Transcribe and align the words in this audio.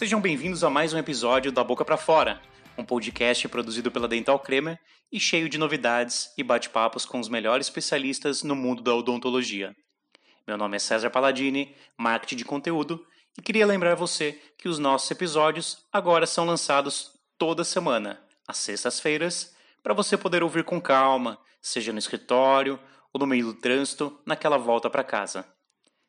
Sejam 0.00 0.18
bem-vindos 0.18 0.64
a 0.64 0.70
mais 0.70 0.94
um 0.94 0.98
episódio 0.98 1.52
da 1.52 1.62
Boca 1.62 1.84
para 1.84 1.98
Fora, 1.98 2.40
um 2.78 2.82
podcast 2.82 3.46
produzido 3.48 3.92
pela 3.92 4.08
Dental 4.08 4.38
Cremer 4.38 4.80
e 5.12 5.20
cheio 5.20 5.46
de 5.46 5.58
novidades 5.58 6.32
e 6.38 6.42
bate-papos 6.42 7.04
com 7.04 7.20
os 7.20 7.28
melhores 7.28 7.66
especialistas 7.66 8.42
no 8.42 8.56
mundo 8.56 8.82
da 8.82 8.94
odontologia. 8.94 9.76
Meu 10.46 10.56
nome 10.56 10.76
é 10.76 10.78
César 10.78 11.10
Palladini, 11.10 11.76
marketing 11.98 12.36
de 12.36 12.46
conteúdo, 12.46 13.06
e 13.36 13.42
queria 13.42 13.66
lembrar 13.66 13.94
você 13.94 14.40
que 14.56 14.70
os 14.70 14.78
nossos 14.78 15.10
episódios 15.10 15.84
agora 15.92 16.26
são 16.26 16.46
lançados 16.46 17.12
toda 17.36 17.62
semana, 17.62 18.18
às 18.48 18.56
sextas-feiras, 18.56 19.54
para 19.82 19.92
você 19.92 20.16
poder 20.16 20.42
ouvir 20.42 20.64
com 20.64 20.80
calma, 20.80 21.38
seja 21.60 21.92
no 21.92 21.98
escritório 21.98 22.80
ou 23.12 23.20
no 23.20 23.26
meio 23.26 23.44
do 23.44 23.52
trânsito, 23.52 24.18
naquela 24.24 24.56
volta 24.56 24.88
para 24.88 25.04
casa. 25.04 25.44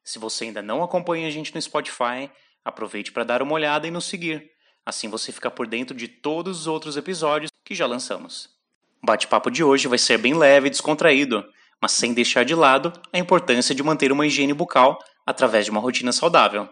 Se 0.02 0.18
você 0.18 0.46
ainda 0.46 0.62
não 0.62 0.82
acompanha 0.82 1.28
a 1.28 1.30
gente 1.30 1.54
no 1.54 1.62
Spotify, 1.62 2.32
aproveite 2.64 3.12
para 3.12 3.24
dar 3.24 3.42
uma 3.42 3.54
olhada 3.54 3.88
e 3.88 3.92
nos 3.92 4.06
seguir. 4.06 4.52
Assim 4.86 5.10
você 5.10 5.32
fica 5.32 5.52
por 5.52 5.68
dentro 5.68 5.96
de 5.96 6.08
todos 6.08 6.62
os 6.62 6.68
outros 6.68 6.98
episódios 6.98 7.52
que 7.64 7.76
já 7.76 7.86
lançamos. 7.86 8.50
O 9.02 9.06
bate-papo 9.06 9.50
de 9.50 9.64
hoje 9.64 9.88
vai 9.88 9.98
ser 9.98 10.18
bem 10.18 10.34
leve 10.34 10.68
e 10.68 10.70
descontraído, 10.70 11.44
mas 11.82 11.92
sem 11.92 12.14
deixar 12.14 12.46
de 12.46 12.54
lado 12.54 12.94
a 13.12 13.18
importância 13.18 13.74
de 13.74 13.82
manter 13.82 14.12
uma 14.12 14.26
higiene 14.26 14.54
bucal 14.54 15.00
através 15.26 15.66
de 15.66 15.72
uma 15.72 15.80
rotina 15.80 16.12
saudável. 16.12 16.70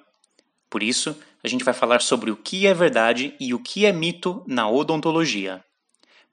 Por 0.69 0.83
isso, 0.83 1.17
a 1.43 1.47
gente 1.47 1.63
vai 1.63 1.73
falar 1.73 2.01
sobre 2.01 2.29
o 2.29 2.37
que 2.37 2.67
é 2.67 2.73
verdade 2.73 3.35
e 3.39 3.53
o 3.53 3.59
que 3.59 3.85
é 3.85 3.91
mito 3.91 4.43
na 4.47 4.69
odontologia. 4.69 5.63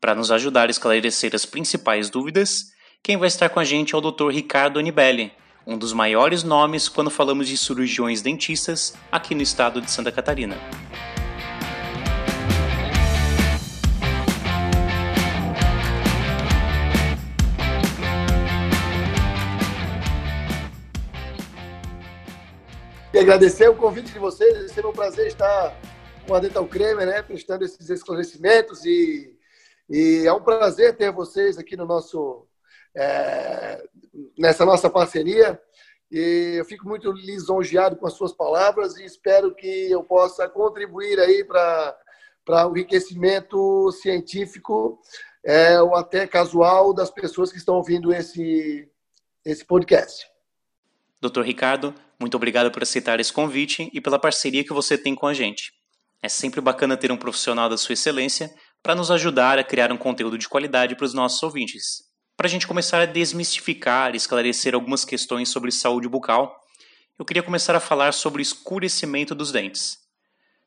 Para 0.00 0.14
nos 0.14 0.30
ajudar 0.30 0.68
a 0.68 0.70
esclarecer 0.70 1.34
as 1.34 1.46
principais 1.46 2.10
dúvidas, 2.10 2.66
quem 3.02 3.16
vai 3.16 3.28
estar 3.28 3.48
com 3.48 3.60
a 3.60 3.64
gente 3.64 3.94
é 3.94 3.98
o 3.98 4.00
Dr. 4.00 4.28
Ricardo 4.28 4.78
Anibelli, 4.78 5.32
um 5.66 5.76
dos 5.76 5.92
maiores 5.92 6.44
nomes 6.44 6.88
quando 6.88 7.10
falamos 7.10 7.48
de 7.48 7.58
cirurgiões 7.58 8.22
dentistas 8.22 8.94
aqui 9.10 9.34
no 9.34 9.42
estado 9.42 9.80
de 9.80 9.90
Santa 9.90 10.12
Catarina. 10.12 10.56
E 23.12 23.18
agradecer 23.18 23.68
o 23.68 23.74
convite 23.74 24.12
de 24.12 24.18
vocês, 24.20 24.56
é 24.56 24.68
sempre 24.68 24.86
um 24.90 24.92
prazer 24.92 25.26
estar 25.26 25.74
com 26.28 26.34
a 26.34 26.38
Dental 26.38 26.66
Cremer, 26.68 27.06
né, 27.06 27.22
prestando 27.22 27.64
esses 27.64 27.90
esclarecimentos 27.90 28.84
e, 28.84 29.34
e 29.90 30.24
é 30.26 30.32
um 30.32 30.42
prazer 30.42 30.96
ter 30.96 31.10
vocês 31.10 31.58
aqui 31.58 31.76
no 31.76 31.86
nosso 31.86 32.46
é, 32.94 33.82
nessa 34.38 34.64
nossa 34.64 34.88
parceria. 34.90 35.60
E 36.10 36.56
eu 36.58 36.64
fico 36.64 36.88
muito 36.88 37.10
lisonjeado 37.12 37.96
com 37.96 38.06
as 38.06 38.14
suas 38.14 38.32
palavras 38.32 38.96
e 38.96 39.04
espero 39.04 39.54
que 39.54 39.90
eu 39.90 40.04
possa 40.04 40.48
contribuir 40.48 41.18
aí 41.18 41.44
para 41.44 41.96
para 42.46 42.68
o 42.68 42.76
enriquecimento 42.76 43.90
científico 43.90 45.00
é, 45.44 45.82
ou 45.82 45.96
até 45.96 46.28
casual 46.28 46.94
das 46.94 47.10
pessoas 47.10 47.50
que 47.50 47.58
estão 47.58 47.74
ouvindo 47.74 48.12
esse, 48.12 48.88
esse 49.44 49.64
podcast. 49.64 50.28
Doutor 51.20 51.44
Ricardo, 51.44 51.92
muito 52.20 52.36
obrigado 52.36 52.70
por 52.70 52.84
aceitar 52.84 53.18
esse 53.18 53.32
convite 53.32 53.90
e 53.92 54.00
pela 54.00 54.18
parceria 54.18 54.62
que 54.62 54.72
você 54.72 54.96
tem 54.96 55.12
com 55.12 55.26
a 55.26 55.34
gente. 55.34 55.72
É 56.22 56.28
sempre 56.28 56.60
bacana 56.60 56.96
ter 56.96 57.10
um 57.10 57.16
profissional 57.16 57.68
da 57.68 57.76
sua 57.76 57.94
excelência 57.94 58.48
para 58.80 58.94
nos 58.94 59.10
ajudar 59.10 59.58
a 59.58 59.64
criar 59.64 59.90
um 59.90 59.96
conteúdo 59.96 60.38
de 60.38 60.48
qualidade 60.48 60.94
para 60.94 61.04
os 61.04 61.12
nossos 61.12 61.42
ouvintes. 61.42 62.05
Para 62.36 62.48
a 62.48 62.50
gente 62.50 62.66
começar 62.66 63.00
a 63.00 63.06
desmistificar 63.06 64.12
e 64.12 64.18
esclarecer 64.18 64.74
algumas 64.74 65.06
questões 65.06 65.48
sobre 65.48 65.72
saúde 65.72 66.06
bucal, 66.06 66.60
eu 67.18 67.24
queria 67.24 67.42
começar 67.42 67.74
a 67.74 67.80
falar 67.80 68.12
sobre 68.12 68.42
escurecimento 68.42 69.34
dos 69.34 69.50
dentes. 69.50 69.96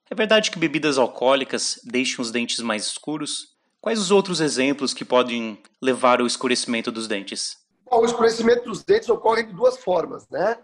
É 0.10 0.16
verdade 0.16 0.50
que 0.50 0.58
bebidas 0.58 0.98
alcoólicas 0.98 1.80
deixam 1.84 2.24
os 2.24 2.32
dentes 2.32 2.60
mais 2.62 2.88
escuros? 2.88 3.56
Quais 3.80 4.00
os 4.00 4.10
outros 4.10 4.42
exemplos 4.42 4.96
que 4.96 5.06
podem 5.06 5.62
levar 5.80 6.22
ao 6.22 6.26
escurecimento 6.26 6.92
dos 6.92 7.08
dentes? 7.08 7.58
Bom, 7.86 8.02
o 8.02 8.06
escurecimento 8.06 8.64
dos 8.64 8.84
dentes 8.84 9.08
ocorre 9.08 9.44
de 9.44 9.54
duas 9.54 9.78
formas, 9.78 10.28
né? 10.28 10.58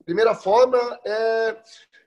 A 0.00 0.04
primeira 0.04 0.34
forma 0.34 0.78
é, 1.04 1.56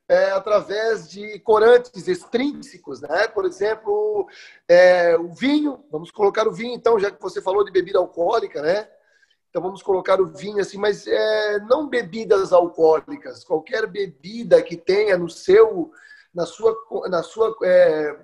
é 0.10 0.32
através 0.32 1.08
de 1.08 1.40
corantes 1.40 2.08
extrínsecos, 2.08 3.00
né? 3.00 3.28
Por 3.28 3.46
exemplo, 3.46 4.28
é, 4.68 5.16
o 5.16 5.32
vinho, 5.32 5.86
vamos 5.92 6.10
colocar 6.10 6.48
o 6.48 6.52
vinho, 6.52 6.74
então, 6.74 7.00
já 7.00 7.12
que 7.12 7.22
você 7.22 7.40
falou 7.40 7.64
de 7.64 7.72
bebida 7.72 8.00
alcoólica, 8.00 8.60
né? 8.60 8.90
Então 9.50 9.62
vamos 9.62 9.84
colocar 9.84 10.20
o 10.20 10.26
vinho 10.26 10.60
assim, 10.60 10.80
mas 10.80 11.06
é, 11.06 11.60
não 11.60 11.88
bebidas 11.88 12.52
alcoólicas, 12.52 13.44
qualquer 13.44 13.86
bebida 13.86 14.62
que 14.64 14.76
tenha 14.76 15.16
no 15.16 15.30
seu, 15.30 15.92
na 16.34 16.46
sua, 16.46 16.76
na 17.08 17.22
sua, 17.22 17.56
é, 17.64 18.20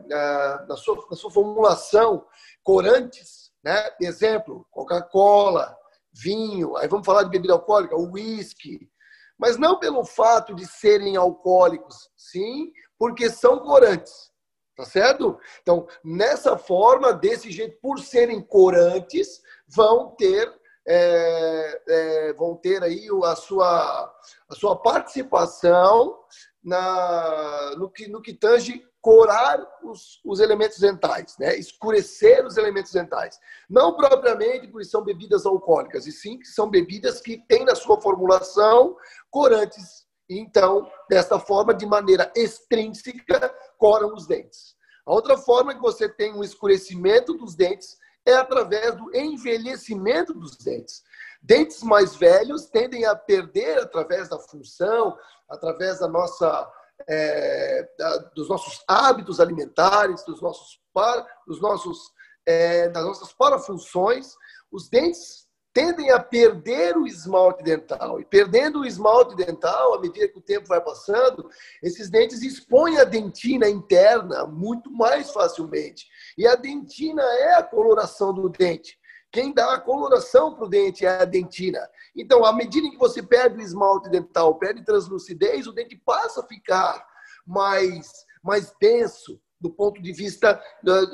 na 0.68 0.76
sua, 0.76 1.06
na 1.10 1.16
sua 1.16 1.32
formulação 1.32 2.26
corantes, 2.64 3.52
né? 3.64 3.92
Exemplo, 4.02 4.66
Coca-Cola, 4.72 5.78
vinho, 6.12 6.76
aí 6.78 6.88
vamos 6.88 7.06
falar 7.06 7.24
de 7.24 7.30
bebida 7.30 7.54
alcoólica, 7.54 7.96
o 7.96 8.12
whisky, 8.12 8.90
mas 9.38 9.58
não 9.58 9.80
pelo 9.80 10.06
fato 10.06 10.54
de 10.54 10.66
serem 10.66 11.18
alcoólicos, 11.18 12.10
sim, 12.16 12.72
porque 12.98 13.30
são 13.30 13.60
corantes, 13.60 14.32
tá 14.76 14.86
certo? 14.86 15.38
Então, 15.62 15.88
nessa 16.04 16.58
forma, 16.58 17.14
desse 17.14 17.52
jeito, 17.52 17.78
por 17.82 18.00
serem 18.00 18.42
corantes, 18.42 19.42
vão 19.68 20.16
ter 20.16 20.54
é, 20.88 21.82
é, 21.88 22.34
vão 22.34 22.56
ter 22.56 22.84
aí 22.84 23.08
a 23.24 23.36
sua, 23.36 24.14
a 24.48 24.56
sua 24.56 24.76
participação 24.76 26.20
na, 26.64 27.76
no, 27.78 27.90
que, 27.90 28.08
no 28.08 28.22
que 28.22 28.34
tange 28.34 28.84
corar 29.02 29.64
os, 29.84 30.20
os 30.26 30.40
elementos 30.40 30.80
dentais, 30.80 31.36
né? 31.40 31.56
escurecer 31.58 32.44
os 32.44 32.58
elementos 32.58 32.92
dentais. 32.92 33.40
Não 33.70 33.96
propriamente 33.96 34.68
porque 34.68 34.88
são 34.88 35.04
bebidas 35.04 35.46
alcoólicas, 35.46 36.08
e 36.08 36.12
sim 36.12 36.40
que 36.40 36.48
são 36.48 36.70
bebidas 36.70 37.22
que 37.22 37.38
têm 37.48 37.66
na 37.66 37.76
sua 37.76 38.02
formulação 38.02 38.96
corantes. 39.36 40.06
Então, 40.30 40.90
dessa 41.10 41.38
forma, 41.38 41.74
de 41.74 41.86
maneira 41.86 42.32
extrínseca, 42.34 43.54
coram 43.78 44.14
os 44.14 44.26
dentes. 44.26 44.76
A 45.06 45.12
outra 45.12 45.38
forma 45.38 45.76
que 45.76 45.82
você 45.82 46.08
tem 46.08 46.34
um 46.34 46.42
escurecimento 46.42 47.34
dos 47.34 47.54
dentes 47.54 47.98
é 48.26 48.34
através 48.34 48.96
do 48.96 49.14
envelhecimento 49.14 50.34
dos 50.34 50.56
dentes. 50.56 51.04
Dentes 51.42 51.84
mais 51.84 52.16
velhos 52.16 52.68
tendem 52.68 53.04
a 53.04 53.14
perder 53.14 53.80
através 53.80 54.30
da 54.30 54.40
função, 54.40 55.18
através 55.50 56.00
da 56.00 56.08
nossa 56.08 56.72
é, 57.06 57.90
da, 58.00 58.18
dos 58.34 58.48
nossos 58.48 58.86
hábitos 58.88 59.42
alimentares, 59.42 60.24
dos 60.24 60.42
nossos, 60.42 60.80
para, 60.94 61.28
dos 61.46 61.60
nossos, 61.60 62.00
é, 62.46 62.88
das 62.88 63.04
nossas 63.04 63.34
parafunções, 63.34 64.34
os 64.72 64.88
dentes 64.88 65.45
tendem 65.76 66.10
a 66.10 66.20
perder 66.22 66.96
o 66.96 67.06
esmalte 67.06 67.62
dental. 67.62 68.22
E 68.22 68.24
perdendo 68.24 68.80
o 68.80 68.86
esmalte 68.86 69.36
dental, 69.36 69.94
à 69.94 70.00
medida 70.00 70.30
que 70.30 70.38
o 70.38 70.42
tempo 70.42 70.70
vai 70.70 70.80
passando, 70.80 71.50
esses 71.84 72.10
dentes 72.10 72.42
expõem 72.42 72.98
a 72.98 73.04
dentina 73.04 73.68
interna 73.68 74.48
muito 74.48 74.90
mais 74.90 75.32
facilmente. 75.32 76.08
E 76.38 76.48
a 76.48 76.56
dentina 76.56 77.22
é 77.22 77.56
a 77.56 77.64
coloração 77.64 78.34
do 78.34 78.48
dente. 78.48 78.98
Quem 79.30 79.54
dá 79.54 79.74
a 79.74 79.82
coloração 79.82 80.56
para 80.56 80.64
o 80.64 80.70
dente 80.70 81.06
é 81.06 81.10
a 81.10 81.26
dentina. 81.26 81.86
Então, 82.16 82.46
à 82.46 82.54
medida 82.54 82.90
que 82.90 82.98
você 82.98 83.22
perde 83.22 83.58
o 83.58 83.62
esmalte 83.62 84.10
dental, 84.10 84.58
perde 84.58 84.86
translucidez, 84.86 85.68
o 85.68 85.74
dente 85.74 86.02
passa 86.06 86.40
a 86.40 86.48
ficar 86.48 87.06
mais, 87.46 88.10
mais 88.42 88.74
denso 88.80 89.42
do 89.60 89.70
ponto 89.70 90.02
de 90.02 90.12
vista 90.12 90.62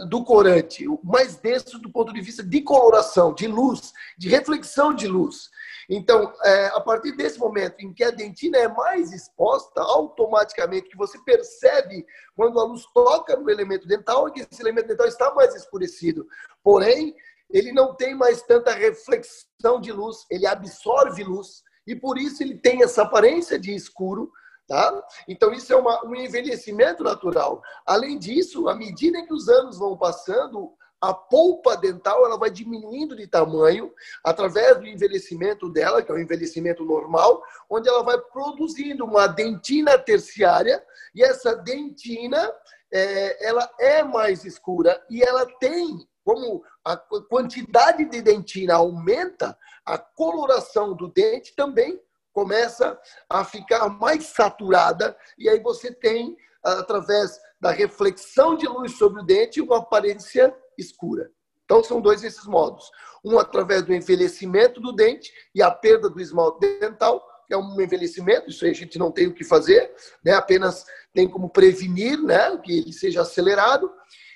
do 0.09 0.23
corante, 0.23 0.85
mais 1.03 1.35
denso 1.37 1.79
do 1.79 1.91
ponto 1.91 2.11
de 2.11 2.21
vista 2.21 2.43
de 2.43 2.61
coloração, 2.61 3.33
de 3.33 3.47
luz, 3.47 3.93
de 4.17 4.29
reflexão 4.29 4.93
de 4.93 5.07
luz. 5.07 5.49
Então, 5.89 6.33
é, 6.43 6.67
a 6.67 6.79
partir 6.79 7.11
desse 7.15 7.37
momento 7.37 7.75
em 7.79 7.93
que 7.93 8.03
a 8.03 8.11
dentina 8.11 8.57
é 8.57 8.67
mais 8.67 9.11
exposta, 9.11 9.81
automaticamente 9.81 10.89
que 10.89 10.97
você 10.97 11.17
percebe 11.19 12.05
quando 12.35 12.59
a 12.59 12.63
luz 12.63 12.85
toca 12.93 13.35
no 13.35 13.49
elemento 13.49 13.87
dental, 13.87 14.27
é 14.27 14.31
que 14.31 14.39
esse 14.39 14.61
elemento 14.61 14.87
dental 14.87 15.07
está 15.07 15.33
mais 15.33 15.53
escurecido. 15.55 16.25
Porém, 16.63 17.15
ele 17.49 17.71
não 17.71 17.93
tem 17.95 18.15
mais 18.15 18.41
tanta 18.41 18.71
reflexão 18.71 19.81
de 19.81 19.91
luz, 19.91 20.25
ele 20.29 20.47
absorve 20.47 21.23
luz 21.23 21.63
e 21.85 21.95
por 21.95 22.17
isso 22.17 22.41
ele 22.41 22.57
tem 22.57 22.83
essa 22.83 23.01
aparência 23.03 23.59
de 23.59 23.75
escuro, 23.75 24.31
tá? 24.71 25.05
Então 25.27 25.51
isso 25.51 25.73
é 25.73 25.75
uma, 25.75 26.01
um 26.05 26.15
envelhecimento 26.15 27.03
natural. 27.03 27.61
Além 27.85 28.17
disso, 28.17 28.69
à 28.69 28.73
medida 28.73 29.21
que 29.25 29.33
os 29.33 29.49
anos 29.49 29.77
vão 29.77 29.97
passando, 29.97 30.71
a 31.01 31.13
polpa 31.13 31.75
dental 31.75 32.25
ela 32.25 32.37
vai 32.37 32.49
diminuindo 32.49 33.13
de 33.13 33.27
tamanho 33.27 33.91
através 34.23 34.77
do 34.77 34.87
envelhecimento 34.87 35.69
dela, 35.69 36.01
que 36.01 36.09
é 36.09 36.15
o 36.15 36.19
envelhecimento 36.19 36.85
normal, 36.85 37.43
onde 37.69 37.89
ela 37.89 38.01
vai 38.01 38.17
produzindo 38.17 39.03
uma 39.03 39.27
dentina 39.27 39.97
terciária 39.97 40.81
e 41.13 41.21
essa 41.21 41.53
dentina 41.53 42.49
é, 42.93 43.45
ela 43.45 43.69
é 43.77 44.03
mais 44.03 44.45
escura 44.45 45.05
e 45.09 45.21
ela 45.21 45.45
tem 45.59 46.07
como 46.23 46.63
a 46.85 46.95
quantidade 46.95 48.05
de 48.05 48.21
dentina 48.21 48.75
aumenta, 48.75 49.57
a 49.83 49.97
coloração 49.97 50.95
do 50.95 51.09
dente 51.09 51.53
também 51.55 51.99
começa 52.33 52.99
a 53.29 53.43
ficar 53.43 53.89
mais 53.89 54.25
saturada 54.27 55.17
e 55.37 55.49
aí 55.49 55.59
você 55.59 55.93
tem 55.93 56.35
através 56.63 57.39
da 57.59 57.71
reflexão 57.71 58.55
de 58.55 58.67
luz 58.67 58.97
sobre 58.97 59.21
o 59.21 59.25
dente, 59.25 59.61
uma 59.61 59.77
aparência 59.77 60.55
escura. 60.77 61.29
Então, 61.71 61.83
são 61.83 62.01
dois 62.01 62.23
esses 62.23 62.45
modos. 62.45 62.91
Um 63.23 63.39
através 63.39 63.83
do 63.83 63.93
envelhecimento 63.93 64.81
do 64.81 64.91
dente 64.91 65.31
e 65.55 65.61
a 65.61 65.71
perda 65.71 66.09
do 66.09 66.19
esmalte 66.19 66.59
dental, 66.79 67.25
que 67.47 67.53
é 67.53 67.57
um 67.57 67.79
envelhecimento, 67.79 68.49
isso 68.49 68.65
aí 68.65 68.71
a 68.71 68.75
gente 68.75 68.99
não 68.99 69.11
tem 69.11 69.27
o 69.27 69.33
que 69.33 69.43
fazer, 69.43 69.93
né? 70.23 70.33
apenas 70.33 70.85
tem 71.13 71.29
como 71.29 71.49
prevenir 71.49 72.21
né? 72.21 72.57
que 72.57 72.79
ele 72.79 72.91
seja 72.91 73.21
acelerado. 73.21 73.91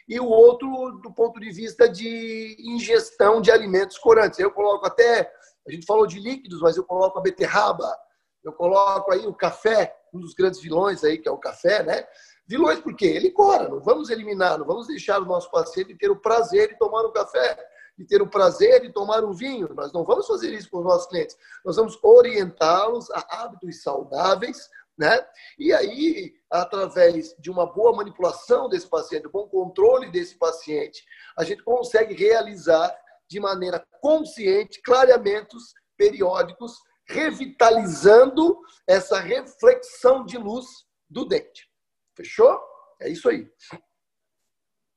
E 0.08 0.20
o 0.20 0.26
outro, 0.26 1.00
do 1.04 1.12
ponto 1.12 1.40
de 1.40 1.52
vista 1.52 1.90
de 1.90 2.56
ingestão 2.60 3.42
de 3.42 3.52
alimentos 3.52 3.98
corantes. 3.98 4.40
Eu 4.40 4.52
coloco 4.52 4.86
até, 4.86 5.32
a 5.68 5.72
gente 5.72 5.86
falou 5.86 6.06
de 6.06 6.20
líquidos, 6.20 6.62
mas 6.62 6.78
eu 6.78 6.84
coloco 6.84 7.18
a 7.18 7.22
beterraba, 7.22 7.96
eu 8.44 8.54
coloco 8.54 9.12
aí 9.12 9.26
o 9.26 9.34
café, 9.34 9.96
um 10.14 10.20
dos 10.20 10.34
grandes 10.34 10.62
vilões 10.62 11.04
aí, 11.04 11.18
que 11.18 11.28
é 11.28 11.32
o 11.32 11.38
café, 11.38 11.84
né? 11.84 12.06
Vilões 12.48 12.80
por 12.80 12.96
quê? 12.96 13.08
Ele 13.08 13.32
cora, 13.32 13.68
não 13.68 13.82
vamos 13.82 14.10
eliminar, 14.10 14.60
não 14.60 14.66
vamos 14.66 14.88
deixar 14.88 15.20
o 15.20 15.26
nosso 15.26 15.50
paciente 15.50 15.98
ter 15.98 16.12
o 16.12 16.22
prazer 16.22 16.70
de 16.70 16.78
tomar 16.78 17.04
um 17.04 17.12
café, 17.12 17.58
de 17.98 18.06
ter 18.06 18.22
o 18.22 18.30
prazer 18.30 18.82
de 18.82 18.94
tomar 18.94 19.24
um 19.24 19.34
vinho. 19.34 19.74
Nós 19.74 19.92
não 19.92 20.04
vamos 20.04 20.28
fazer 20.28 20.54
isso 20.54 20.70
com 20.70 20.80
os 20.80 20.84
nossos 20.84 21.08
clientes. 21.08 21.36
Nós 21.66 21.76
vamos 21.76 21.98
orientá-los 22.04 23.10
a 23.12 23.44
hábitos 23.44 23.82
saudáveis, 23.82 24.70
né? 24.98 25.26
E 25.58 25.74
aí, 25.74 26.34
através 26.52 27.36
de 27.40 27.50
uma 27.50 27.66
boa 27.66 27.96
manipulação 27.96 28.70
desse 28.70 28.88
paciente, 28.88 29.28
um 29.28 29.32
bom 29.32 29.48
controle 29.48 30.12
desse 30.12 30.36
paciente, 30.36 31.04
a 31.38 31.44
gente 31.44 31.64
consegue 31.64 32.14
realizar 32.14 32.96
de 33.30 33.40
maneira 33.40 33.86
consciente 34.02 34.82
clareamentos 34.82 35.74
periódicos, 35.98 36.74
revitalizando 37.08 38.60
essa 38.88 39.20
reflexão 39.20 40.26
de 40.26 40.38
luz 40.38 40.66
do 41.10 41.26
dente. 41.26 41.70
Fechou? 42.16 42.60
É 43.02 43.10
isso 43.10 43.30
aí. 43.30 43.48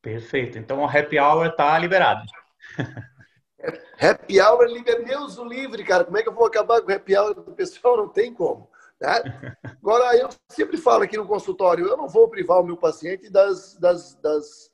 Perfeito. 0.00 0.58
Então 0.58 0.80
o 0.80 0.86
happy 0.86 1.18
hour 1.18 1.46
está 1.46 1.78
liberado. 1.78 2.22
happy 4.00 4.40
hour 4.40 4.66
liber... 4.66 5.04
Deus 5.04 5.38
o 5.38 5.44
livre, 5.44 5.84
cara. 5.84 6.04
Como 6.04 6.16
é 6.16 6.22
que 6.22 6.28
eu 6.28 6.34
vou 6.34 6.46
acabar 6.46 6.80
com 6.80 6.90
o 6.90 6.94
happy 6.94 7.16
hour 7.16 7.34
do 7.34 7.52
pessoal? 7.52 7.96
Não 7.96 8.08
tem 8.08 8.32
como. 8.32 8.70
Né? 9.00 9.10
Agora, 9.82 10.16
eu 10.16 10.28
sempre 10.50 10.76
falo 10.76 11.02
aqui 11.04 11.16
no 11.16 11.26
consultório, 11.26 11.86
eu 11.86 11.96
não 11.96 12.08
vou 12.08 12.28
privar 12.28 12.60
o 12.60 12.64
meu 12.64 12.76
paciente 12.76 13.30
das, 13.30 13.76
das, 13.76 14.14
das, 14.16 14.70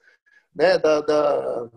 né, 0.54 0.78
da, 0.78 1.00
da, 1.00 1.70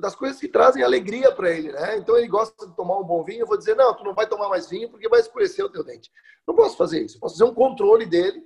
das 0.00 0.14
coisas 0.16 0.40
que 0.40 0.48
trazem 0.48 0.82
alegria 0.82 1.30
para 1.30 1.50
ele, 1.50 1.70
né? 1.70 1.98
Então 1.98 2.16
ele 2.16 2.26
gosta 2.26 2.66
de 2.66 2.74
tomar 2.74 2.98
um 2.98 3.04
bom 3.04 3.22
vinho, 3.22 3.42
eu 3.42 3.46
vou 3.46 3.58
dizer, 3.58 3.76
não, 3.76 3.94
tu 3.94 4.02
não 4.02 4.14
vai 4.14 4.26
tomar 4.26 4.48
mais 4.48 4.68
vinho 4.68 4.90
porque 4.90 5.08
vai 5.08 5.20
escurecer 5.20 5.64
o 5.64 5.68
teu 5.68 5.84
dente. 5.84 6.10
Não 6.46 6.54
posso 6.54 6.76
fazer 6.76 7.02
isso. 7.02 7.16
Eu 7.16 7.20
posso 7.20 7.38
fazer 7.38 7.50
um 7.50 7.54
controle 7.54 8.06
dele 8.06 8.42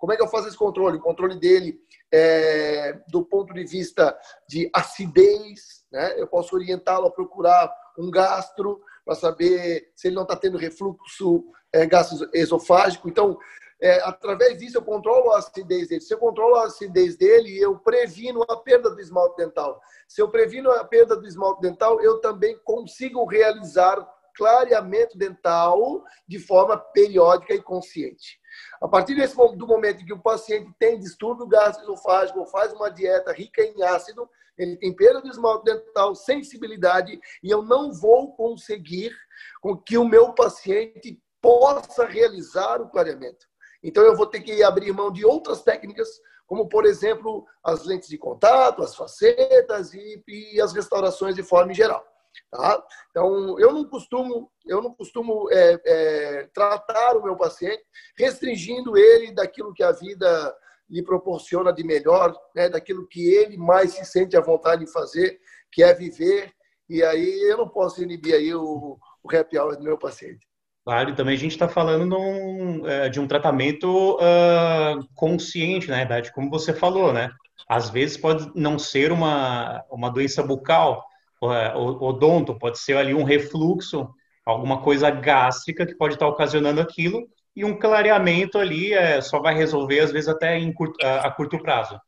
como 0.00 0.14
é 0.14 0.16
que 0.16 0.22
eu 0.22 0.28
faço 0.28 0.48
esse 0.48 0.56
controle? 0.56 0.96
O 0.96 1.02
controle 1.02 1.38
dele 1.38 1.78
é, 2.10 2.98
do 3.08 3.22
ponto 3.22 3.52
de 3.52 3.62
vista 3.64 4.18
de 4.48 4.70
acidez, 4.72 5.84
né? 5.92 6.18
Eu 6.18 6.26
posso 6.26 6.56
orientá-lo 6.56 7.06
a 7.06 7.10
procurar 7.10 7.70
um 7.98 8.10
gastro 8.10 8.80
para 9.04 9.14
saber 9.14 9.92
se 9.94 10.08
ele 10.08 10.14
não 10.16 10.22
está 10.22 10.34
tendo 10.34 10.56
refluxo 10.56 11.44
é, 11.70 11.84
gastroesofágico. 11.84 13.10
Então, 13.10 13.38
é, 13.82 14.00
através 14.02 14.58
disso, 14.58 14.76
eu 14.76 14.82
controlo 14.82 15.30
a 15.32 15.38
acidez 15.38 15.88
dele. 15.88 16.00
Se 16.00 16.12
eu 16.12 16.18
controlo 16.18 16.56
a 16.56 16.66
acidez 16.66 17.16
dele, 17.16 17.58
eu 17.58 17.78
previno 17.78 18.42
a 18.42 18.56
perda 18.56 18.90
do 18.90 19.00
esmalte 19.00 19.36
dental. 19.36 19.80
Se 20.06 20.20
eu 20.20 20.28
previno 20.30 20.70
a 20.70 20.84
perda 20.84 21.16
do 21.16 21.26
esmalte 21.26 21.62
dental, 21.62 22.00
eu 22.00 22.20
também 22.20 22.58
consigo 22.64 23.24
realizar 23.24 23.96
clareamento 24.36 25.16
dental 25.16 26.04
de 26.26 26.38
forma 26.38 26.76
periódica 26.76 27.54
e 27.54 27.62
consciente. 27.62 28.38
A 28.80 28.88
partir 28.88 29.14
desse 29.14 29.36
do 29.36 29.66
momento 29.66 30.04
que 30.04 30.12
o 30.12 30.22
paciente 30.22 30.70
tem 30.78 30.98
distúrbio 30.98 31.46
gastroesofágico 31.46 32.46
faz 32.46 32.72
uma 32.72 32.90
dieta 32.90 33.32
rica 33.32 33.62
em 33.62 33.82
ácido, 33.82 34.28
ele 34.58 34.76
tem 34.76 34.94
perda 34.94 35.22
de 35.22 35.28
esmalte 35.28 35.64
dental, 35.64 36.14
sensibilidade, 36.14 37.18
e 37.42 37.50
eu 37.50 37.62
não 37.62 37.92
vou 37.92 38.34
conseguir 38.34 39.14
com 39.60 39.76
que 39.76 39.96
o 39.96 40.04
meu 40.04 40.34
paciente 40.34 41.18
possa 41.40 42.04
realizar 42.04 42.80
o 42.80 42.90
clareamento. 42.90 43.49
Então 43.82 44.02
eu 44.04 44.16
vou 44.16 44.26
ter 44.26 44.40
que 44.40 44.62
abrir 44.62 44.92
mão 44.92 45.10
de 45.10 45.24
outras 45.24 45.62
técnicas, 45.62 46.08
como 46.46 46.68
por 46.68 46.84
exemplo 46.84 47.46
as 47.64 47.84
lentes 47.84 48.08
de 48.08 48.18
contato, 48.18 48.82
as 48.82 48.94
facetas 48.94 49.94
e, 49.94 50.22
e 50.26 50.60
as 50.60 50.72
restaurações 50.72 51.34
de 51.34 51.42
forma 51.42 51.72
geral. 51.72 52.04
Tá? 52.50 52.84
Então, 53.10 53.58
eu 53.58 53.72
não 53.72 53.84
costumo, 53.84 54.50
eu 54.66 54.82
não 54.82 54.92
costumo 54.92 55.48
é, 55.50 55.80
é, 55.84 56.48
tratar 56.52 57.16
o 57.16 57.22
meu 57.22 57.36
paciente 57.36 57.82
restringindo 58.16 58.96
ele 58.96 59.32
daquilo 59.32 59.72
que 59.72 59.82
a 59.82 59.92
vida 59.92 60.56
lhe 60.88 61.02
proporciona 61.02 61.72
de 61.72 61.84
melhor, 61.84 62.36
né? 62.54 62.68
daquilo 62.68 63.06
que 63.06 63.32
ele 63.32 63.56
mais 63.56 63.92
se 63.92 64.04
sente 64.04 64.36
à 64.36 64.40
vontade 64.40 64.84
de 64.84 64.92
fazer, 64.92 65.40
que 65.70 65.82
é 65.82 65.94
viver. 65.94 66.52
E 66.88 67.02
aí 67.04 67.40
eu 67.48 67.58
não 67.58 67.68
posso 67.68 68.02
inibir 68.02 68.34
aí 68.34 68.52
o, 68.52 68.98
o 69.22 69.36
happy 69.36 69.56
hour 69.56 69.76
do 69.76 69.84
meu 69.84 69.96
paciente. 69.96 70.49
Claro, 70.84 71.10
e 71.10 71.14
também 71.14 71.34
a 71.34 71.38
gente 71.38 71.52
está 71.52 71.68
falando 71.68 72.06
num, 72.06 72.86
é, 72.86 73.08
de 73.08 73.20
um 73.20 73.26
tratamento 73.26 74.16
uh, 74.16 75.06
consciente, 75.14 75.88
na 75.88 75.98
verdade, 75.98 76.32
como 76.32 76.50
você 76.50 76.72
falou, 76.72 77.12
né? 77.12 77.30
Às 77.68 77.90
vezes 77.90 78.16
pode 78.16 78.50
não 78.54 78.78
ser 78.78 79.12
uma, 79.12 79.84
uma 79.90 80.10
doença 80.10 80.42
bucal, 80.42 81.04
é, 81.42 81.74
odonto, 81.76 82.58
pode 82.58 82.78
ser 82.78 82.96
ali 82.96 83.14
um 83.14 83.24
refluxo, 83.24 84.08
alguma 84.44 84.82
coisa 84.82 85.10
gástrica 85.10 85.86
que 85.86 85.94
pode 85.94 86.14
estar 86.14 86.26
ocasionando 86.26 86.80
aquilo, 86.80 87.28
e 87.54 87.64
um 87.64 87.78
clareamento 87.78 88.58
ali 88.58 88.92
é, 88.92 89.20
só 89.20 89.40
vai 89.40 89.54
resolver, 89.54 90.00
às 90.00 90.12
vezes, 90.12 90.28
até 90.28 90.58
curto, 90.72 91.04
a, 91.04 91.26
a 91.26 91.30
curto 91.30 91.58
prazo. 91.60 92.00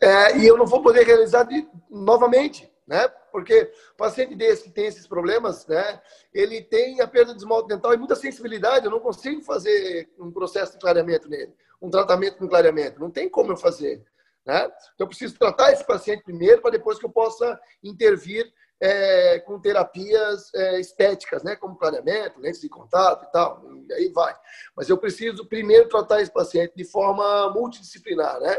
É, 0.00 0.36
e 0.36 0.46
eu 0.46 0.56
não 0.56 0.66
vou 0.66 0.82
poder 0.82 1.06
realizar 1.06 1.44
de, 1.44 1.66
novamente, 1.90 2.70
né? 2.86 3.08
Porque 3.30 3.72
o 3.92 3.96
paciente 3.96 4.34
desse 4.34 4.64
que 4.64 4.70
tem 4.70 4.86
esses 4.86 5.06
problemas, 5.06 5.66
né? 5.66 6.00
Ele 6.32 6.62
tem 6.62 7.00
a 7.00 7.08
perda 7.08 7.32
de 7.32 7.38
esmalte 7.38 7.68
dental 7.68 7.94
e 7.94 7.96
muita 7.96 8.16
sensibilidade. 8.16 8.86
Eu 8.86 8.90
não 8.90 9.00
consigo 9.00 9.42
fazer 9.42 10.10
um 10.18 10.30
processo 10.30 10.72
de 10.72 10.78
clareamento 10.78 11.28
nele, 11.28 11.54
um 11.80 11.90
tratamento 11.90 12.38
com 12.38 12.48
clareamento. 12.48 13.00
Não 13.00 13.10
tem 13.10 13.28
como 13.28 13.52
eu 13.52 13.56
fazer. 13.56 14.04
Né? 14.48 14.64
Então, 14.64 15.04
eu 15.04 15.08
preciso 15.08 15.38
tratar 15.38 15.72
esse 15.72 15.84
paciente 15.84 16.24
primeiro 16.24 16.62
para 16.62 16.70
depois 16.70 16.98
que 16.98 17.04
eu 17.04 17.10
possa 17.10 17.60
intervir 17.84 18.50
é, 18.80 19.40
com 19.40 19.60
terapias 19.60 20.52
é, 20.54 20.80
estéticas, 20.80 21.42
né? 21.42 21.54
como 21.54 21.76
clareamento, 21.76 22.40
lentes 22.40 22.62
de 22.62 22.68
contato 22.68 23.26
e 23.26 23.32
tal. 23.32 23.62
E 23.88 23.92
aí 23.92 24.08
vai. 24.08 24.34
Mas 24.74 24.88
eu 24.88 24.96
preciso 24.96 25.46
primeiro 25.46 25.88
tratar 25.90 26.22
esse 26.22 26.32
paciente 26.32 26.72
de 26.74 26.84
forma 26.84 27.50
multidisciplinar. 27.50 28.40
Né? 28.40 28.58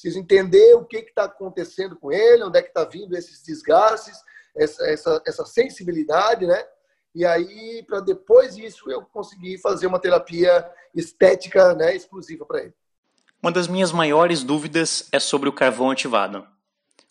Preciso 0.00 0.18
entender 0.18 0.74
o 0.76 0.84
que 0.86 0.96
está 0.96 1.24
acontecendo 1.24 1.94
com 1.94 2.10
ele, 2.10 2.42
onde 2.42 2.58
é 2.58 2.62
que 2.62 2.68
está 2.68 2.84
vindo 2.84 3.14
esses 3.14 3.42
desgastes, 3.42 4.16
essa, 4.56 4.82
essa, 4.88 5.22
essa 5.26 5.44
sensibilidade, 5.44 6.46
né? 6.46 6.64
E 7.14 7.22
aí, 7.22 7.84
para 7.86 8.00
depois 8.00 8.56
disso, 8.56 8.90
eu 8.90 9.02
conseguir 9.02 9.58
fazer 9.58 9.86
uma 9.86 9.98
terapia 9.98 10.66
estética 10.94 11.74
né, 11.74 11.94
exclusiva 11.94 12.46
para 12.46 12.62
ele. 12.62 12.74
Uma 13.42 13.52
das 13.52 13.68
minhas 13.68 13.92
maiores 13.92 14.42
dúvidas 14.42 15.06
é 15.12 15.20
sobre 15.20 15.50
o 15.50 15.52
carvão 15.52 15.90
ativado. 15.90 16.46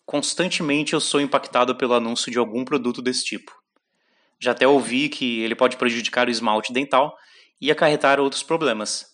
Constantemente 0.04 0.92
eu 0.92 1.00
sou 1.00 1.20
impactado 1.20 1.76
pelo 1.76 1.94
anúncio 1.94 2.32
de 2.32 2.38
algum 2.38 2.64
produto 2.64 3.00
desse 3.00 3.24
tipo. 3.24 3.52
Já 4.40 4.50
até 4.50 4.66
ouvi 4.66 5.08
que 5.08 5.42
ele 5.42 5.54
pode 5.54 5.76
prejudicar 5.76 6.26
o 6.26 6.30
esmalte 6.30 6.72
dental 6.72 7.16
e 7.60 7.70
acarretar 7.70 8.18
outros 8.18 8.42
problemas. 8.42 9.09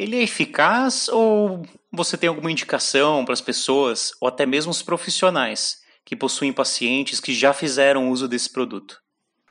Ele 0.00 0.16
é 0.16 0.22
eficaz 0.22 1.10
ou 1.10 1.62
você 1.92 2.16
tem 2.16 2.26
alguma 2.26 2.50
indicação 2.50 3.22
para 3.22 3.34
as 3.34 3.42
pessoas 3.42 4.14
ou 4.18 4.28
até 4.28 4.46
mesmo 4.46 4.70
os 4.70 4.82
profissionais 4.82 5.82
que 6.06 6.16
possuem 6.16 6.54
pacientes 6.54 7.20
que 7.20 7.34
já 7.34 7.52
fizeram 7.52 8.10
uso 8.10 8.26
desse 8.26 8.48
produto? 8.48 9.02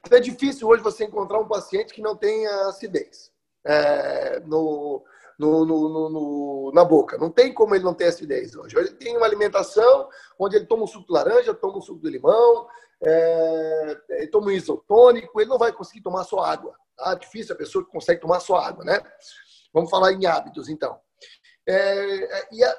É 0.09 0.19
difícil 0.19 0.67
hoje 0.67 0.81
você 0.81 1.05
encontrar 1.05 1.37
um 1.37 1.47
paciente 1.47 1.93
que 1.93 2.01
não 2.01 2.15
tenha 2.15 2.49
acidez. 2.67 3.31
É, 3.63 4.39
no, 4.39 5.03
no, 5.37 5.65
no, 5.67 6.09
no, 6.09 6.71
na 6.73 6.83
boca. 6.83 7.15
Não 7.19 7.29
tem 7.29 7.53
como 7.53 7.75
ele 7.75 7.83
não 7.83 7.93
ter 7.93 8.05
acidez 8.05 8.55
hoje. 8.55 8.75
Ele 8.75 8.89
tem 8.89 9.15
uma 9.17 9.27
alimentação 9.27 10.09
onde 10.39 10.55
ele 10.55 10.65
toma 10.65 10.85
um 10.85 10.87
suco 10.87 11.05
de 11.05 11.13
laranja, 11.13 11.53
toma 11.53 11.77
um 11.77 11.81
suco 11.81 12.01
de 12.01 12.09
limão, 12.09 12.67
é, 13.03 13.97
ele 14.09 14.27
toma 14.29 14.47
um 14.47 14.51
isotônico, 14.51 15.39
ele 15.39 15.49
não 15.51 15.59
vai 15.59 15.71
conseguir 15.71 16.01
tomar 16.01 16.23
só 16.23 16.39
água. 16.39 16.73
Tá? 16.97 17.13
Difícil 17.13 17.53
a 17.53 17.57
pessoa 17.57 17.85
que 17.85 17.91
consegue 17.91 18.19
tomar 18.19 18.39
só 18.39 18.55
água, 18.55 18.83
né? 18.83 18.99
Vamos 19.73 19.89
falar 19.89 20.13
em 20.13 20.25
hábitos, 20.25 20.69
então. 20.69 20.99
É, 21.67 22.47
e 22.51 22.63
a, 22.63 22.77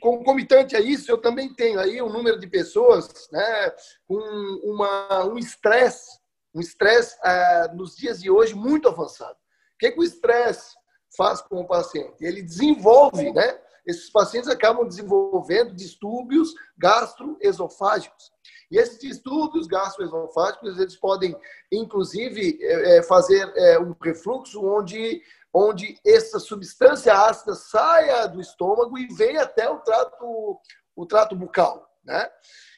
concomitante 0.00 0.76
a 0.76 0.80
isso, 0.80 1.10
eu 1.10 1.18
também 1.18 1.54
tenho 1.54 1.78
aí 1.78 2.02
um 2.02 2.12
número 2.12 2.38
de 2.38 2.46
pessoas 2.46 3.28
né, 3.30 3.72
com 4.06 4.16
uma, 4.64 5.24
um 5.26 5.38
estresse, 5.38 6.18
um 6.54 6.60
estresse 6.60 7.16
é, 7.24 7.68
nos 7.74 7.96
dias 7.96 8.20
de 8.20 8.30
hoje 8.30 8.54
muito 8.54 8.88
avançado. 8.88 9.36
O 9.74 9.78
que, 9.78 9.86
é 9.86 9.90
que 9.90 10.00
o 10.00 10.04
estresse 10.04 10.74
faz 11.16 11.40
com 11.40 11.60
o 11.60 11.66
paciente? 11.66 12.24
Ele 12.24 12.42
desenvolve, 12.42 13.32
né? 13.32 13.58
esses 13.86 14.10
pacientes 14.10 14.48
acabam 14.48 14.86
desenvolvendo 14.86 15.74
distúrbios 15.74 16.54
gastroesofágicos. 16.76 18.32
E 18.70 18.78
esses 18.78 18.98
distúrbios 18.98 19.66
gastroesofágicos, 19.66 20.78
eles 20.78 20.96
podem, 20.96 21.36
inclusive, 21.70 22.58
é, 22.62 22.98
é, 22.98 23.02
fazer 23.02 23.52
é, 23.56 23.78
um 23.78 23.94
refluxo 24.02 24.64
onde, 24.64 25.22
onde 25.54 25.96
essa 26.04 26.40
substância 26.40 27.14
ácida 27.14 27.54
saia 27.54 28.26
do 28.26 28.40
estômago 28.40 28.98
e 28.98 29.06
venha 29.14 29.42
até 29.42 29.70
o 29.70 29.78
trato, 29.78 30.60
o 30.96 31.06
trato 31.06 31.36
bucal, 31.36 31.88
né? 32.04 32.28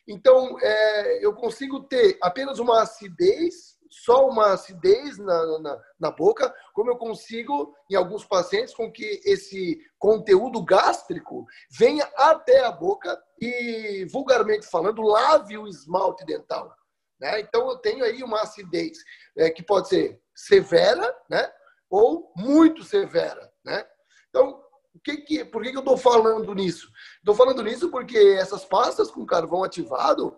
Então, 0.06 0.56
é, 0.60 1.24
eu 1.24 1.34
consigo 1.34 1.82
ter 1.84 2.18
apenas 2.22 2.58
uma 2.58 2.82
acidez 2.82 3.76
só 3.88 4.28
uma 4.28 4.52
acidez 4.52 5.16
na, 5.16 5.58
na, 5.58 5.82
na, 5.98 6.10
boca, 6.10 6.54
como 6.74 6.90
eu 6.90 6.96
consigo, 6.96 7.74
em 7.90 7.94
alguns 7.94 8.24
pacientes, 8.24 8.74
com 8.74 8.90
que 8.90 9.22
esse 9.24 9.80
conteúdo 9.98 10.62
gástrico 10.62 11.46
venha 11.70 12.04
até 12.14 12.64
a 12.64 12.72
boca 12.72 13.18
e, 13.40 14.06
vulgarmente 14.10 14.66
falando, 14.66 15.00
lave 15.02 15.56
o 15.56 15.66
esmalte 15.66 16.26
dental. 16.26 16.74
Né? 17.18 17.40
Então, 17.40 17.68
eu 17.70 17.78
tenho 17.78 18.04
aí 18.04 18.22
uma 18.22 18.42
acidez 18.42 18.98
é, 19.36 19.50
que 19.50 19.62
pode 19.62 19.88
ser 19.88 20.20
severa 20.34 21.16
né? 21.30 21.50
Ou 21.90 22.32
muito 22.36 22.82
severa. 22.84 23.52
Né? 23.64 23.84
Então, 24.28 24.62
que 25.06 25.18
que, 25.18 25.44
por 25.44 25.62
que, 25.62 25.70
que 25.70 25.76
eu 25.76 25.80
estou 25.80 25.96
falando 25.96 26.52
nisso? 26.52 26.90
Estou 27.18 27.34
falando 27.34 27.62
nisso 27.62 27.88
porque 27.90 28.18
essas 28.18 28.64
pastas 28.64 29.08
com 29.08 29.24
carvão 29.24 29.62
ativado, 29.62 30.36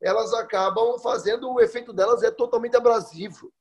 elas 0.00 0.32
acabam 0.32 0.98
fazendo, 0.98 1.52
o 1.52 1.60
efeito 1.60 1.92
delas 1.92 2.22
é 2.22 2.30
totalmente 2.30 2.76
abrasivo, 2.76 3.52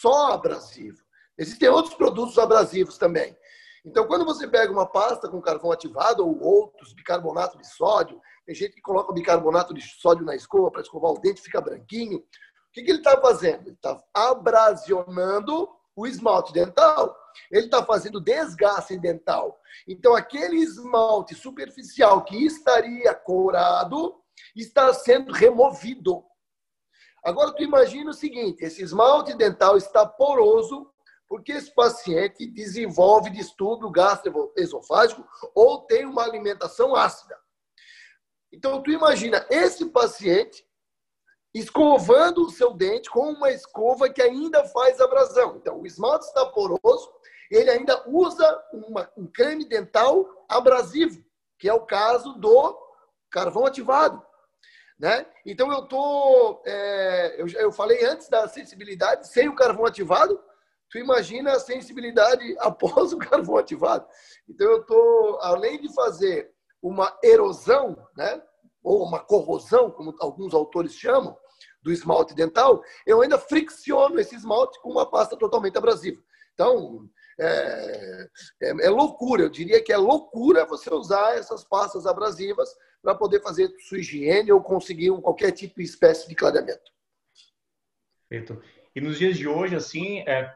só 0.00 0.32
abrasivo. 0.32 1.02
Existem 1.38 1.70
outros 1.70 1.94
produtos 1.94 2.38
abrasivos 2.38 2.98
também. 2.98 3.34
Então, 3.82 4.06
quando 4.06 4.26
você 4.26 4.46
pega 4.46 4.70
uma 4.70 4.86
pasta 4.86 5.28
com 5.28 5.40
carvão 5.40 5.72
ativado 5.72 6.26
ou 6.26 6.42
outros, 6.42 6.92
bicarbonato 6.92 7.56
de 7.58 7.66
sódio, 7.66 8.20
tem 8.44 8.54
gente 8.54 8.74
que 8.74 8.82
coloca 8.82 9.12
bicarbonato 9.12 9.72
de 9.72 9.80
sódio 9.80 10.24
na 10.24 10.36
escova 10.36 10.70
para 10.70 10.82
escovar 10.82 11.12
o 11.12 11.18
dente, 11.18 11.40
fica 11.40 11.60
branquinho. 11.60 12.18
O 12.18 12.72
que, 12.72 12.82
que 12.82 12.90
ele 12.90 12.98
está 12.98 13.18
fazendo? 13.20 13.62
Ele 13.62 13.74
está 13.74 14.02
abrasionando 14.12 15.68
o 15.96 16.06
esmalte 16.06 16.52
dental. 16.52 17.16
Ele 17.50 17.66
está 17.66 17.84
fazendo 17.84 18.20
desgaste 18.20 18.98
dental. 18.98 19.60
Então, 19.86 20.14
aquele 20.14 20.56
esmalte 20.56 21.34
superficial 21.34 22.24
que 22.24 22.44
estaria 22.44 23.14
corado, 23.14 24.20
está 24.54 24.92
sendo 24.92 25.32
removido. 25.32 26.24
Agora, 27.24 27.52
tu 27.52 27.62
imagina 27.62 28.10
o 28.10 28.14
seguinte: 28.14 28.64
esse 28.64 28.82
esmalte 28.82 29.34
dental 29.34 29.76
está 29.76 30.06
poroso 30.06 30.90
porque 31.26 31.52
esse 31.52 31.74
paciente 31.74 32.46
desenvolve 32.46 33.30
distúrbio 33.30 33.90
gastroesofágico 33.90 35.26
ou 35.54 35.80
tem 35.86 36.04
uma 36.04 36.22
alimentação 36.22 36.94
ácida. 36.94 37.36
Então, 38.52 38.82
tu 38.82 38.90
imagina 38.90 39.44
esse 39.50 39.86
paciente 39.86 40.64
escovando 41.54 42.42
o 42.42 42.50
seu 42.50 42.74
dente 42.74 43.08
com 43.08 43.30
uma 43.30 43.50
escova 43.50 44.08
que 44.08 44.20
ainda 44.20 44.64
faz 44.64 45.00
abrasão. 45.00 45.56
Então, 45.56 45.80
o 45.80 45.86
esmalte 45.86 46.26
está 46.26 46.44
poroso, 46.46 47.12
ele 47.50 47.70
ainda 47.70 48.02
usa 48.08 48.62
uma, 48.72 49.08
um 49.16 49.26
creme 49.26 49.64
dental 49.64 50.26
abrasivo, 50.48 51.24
que 51.58 51.68
é 51.68 51.72
o 51.72 51.86
caso 51.86 52.32
do 52.34 52.76
carvão 53.30 53.66
ativado. 53.66 54.20
Né? 54.98 55.26
Então 55.44 55.72
eu 55.72 55.82
tô, 55.86 56.62
é, 56.64 57.40
eu, 57.40 57.46
eu 57.48 57.72
falei 57.72 58.04
antes 58.04 58.28
da 58.28 58.48
sensibilidade 58.48 59.28
sem 59.28 59.48
o 59.48 59.56
carvão 59.56 59.84
ativado. 59.84 60.40
Tu 60.90 60.98
imagina 60.98 61.52
a 61.52 61.60
sensibilidade 61.60 62.54
após 62.60 63.12
o 63.12 63.18
carvão 63.18 63.56
ativado. 63.56 64.06
Então 64.48 64.70
eu 64.70 64.84
tô, 64.84 65.38
além 65.42 65.80
de 65.80 65.92
fazer 65.92 66.52
uma 66.80 67.16
erosão, 67.22 67.96
né, 68.16 68.40
ou 68.82 69.02
uma 69.02 69.18
corrosão, 69.18 69.90
como 69.90 70.14
alguns 70.20 70.52
autores 70.54 70.94
chamam, 70.94 71.36
do 71.84 71.92
esmalte 71.92 72.34
dental, 72.34 72.82
eu 73.06 73.20
ainda 73.20 73.38
fricciono 73.38 74.18
esse 74.18 74.34
esmalte 74.34 74.80
com 74.80 74.90
uma 74.90 75.08
pasta 75.08 75.36
totalmente 75.36 75.76
abrasiva. 75.76 76.20
Então, 76.54 77.08
é, 77.38 78.28
é, 78.62 78.86
é, 78.86 78.90
loucura, 78.90 79.42
eu 79.42 79.50
diria 79.50 79.82
que 79.82 79.92
é 79.92 79.96
loucura 79.96 80.64
você 80.64 80.92
usar 80.92 81.36
essas 81.36 81.62
pastas 81.62 82.06
abrasivas 82.06 82.68
para 83.02 83.14
poder 83.14 83.42
fazer 83.42 83.70
sua 83.86 83.98
higiene 83.98 84.50
ou 84.50 84.62
conseguir 84.62 85.10
um, 85.10 85.20
qualquer 85.20 85.52
tipo 85.52 85.74
de 85.76 85.82
espécie 85.82 86.28
de 86.28 86.34
clareamento. 86.34 86.90
Perfeito. 88.28 88.62
E 88.96 89.00
nos 89.00 89.18
dias 89.18 89.36
de 89.36 89.46
hoje, 89.46 89.76
assim, 89.76 90.20
é, 90.20 90.50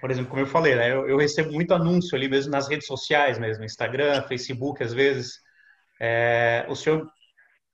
por 0.00 0.10
exemplo, 0.10 0.30
como 0.30 0.42
eu 0.42 0.46
falei, 0.46 0.76
né, 0.76 0.92
eu, 0.92 1.08
eu, 1.08 1.16
recebo 1.16 1.50
muito 1.52 1.74
anúncio 1.74 2.14
ali 2.14 2.28
mesmo 2.28 2.52
nas 2.52 2.68
redes 2.68 2.86
sociais, 2.86 3.38
mesmo 3.38 3.64
Instagram, 3.64 4.22
Facebook, 4.28 4.82
às 4.82 4.92
vezes. 4.92 5.42
É, 6.00 6.66
o 6.68 6.76
senhor 6.76 7.10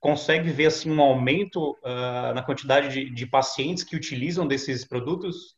consegue 0.01 0.51
ver 0.51 0.67
assim 0.67 0.91
um 0.91 1.01
aumento 1.01 1.73
uh, 1.83 2.35
na 2.35 2.43
quantidade 2.43 2.89
de, 2.89 3.11
de 3.11 3.27
pacientes 3.27 3.85
que 3.85 3.95
utilizam 3.95 4.47
desses 4.49 4.85
produtos? 4.85 5.57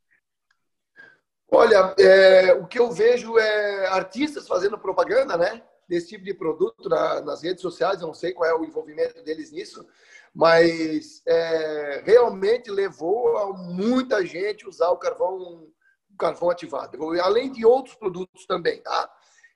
Olha, 1.50 1.94
é, 1.98 2.52
o 2.54 2.66
que 2.66 2.78
eu 2.78 2.90
vejo 2.90 3.38
é 3.38 3.86
artistas 3.86 4.48
fazendo 4.48 4.78
propaganda, 4.78 5.36
né? 5.36 5.62
Desse 5.88 6.08
tipo 6.08 6.24
de 6.24 6.34
produto 6.34 6.88
na, 6.88 7.20
nas 7.20 7.42
redes 7.42 7.62
sociais. 7.62 8.00
Eu 8.00 8.08
não 8.08 8.14
sei 8.14 8.32
qual 8.32 8.48
é 8.48 8.54
o 8.54 8.64
envolvimento 8.64 9.22
deles 9.22 9.52
nisso, 9.52 9.86
mas 10.34 11.22
é, 11.26 12.02
realmente 12.04 12.70
levou 12.70 13.36
a 13.36 13.52
muita 13.52 14.24
gente 14.26 14.66
usar 14.66 14.88
o 14.90 14.96
carvão, 14.96 15.68
o 16.10 16.16
carvão 16.18 16.50
ativado, 16.50 16.98
além 17.20 17.52
de 17.52 17.64
outros 17.66 17.94
produtos 17.94 18.46
também, 18.46 18.82
tá? 18.82 19.10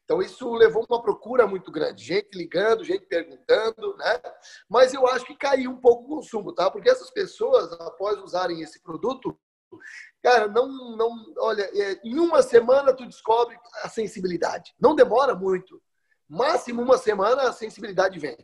Então 0.06 0.22
isso 0.22 0.54
levou 0.54 0.86
uma 0.88 1.02
procura 1.02 1.46
muito 1.46 1.70
grande, 1.70 2.02
gente 2.02 2.28
ligando, 2.32 2.84
gente 2.84 3.04
perguntando, 3.06 3.96
né? 3.96 4.22
Mas 4.70 4.94
eu 4.94 5.06
acho 5.08 5.26
que 5.26 5.36
caiu 5.36 5.72
um 5.72 5.80
pouco 5.80 6.04
o 6.04 6.16
consumo, 6.16 6.54
tá? 6.54 6.70
Porque 6.70 6.88
essas 6.88 7.10
pessoas, 7.10 7.72
após 7.72 8.16
usarem 8.22 8.62
esse 8.62 8.80
produto, 8.80 9.36
Cara, 10.22 10.48
não, 10.48 10.96
não, 10.96 11.34
olha, 11.38 11.62
é, 11.62 12.00
em 12.04 12.18
uma 12.18 12.42
semana 12.42 12.94
tu 12.94 13.06
descobre 13.06 13.56
a 13.82 13.88
sensibilidade. 13.88 14.74
Não 14.80 14.94
demora 14.94 15.34
muito. 15.34 15.80
Máximo 16.28 16.82
uma 16.82 16.98
semana 16.98 17.42
a 17.42 17.52
sensibilidade 17.52 18.18
vem. 18.18 18.36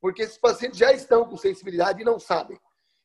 Porque 0.00 0.22
esses 0.22 0.38
pacientes 0.38 0.78
já 0.78 0.92
estão 0.92 1.24
com 1.24 1.36
sensibilidade 1.36 2.02
e 2.02 2.04
não 2.04 2.18
sabem. 2.18 2.60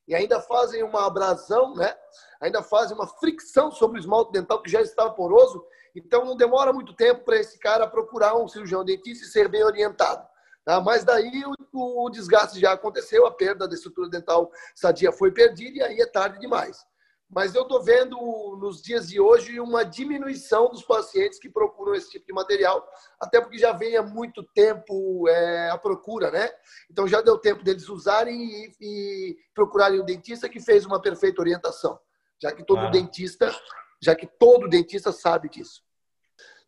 E 0.07 0.15
ainda 0.15 0.41
fazem 0.41 0.83
uma 0.83 1.05
abrasão, 1.05 1.75
né? 1.75 1.95
Ainda 2.41 2.63
fazem 2.63 2.95
uma 2.95 3.07
fricção 3.07 3.71
sobre 3.71 3.99
o 3.99 4.01
esmalte 4.01 4.31
dental 4.31 4.61
que 4.61 4.71
já 4.71 4.81
está 4.81 5.09
poroso. 5.09 5.63
Então 5.97 6.23
não 6.23 6.37
demora 6.37 6.71
muito 6.71 6.93
tempo 6.93 7.25
para 7.25 7.37
esse 7.37 7.57
cara 7.57 7.87
procurar 7.87 8.35
um 8.37 8.47
cirurgião 8.47 8.85
dentista 8.85 9.25
e 9.25 9.29
ser 9.29 9.47
bem 9.47 9.63
orientado. 9.63 10.27
Tá? 10.63 10.79
Mas 10.79 11.03
daí 11.03 11.43
o, 11.73 12.05
o 12.05 12.09
desgaste 12.09 12.59
já 12.59 12.73
aconteceu, 12.73 13.25
a 13.25 13.31
perda 13.31 13.67
da 13.67 13.73
estrutura 13.73 14.09
dental 14.09 14.51
sadia 14.75 15.11
foi 15.11 15.31
perdida 15.31 15.77
e 15.77 15.81
aí 15.81 15.99
é 15.99 16.05
tarde 16.05 16.39
demais. 16.39 16.85
Mas 17.29 17.55
eu 17.55 17.63
estou 17.63 17.81
vendo 17.83 18.15
nos 18.61 18.81
dias 18.81 19.09
de 19.09 19.19
hoje 19.19 19.59
uma 19.59 19.83
diminuição 19.83 20.69
dos 20.69 20.83
pacientes 20.83 21.39
que 21.39 21.49
procuram 21.49 21.95
esse 21.95 22.11
tipo 22.11 22.25
de 22.25 22.33
material, 22.33 22.87
até 23.19 23.41
porque 23.41 23.57
já 23.57 23.73
vem 23.73 23.97
há 23.97 24.03
muito 24.03 24.43
tempo 24.53 25.27
é, 25.27 25.69
a 25.71 25.77
procura, 25.77 26.31
né? 26.31 26.49
Então 26.89 27.07
já 27.07 27.21
deu 27.21 27.37
tempo 27.37 27.63
deles 27.63 27.89
usarem 27.89 28.39
e, 28.39 28.71
e 28.79 29.37
procurarem 29.53 29.99
o 29.99 30.05
dentista 30.05 30.47
que 30.47 30.59
fez 30.59 30.85
uma 30.85 31.01
perfeita 31.01 31.41
orientação, 31.41 31.99
já 32.41 32.51
que 32.53 32.63
todo 32.63 32.79
ah. 32.79 32.89
dentista, 32.89 33.53
já 34.01 34.15
que 34.15 34.27
todo 34.27 34.69
dentista 34.69 35.11
sabe 35.11 35.49
disso. 35.49 35.86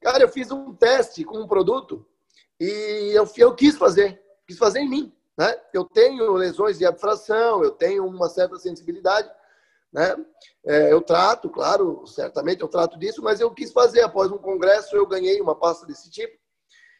Cara, 0.01 0.23
eu 0.23 0.29
fiz 0.29 0.51
um 0.51 0.73
teste 0.73 1.23
com 1.23 1.39
um 1.39 1.47
produto 1.47 2.05
e 2.59 3.11
eu, 3.13 3.27
eu 3.37 3.55
quis 3.55 3.77
fazer, 3.77 4.21
quis 4.47 4.57
fazer 4.57 4.79
em 4.79 4.89
mim, 4.89 5.13
né? 5.37 5.55
Eu 5.73 5.85
tenho 5.85 6.33
lesões 6.33 6.77
de 6.77 6.85
abfração, 6.85 7.63
eu 7.63 7.71
tenho 7.71 8.05
uma 8.05 8.29
certa 8.29 8.57
sensibilidade 8.57 9.29
né? 9.91 10.15
É, 10.65 10.93
eu 10.93 11.01
trato, 11.01 11.49
claro, 11.49 12.05
certamente 12.05 12.61
eu 12.61 12.67
trato 12.67 12.97
disso, 12.97 13.21
mas 13.23 13.39
eu 13.39 13.51
quis 13.51 13.71
fazer. 13.71 14.01
Após 14.01 14.31
um 14.31 14.37
congresso, 14.37 14.95
eu 14.95 15.05
ganhei 15.05 15.41
uma 15.41 15.55
pasta 15.55 15.85
desse 15.85 16.09
tipo. 16.09 16.37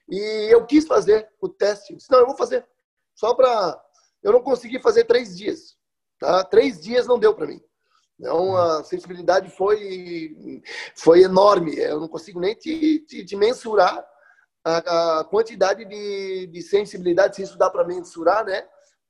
E 0.09 0.47
eu 0.51 0.65
quis 0.65 0.87
fazer 0.87 1.29
o 1.39 1.47
teste. 1.47 1.95
Disse, 1.95 2.11
não, 2.11 2.19
eu 2.19 2.27
vou 2.27 2.35
fazer. 2.35 2.67
Só 3.13 3.33
para. 3.33 3.79
Eu 4.23 4.31
não 4.31 4.41
consegui 4.41 4.79
fazer 4.79 5.05
três 5.05 5.37
dias. 5.37 5.77
Tá? 6.19 6.43
Três 6.43 6.81
dias 6.81 7.05
não 7.05 7.19
deu 7.19 7.33
para 7.33 7.47
mim. 7.47 7.61
Então, 8.19 8.55
a 8.55 8.83
sensibilidade 8.83 9.49
foi, 9.49 10.61
foi 10.95 11.23
enorme. 11.23 11.77
Eu 11.77 12.01
não 12.01 12.07
consigo 12.07 12.39
nem 12.39 12.53
te, 12.53 12.99
te, 13.07 13.23
te 13.23 13.35
mensurar 13.35 14.05
a, 14.63 15.19
a, 15.19 15.23
quantidade 15.23 15.85
de, 15.85 16.47
de 16.47 16.61
sensibilidade, 16.61 17.37
se 17.37 17.43
isso 17.43 17.57
dá 17.57 17.69
para 17.69 17.87
mensurar, 17.87 18.43
né? 18.45 18.67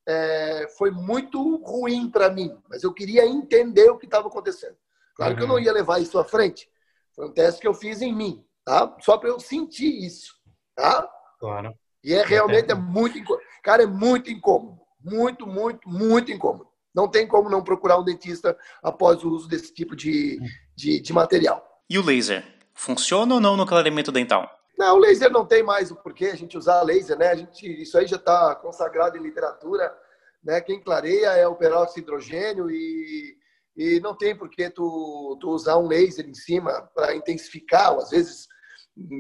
é, 0.10 0.68
foi 0.76 0.90
muito 0.90 1.58
ruim 1.58 2.10
para 2.10 2.32
mim, 2.32 2.58
mas 2.68 2.84
eu 2.84 2.92
queria 2.92 3.28
entender 3.28 3.92
o 3.92 3.98
que 3.98 4.06
estava 4.06 4.28
acontecendo. 4.28 4.76
Claro 5.16 5.34
uhum. 5.34 5.38
que 5.38 5.44
eu 5.44 5.48
não 5.48 5.56
uhum. 5.56 5.62
ia 5.62 5.72
levar 5.72 6.00
isso 6.00 6.18
à 6.18 6.26
frente. 6.26 6.68
Foi 7.16 7.28
um 7.28 7.32
teste 7.32 7.62
que 7.62 7.68
eu 7.68 7.76
fiz 7.76 8.02
em 8.02 8.14
mim, 8.14 8.44
tá? 8.66 8.96
Só 9.02 9.18
para 9.18 9.30
eu 9.30 9.40
sentir 9.40 10.04
isso, 10.04 10.34
tá? 10.76 11.08
Claro. 11.40 11.74
E 12.04 12.14
é 12.14 12.24
realmente 12.24 12.72
é 12.72 12.76
muito, 12.76 13.20
cara, 13.62 13.84
é 13.84 13.86
muito 13.86 14.32
incômodo, 14.32 14.82
muito, 15.00 15.46
muito, 15.46 15.88
muito 15.88 16.32
incômodo. 16.32 16.69
Não 16.94 17.08
tem 17.08 17.28
como 17.28 17.50
não 17.50 17.64
procurar 17.64 18.00
um 18.00 18.04
dentista 18.04 18.58
após 18.82 19.24
o 19.24 19.30
uso 19.30 19.48
desse 19.48 19.74
tipo 19.74 19.96
de, 19.96 20.40
de, 20.76 21.00
de 21.00 21.14
material. 21.14 21.64
E 21.90 21.98
o 21.98 22.04
laser? 22.04 22.46
Funciona 22.74 23.36
ou 23.36 23.40
não 23.40 23.58
no 23.58 23.66
clareamento 23.66 24.12
dental? 24.12 24.50
Não, 24.78 24.96
o 24.96 25.00
laser 25.00 25.30
não 25.30 25.46
tem 25.46 25.62
mais 25.62 25.92
o 25.92 25.96
porquê 25.96 26.28
a 26.28 26.36
gente 26.36 26.58
usar 26.58 26.82
laser, 26.84 27.18
né? 27.18 27.28
A 27.28 27.36
gente, 27.36 27.82
isso 27.82 27.98
aí 27.98 28.08
já 28.08 28.16
está 28.16 28.56
consagrado 28.56 29.18
em 29.18 29.22
literatura, 29.22 29.94
né? 30.42 30.62
Quem 30.62 30.82
clareia 30.82 31.28
é 31.36 31.46
o 31.46 31.56
peróxido 31.56 31.96
de 31.96 32.02
hidrogênio 32.02 32.72
e, 32.72 33.38
e 33.76 34.00
não 34.00 34.16
tem 34.16 34.34
porquê 34.34 34.70
tu, 34.70 35.38
tu 35.42 35.50
usar 35.50 35.78
um 35.78 35.88
laser 35.88 36.26
em 36.26 36.34
cima 36.34 36.90
para 36.96 37.14
intensificar, 37.14 37.94
ou 37.94 38.00
às 38.00 38.12
vezes 38.12 38.48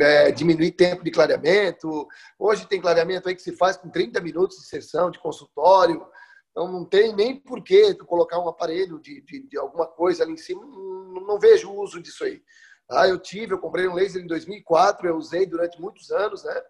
é, 0.02 0.32
diminuir 0.32 0.72
tempo 0.72 1.04
de 1.04 1.12
clareamento. 1.12 2.08
Hoje 2.38 2.66
tem 2.66 2.80
clareamento 2.80 3.28
aí 3.28 3.36
que 3.36 3.42
se 3.42 3.56
faz 3.56 3.78
com 3.78 3.90
30 3.90 4.22
minutos 4.22 4.58
de 4.58 4.68
sessão 4.68 5.12
de 5.12 5.20
consultório. 5.20 6.06
Então 6.52 6.72
não 6.72 6.84
tem 6.86 7.16
nem 7.16 7.40
porquê 7.40 7.94
tu 7.94 8.06
colocar 8.06 8.40
um 8.40 8.48
aparelho 8.48 9.00
de, 9.00 9.22
de, 9.22 9.48
de 9.48 9.58
alguma 9.58 9.86
coisa 9.86 10.24
ali 10.24 10.34
em 10.34 10.38
cima. 10.38 10.66
Não, 10.66 11.22
não 11.22 11.40
vejo 11.40 11.70
o 11.70 11.82
uso 11.82 12.02
disso 12.02 12.24
aí. 12.24 12.42
Ah, 12.90 13.08
eu 13.08 13.20
tive, 13.20 13.54
eu 13.54 13.60
comprei 13.60 13.88
um 13.88 13.94
laser 13.94 14.22
em 14.22 14.28
2004, 14.28 15.08
eu 15.08 15.16
usei 15.16 15.46
durante 15.46 15.80
muitos 15.80 16.12
anos, 16.12 16.44
né? 16.44 16.62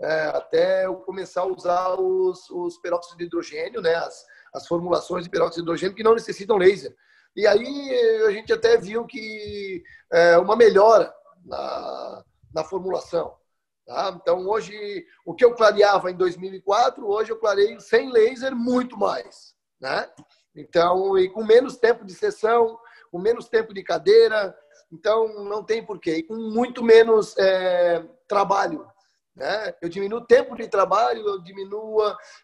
É, 0.00 0.22
até 0.26 0.86
eu 0.86 0.96
começar 0.96 1.40
a 1.40 1.46
usar 1.46 1.98
os, 1.98 2.48
os 2.50 2.78
peróxidos 2.78 3.16
de 3.16 3.24
hidrogênio, 3.24 3.80
né? 3.80 3.94
As, 3.94 4.24
as 4.54 4.66
formulações 4.66 5.24
de 5.24 5.30
peróxido 5.30 5.56
de 5.56 5.62
hidrogênio 5.62 5.96
que 5.96 6.04
não 6.04 6.14
necessitam 6.14 6.56
laser. 6.56 6.94
E 7.34 7.46
aí 7.46 8.24
a 8.26 8.30
gente 8.30 8.52
até 8.52 8.78
viu 8.78 9.04
que 9.04 9.82
é, 10.12 10.38
uma 10.38 10.56
melhora 10.56 11.12
na, 11.44 12.24
na 12.54 12.64
formulação. 12.64 13.36
Tá? 13.86 14.18
Então 14.20 14.46
hoje, 14.48 15.06
o 15.24 15.34
que 15.34 15.44
eu 15.44 15.54
clareava 15.54 16.10
em 16.10 16.16
2004, 16.16 17.06
hoje 17.06 17.30
eu 17.30 17.38
clareio 17.38 17.80
sem 17.80 18.10
laser 18.10 18.54
muito 18.54 18.98
mais. 18.98 19.54
Né? 19.80 20.10
Então, 20.54 21.16
e 21.18 21.28
com 21.28 21.44
menos 21.44 21.76
tempo 21.76 22.04
de 22.04 22.14
sessão, 22.14 22.78
com 23.10 23.18
menos 23.18 23.48
tempo 23.48 23.72
de 23.72 23.82
cadeira, 23.82 24.56
então, 24.92 25.44
não 25.44 25.62
tem 25.62 25.84
porquê. 25.84 26.16
E 26.16 26.22
com 26.22 26.34
muito 26.34 26.82
menos 26.82 27.36
é, 27.38 28.04
trabalho. 28.28 28.86
Né? 29.34 29.74
Eu 29.82 29.88
diminuo 29.88 30.20
o 30.20 30.26
tempo 30.26 30.56
de 30.56 30.68
trabalho, 30.68 31.26
eu 31.26 31.42
diminuo, 31.42 32.00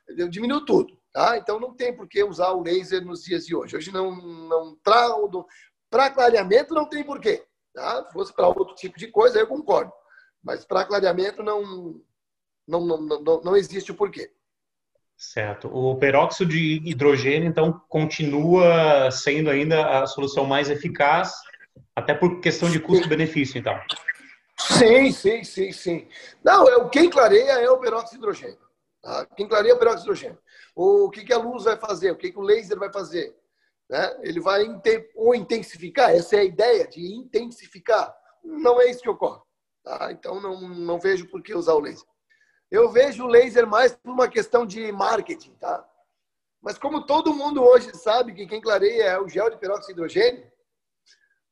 eu 0.09 0.29
diminuo 0.29 0.65
tudo. 0.65 0.99
Tá? 1.13 1.37
Então, 1.37 1.61
não 1.61 1.75
tem 1.75 1.95
porquê 1.95 2.25
usar 2.25 2.53
o 2.53 2.63
laser 2.63 3.05
nos 3.05 3.23
dias 3.23 3.47
de 3.47 3.55
hoje. 3.55 3.77
Hoje, 3.77 3.93
não, 3.93 4.15
não 4.15 4.77
para 5.91 6.11
clareamento, 6.11 6.75
não 6.75 6.87
tem 6.87 7.05
porquê. 7.05 7.45
Tá? 7.75 8.05
Se 8.07 8.13
fosse 8.13 8.33
para 8.33 8.49
outro 8.49 8.75
tipo 8.75 8.99
de 8.99 9.09
coisa, 9.09 9.39
eu 9.39 9.47
concordo. 9.47 9.93
Mas 10.43 10.65
para 10.65 10.85
clareamento, 10.85 11.43
não, 11.43 12.01
não, 12.67 12.87
não, 12.87 12.99
não, 12.99 13.41
não 13.43 13.57
existe 13.57 13.91
o 13.91 13.95
porquê. 13.95 14.31
Certo. 15.17 15.69
O 15.69 15.97
peróxido 15.97 16.51
de 16.51 16.83
hidrogênio, 16.85 17.49
então, 17.49 17.81
continua 17.89 19.11
sendo 19.11 19.51
ainda 19.51 20.03
a 20.03 20.07
solução 20.07 20.45
mais 20.45 20.69
eficaz 20.69 21.33
até 21.95 22.13
por 22.13 22.41
questão 22.41 22.71
de 22.71 22.81
custo-benefício, 22.81 23.59
então. 23.59 23.79
Sim, 24.59 25.13
sim, 25.13 25.45
sim, 25.45 25.73
sim. 25.73 26.09
Não, 26.43 26.69
é, 26.69 26.89
quem 26.89 27.09
clareia 27.09 27.53
é 27.53 27.71
o 27.71 27.79
peróxido 27.79 28.11
de 28.11 28.17
hidrogênio. 28.17 28.59
Tá? 29.01 29.27
Quem 29.37 29.49
clareia 29.49 29.73
é 29.73 29.75
o 29.75 29.79
peróxido 29.79 30.13
de 30.13 30.21
hidrogênio. 30.21 30.39
O 30.75 31.11
que, 31.11 31.25
que 31.25 31.33
a 31.33 31.39
luz 31.39 31.65
vai 31.65 31.77
fazer? 31.77 32.11
O 32.11 32.17
que, 32.17 32.33
que 32.33 32.39
o 32.39 32.43
laser 32.43 32.79
vai 32.79 32.93
fazer? 32.93 33.35
Né? 33.89 34.21
Ele 34.23 34.41
vai 34.41 34.65
ou 35.15 35.35
intensificar, 35.35 36.11
essa 36.11 36.37
é 36.37 36.41
a 36.41 36.45
ideia 36.45 36.89
de 36.89 37.15
intensificar. 37.15 38.13
Não 38.43 38.81
é 38.81 38.91
isso 38.91 39.03
que 39.03 39.09
ocorre. 39.09 39.41
Tá? 39.83 40.13
Então, 40.13 40.41
não, 40.41 40.61
não 40.61 40.99
vejo 40.99 41.29
por 41.29 41.43
que 41.43 41.55
usar 41.55 41.75
o 41.75 41.81
laser. 41.81 42.07
Eu 42.71 42.91
vejo 42.91 43.25
o 43.25 43.29
laser 43.29 43.67
mais 43.67 43.93
por 43.93 44.11
uma 44.11 44.29
questão 44.29 44.65
de 44.65 44.91
marketing, 44.93 45.53
tá? 45.55 45.87
Mas 46.63 46.79
como 46.79 47.05
todo 47.05 47.35
mundo 47.35 47.63
hoje 47.63 47.95
sabe 47.97 48.33
que 48.33 48.47
quem 48.47 48.61
clareia 48.61 49.03
é 49.03 49.21
o 49.21 49.29
gel 49.29 49.51
de 49.51 49.59
peróxido 49.59 49.87
de 49.87 49.93
hidrogênio, 49.93 50.53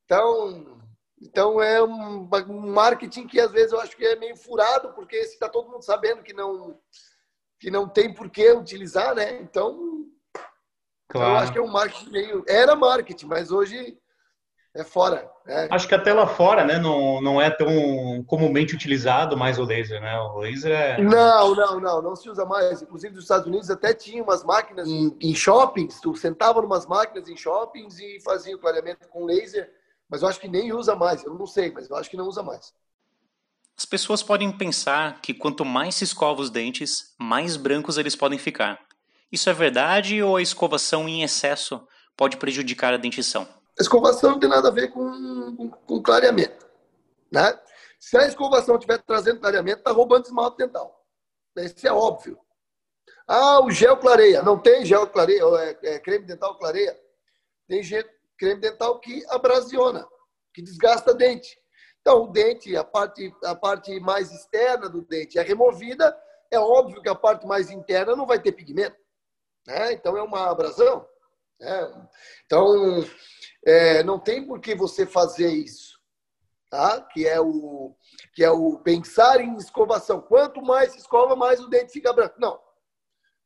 então, 0.05 0.81
então 1.21 1.63
é 1.63 1.83
um, 1.83 2.29
marketing 2.73 3.27
que 3.27 3.41
às 3.41 3.53
vezes 3.53 3.73
eu 3.73 3.81
acho 3.81 3.97
que 3.97 4.05
é 4.05 4.17
meio 4.17 4.37
furado, 4.37 4.93
porque 4.95 5.17
está 5.17 5.49
todo 5.49 5.71
mundo 5.71 5.83
sabendo 5.83 6.23
que 6.23 6.33
não 6.33 6.81
que 7.59 7.71
não 7.71 7.87
tem 7.87 8.13
por 8.15 8.31
que 8.31 8.51
utilizar, 8.53 9.15
né? 9.15 9.39
Então, 9.43 10.07
claro. 11.09 11.33
eu 11.33 11.37
acho 11.37 11.53
que 11.53 11.59
é 11.59 11.63
um 11.63 11.71
marketing 11.71 12.11
meio 12.11 12.45
era 12.49 12.75
marketing, 12.75 13.27
mas 13.27 13.51
hoje 13.51 14.00
é 14.75 14.85
fora. 14.85 15.31
Né? 15.45 15.69
Acho 15.71 15.89
que 15.89 15.95
até 15.95 16.12
lá 16.12 16.27
fora, 16.27 16.65
né, 16.65 16.79
não, 16.79 17.21
não 17.21 17.41
é 17.41 17.50
tão 17.50 18.23
comumente 18.27 18.75
utilizado 18.75 19.37
mais 19.37 19.59
o 19.59 19.64
laser, 19.64 20.01
né? 20.01 20.18
O 20.18 20.38
laser 20.38 20.73
é... 20.73 21.03
Não, 21.03 21.55
não, 21.55 21.81
não, 21.81 22.03
não 22.03 22.16
se 22.16 22.31
usa 22.31 22.44
mais. 22.44 22.83
Inclusive 22.83 23.14
nos 23.14 23.25
Estados 23.25 23.47
Unidos 23.47 23.71
até 23.71 23.92
tinha 23.92 24.23
umas 24.23 24.44
máquinas 24.44 24.87
em, 24.88 25.16
em 25.21 25.35
shoppings, 25.35 26.01
tu 26.01 26.14
sentava 26.14 26.61
umas 26.61 26.87
máquinas 26.87 27.29
em 27.29 27.37
shoppings 27.37 27.99
e 27.99 28.21
fazia 28.21 28.55
o 28.55 28.59
clareamento 28.59 29.09
com 29.09 29.25
laser 29.25 29.71
mas 30.11 30.23
eu 30.23 30.29
acho 30.29 30.40
que 30.40 30.49
nem 30.49 30.73
usa 30.73 30.97
mais. 30.97 31.23
Eu 31.23 31.35
não 31.35 31.47
sei, 31.47 31.71
mas 31.71 31.88
eu 31.88 31.97
acho 31.97 32.11
que 32.11 32.16
não 32.16 32.27
usa 32.27 32.42
mais. 32.42 32.75
As 33.79 33.85
pessoas 33.85 34.23
podem 34.23 34.51
pensar 34.51 35.21
que 35.23 35.33
quanto 35.33 35.64
mais 35.64 35.94
se 35.94 36.05
escova 36.05 36.42
os 36.42 36.51
dentes, 36.51 37.14
mais 37.18 37.57
brancos 37.57 37.97
eles 37.97 38.16
podem 38.16 38.38
ficar. 38.38 38.81
Isso 39.31 39.49
é 39.49 39.53
verdade 39.53 40.21
ou 40.21 40.37
a 40.37 40.42
escovação 40.42 41.09
em 41.09 41.23
excesso 41.23 41.81
pode 42.16 42.37
prejudicar 42.37 42.92
a 42.92 42.97
dentição? 42.97 43.49
Escovação 43.78 44.33
não 44.33 44.40
tem 44.40 44.48
nada 44.48 44.68
a 44.68 44.72
ver 44.72 44.88
com, 44.88 45.56
com, 45.56 45.70
com 45.70 46.02
clareamento. 46.02 46.68
Né? 47.33 47.59
Se 47.98 48.16
a 48.16 48.26
escovação 48.26 48.76
estiver 48.76 48.98
trazendo 49.02 49.40
clareamento, 49.40 49.78
está 49.78 49.92
roubando 49.92 50.24
esmalte 50.24 50.59
dental. 50.59 51.04
Isso 51.56 51.87
é 51.87 51.92
óbvio. 51.92 52.38
Ah, 53.26 53.61
o 53.64 53.70
gel 53.70 53.96
clareia. 53.96 54.42
Não 54.42 54.59
tem 54.59 54.85
gel 54.85 55.06
clareia, 55.06 55.42
é, 55.61 55.94
é 55.94 55.98
creme 55.98 56.26
dental 56.26 56.56
clareia. 56.59 56.98
Tem 57.68 57.83
gente, 57.83 58.09
creme 58.37 58.61
dental 58.61 58.98
que 58.98 59.24
abrasiona, 59.28 60.06
que 60.52 60.62
desgasta 60.62 61.14
dente. 61.14 61.56
Então, 62.00 62.24
o 62.24 62.33
dente, 62.33 62.74
a 62.76 62.83
parte, 62.83 63.33
a 63.44 63.54
parte 63.54 64.00
mais 64.00 64.33
externa 64.33 64.88
do 64.88 65.02
dente 65.02 65.38
é 65.38 65.42
removida, 65.42 66.16
é 66.50 66.59
óbvio 66.59 67.02
que 67.02 67.09
a 67.09 67.14
parte 67.14 67.46
mais 67.46 67.70
interna 67.70 68.16
não 68.16 68.26
vai 68.26 68.40
ter 68.40 68.52
pigmento. 68.52 68.96
Né? 69.66 69.92
Então, 69.92 70.16
é 70.16 70.22
uma 70.22 70.50
abrasão. 70.50 71.06
Né? 71.61 72.09
Então, 72.46 73.04
é, 73.64 74.03
não 74.03 74.18
tem 74.18 74.46
por 74.46 74.61
que 74.61 74.75
você 74.75 75.07
fazer 75.07 75.53
isso. 75.53 75.99
Tá? 76.68 77.01
Que, 77.01 77.27
é 77.27 77.40
o, 77.40 77.96
que 78.33 78.44
é 78.44 78.51
o 78.51 78.79
pensar 78.79 79.40
em 79.40 79.57
escovação. 79.57 80.20
Quanto 80.20 80.62
mais 80.62 80.94
escova, 80.94 81.35
mais 81.35 81.61
o 81.61 81.68
dente 81.68 81.92
fica 81.92 82.12
branco. 82.12 82.37
Não. 82.38 82.61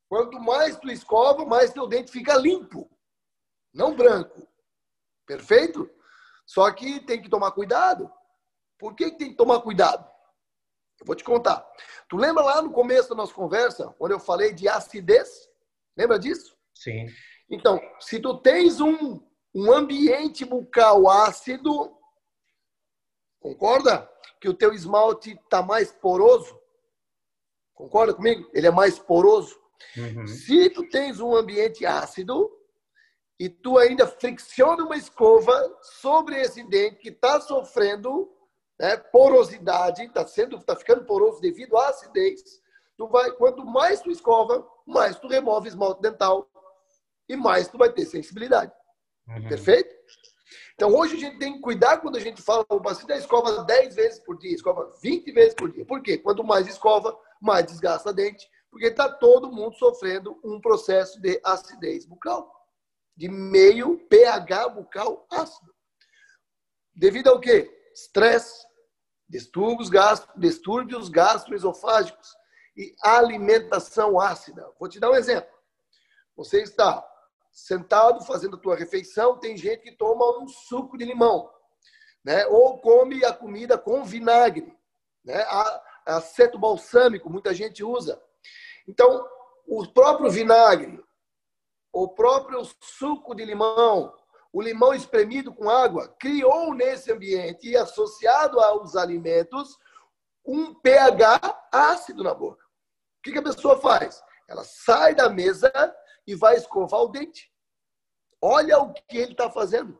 Quanto 0.08 0.38
mais 0.38 0.76
tu 0.76 0.90
escova, 0.90 1.44
mais 1.44 1.72
teu 1.72 1.86
dente 1.86 2.10
fica 2.10 2.36
limpo, 2.36 2.88
não 3.72 3.96
branco. 3.96 4.46
Perfeito? 5.26 5.90
Só 6.46 6.70
que 6.70 7.00
tem 7.00 7.20
que 7.20 7.28
tomar 7.28 7.52
cuidado. 7.52 8.12
Por 8.78 8.94
que 8.94 9.10
tem 9.10 9.30
que 9.30 9.36
tomar 9.36 9.60
cuidado? 9.62 10.08
Eu 11.00 11.06
vou 11.06 11.16
te 11.16 11.24
contar. 11.24 11.66
Tu 12.08 12.16
lembra 12.16 12.44
lá 12.44 12.62
no 12.62 12.70
começo 12.70 13.08
da 13.08 13.14
nossa 13.14 13.34
conversa, 13.34 13.88
quando 13.98 14.12
eu 14.12 14.20
falei 14.20 14.52
de 14.52 14.68
acidez? 14.68 15.50
Lembra 15.96 16.18
disso? 16.18 16.56
Sim. 16.74 17.06
Então, 17.50 17.80
se 17.98 18.20
tu 18.20 18.38
tens 18.38 18.80
um, 18.80 19.20
um 19.54 19.72
ambiente 19.72 20.44
bucal 20.44 21.08
ácido, 21.08 21.96
concorda? 23.40 24.10
Que 24.40 24.48
o 24.48 24.54
teu 24.54 24.72
esmalte 24.72 25.32
está 25.32 25.62
mais 25.62 25.92
poroso? 25.92 26.58
Concorda 27.72 28.14
comigo? 28.14 28.50
Ele 28.52 28.66
é 28.66 28.70
mais 28.70 28.98
poroso. 28.98 29.58
Uhum. 29.96 30.26
Se 30.26 30.70
tu 30.70 30.88
tens 30.88 31.20
um 31.20 31.34
ambiente 31.34 31.86
ácido, 31.86 32.50
e 33.38 33.48
tu 33.48 33.78
ainda 33.78 34.06
fricciona 34.06 34.84
uma 34.84 34.96
escova 34.96 35.52
sobre 36.00 36.40
esse 36.40 36.62
dente 36.68 36.96
que 36.96 37.08
está 37.08 37.40
sofrendo 37.40 38.32
né, 38.78 38.96
porosidade, 38.96 40.04
está 40.04 40.26
sendo, 40.26 40.56
está 40.56 40.76
ficando 40.76 41.04
poroso 41.04 41.40
devido 41.40 41.76
à 41.76 41.88
acidez. 41.88 42.42
Tu 42.96 43.08
vai, 43.08 43.32
quanto 43.32 43.64
mais 43.64 44.00
tu 44.00 44.10
escova, 44.10 44.66
mais 44.86 45.18
tu 45.18 45.26
remove 45.26 45.68
esmalte 45.68 46.00
dental 46.00 46.48
e 47.28 47.36
mais 47.36 47.68
tu 47.68 47.76
vai 47.76 47.92
ter 47.92 48.06
sensibilidade. 48.06 48.72
Uhum. 49.28 49.48
Perfeito? 49.48 49.94
Então 50.74 50.94
hoje 50.94 51.16
a 51.16 51.20
gente 51.20 51.38
tem 51.38 51.54
que 51.54 51.60
cuidar 51.60 51.98
quando 51.98 52.16
a 52.16 52.20
gente 52.20 52.42
fala 52.42 52.64
o 52.68 52.80
paciente 52.80 53.12
escova 53.12 53.64
10 53.64 53.94
vezes 53.94 54.18
por 54.20 54.36
dia, 54.38 54.54
escova 54.54 54.90
20 55.02 55.32
vezes 55.32 55.54
por 55.54 55.70
dia. 55.70 55.84
Por 55.84 56.02
quê? 56.02 56.18
Quanto 56.18 56.42
mais 56.42 56.66
escova, 56.66 57.16
mais 57.40 57.66
desgasta 57.66 58.10
a 58.10 58.12
dente, 58.12 58.48
porque 58.70 58.86
está 58.86 59.08
todo 59.08 59.52
mundo 59.52 59.76
sofrendo 59.76 60.38
um 60.44 60.60
processo 60.60 61.20
de 61.20 61.40
acidez 61.44 62.04
bucal 62.04 62.52
de 63.16 63.28
meio 63.28 63.98
pH 64.08 64.68
bucal 64.70 65.26
ácido. 65.30 65.72
Devido 66.94 67.28
ao 67.28 67.40
quê? 67.40 67.70
Estresse, 67.94 68.66
distúrbios, 69.28 69.90
distúrbios 70.36 71.08
gastroesofágicos 71.08 72.34
e 72.76 72.94
alimentação 73.02 74.20
ácida. 74.20 74.68
Vou 74.78 74.88
te 74.88 74.98
dar 74.98 75.10
um 75.10 75.14
exemplo. 75.14 75.50
Você 76.36 76.62
está 76.62 77.04
sentado 77.54 78.24
fazendo 78.24 78.56
a 78.56 78.60
tua 78.60 78.74
refeição, 78.74 79.38
tem 79.38 79.56
gente 79.56 79.82
que 79.82 79.92
toma 79.92 80.42
um 80.42 80.48
suco 80.48 80.98
de 80.98 81.04
limão, 81.04 81.48
né? 82.24 82.44
Ou 82.48 82.80
come 82.80 83.24
a 83.24 83.32
comida 83.32 83.78
com 83.78 84.02
vinagre, 84.02 84.76
né? 85.24 85.46
Aceto 86.04 86.58
balsâmico, 86.58 87.30
muita 87.30 87.54
gente 87.54 87.84
usa. 87.84 88.20
Então, 88.88 89.26
o 89.66 89.86
próprio 89.86 90.30
vinagre, 90.30 91.02
o 91.92 92.08
próprio 92.08 92.60
suco 92.80 93.34
de 93.34 93.44
limão, 93.44 94.12
o 94.52 94.60
limão 94.60 94.92
espremido 94.92 95.54
com 95.54 95.70
água, 95.70 96.08
criou 96.18 96.74
nesse 96.74 97.12
ambiente 97.12 97.68
e 97.68 97.76
associado 97.76 98.60
aos 98.60 98.96
alimentos 98.96 99.78
um 100.44 100.74
pH 100.74 101.68
ácido 101.72 102.22
na 102.24 102.34
boca. 102.34 102.64
O 103.18 103.22
que, 103.22 103.38
a 103.38 103.42
pessoa 103.42 103.80
faz? 103.80 104.22
Ela 104.46 104.64
sai 104.64 105.14
da 105.14 105.30
mesa 105.30 105.72
e 106.26 106.34
vai 106.34 106.56
escovar 106.56 107.00
o 107.00 107.08
dente. 107.08 107.52
Olha 108.40 108.78
o 108.78 108.92
que 108.92 109.16
ele 109.16 109.32
está 109.32 109.50
fazendo. 109.50 109.98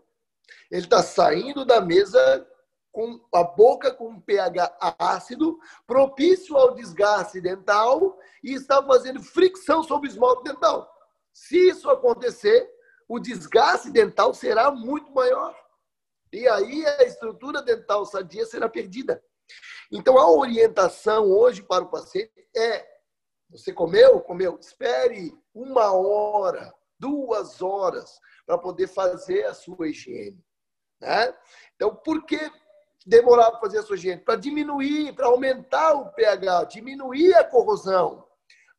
Ele 0.70 0.82
está 0.82 1.02
saindo 1.02 1.64
da 1.64 1.80
mesa 1.80 2.46
com 2.92 3.20
a 3.34 3.42
boca 3.42 3.92
com 3.92 4.08
um 4.08 4.20
pH 4.20 4.76
ácido, 4.98 5.58
propício 5.86 6.56
ao 6.56 6.74
desgaste 6.74 7.40
dental 7.40 8.16
e 8.42 8.52
está 8.52 8.80
fazendo 8.84 9.20
fricção 9.22 9.82
sobre 9.82 10.08
o 10.08 10.10
esmalte 10.12 10.44
dental. 10.44 10.88
Se 11.32 11.70
isso 11.70 11.90
acontecer, 11.90 12.70
o 13.08 13.18
desgaste 13.18 13.90
dental 13.90 14.32
será 14.32 14.70
muito 14.70 15.12
maior. 15.12 15.58
E 16.32 16.46
aí 16.48 16.86
a 16.86 17.04
estrutura 17.04 17.62
dental 17.62 18.06
sadia 18.06 18.46
será 18.46 18.68
perdida. 18.68 19.22
Então 19.90 20.16
a 20.18 20.30
orientação 20.30 21.24
hoje 21.24 21.62
para 21.62 21.84
o 21.84 21.90
paciente 21.90 22.48
é: 22.56 22.86
você 23.50 23.72
comeu? 23.72 24.20
Comeu. 24.20 24.58
Espere 24.60 25.36
uma 25.54 25.92
hora, 25.92 26.74
duas 26.98 27.62
horas 27.62 28.20
para 28.46 28.58
poder 28.58 28.88
fazer 28.88 29.44
a 29.44 29.54
sua 29.54 29.88
higiene. 29.88 30.42
Né? 31.00 31.34
Então, 31.76 31.94
por 31.94 32.24
que 32.26 32.38
demorar 33.06 33.50
para 33.52 33.60
fazer 33.60 33.78
a 33.78 33.82
sua 33.82 33.96
higiene? 33.96 34.20
Para 34.20 34.36
diminuir, 34.36 35.14
para 35.14 35.26
aumentar 35.26 35.94
o 35.94 36.10
pH, 36.12 36.64
diminuir 36.64 37.34
a 37.34 37.44
corrosão, 37.44 38.26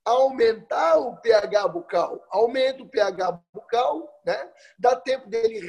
aumentar 0.04 0.98
o 0.98 1.16
pH 1.18 1.68
bucal. 1.68 2.24
Aumenta 2.30 2.84
o 2.84 2.90
pH 2.90 3.40
bucal, 3.54 4.22
né? 4.26 4.52
dá 4.78 4.96
tempo 4.96 5.30
dele 5.30 5.60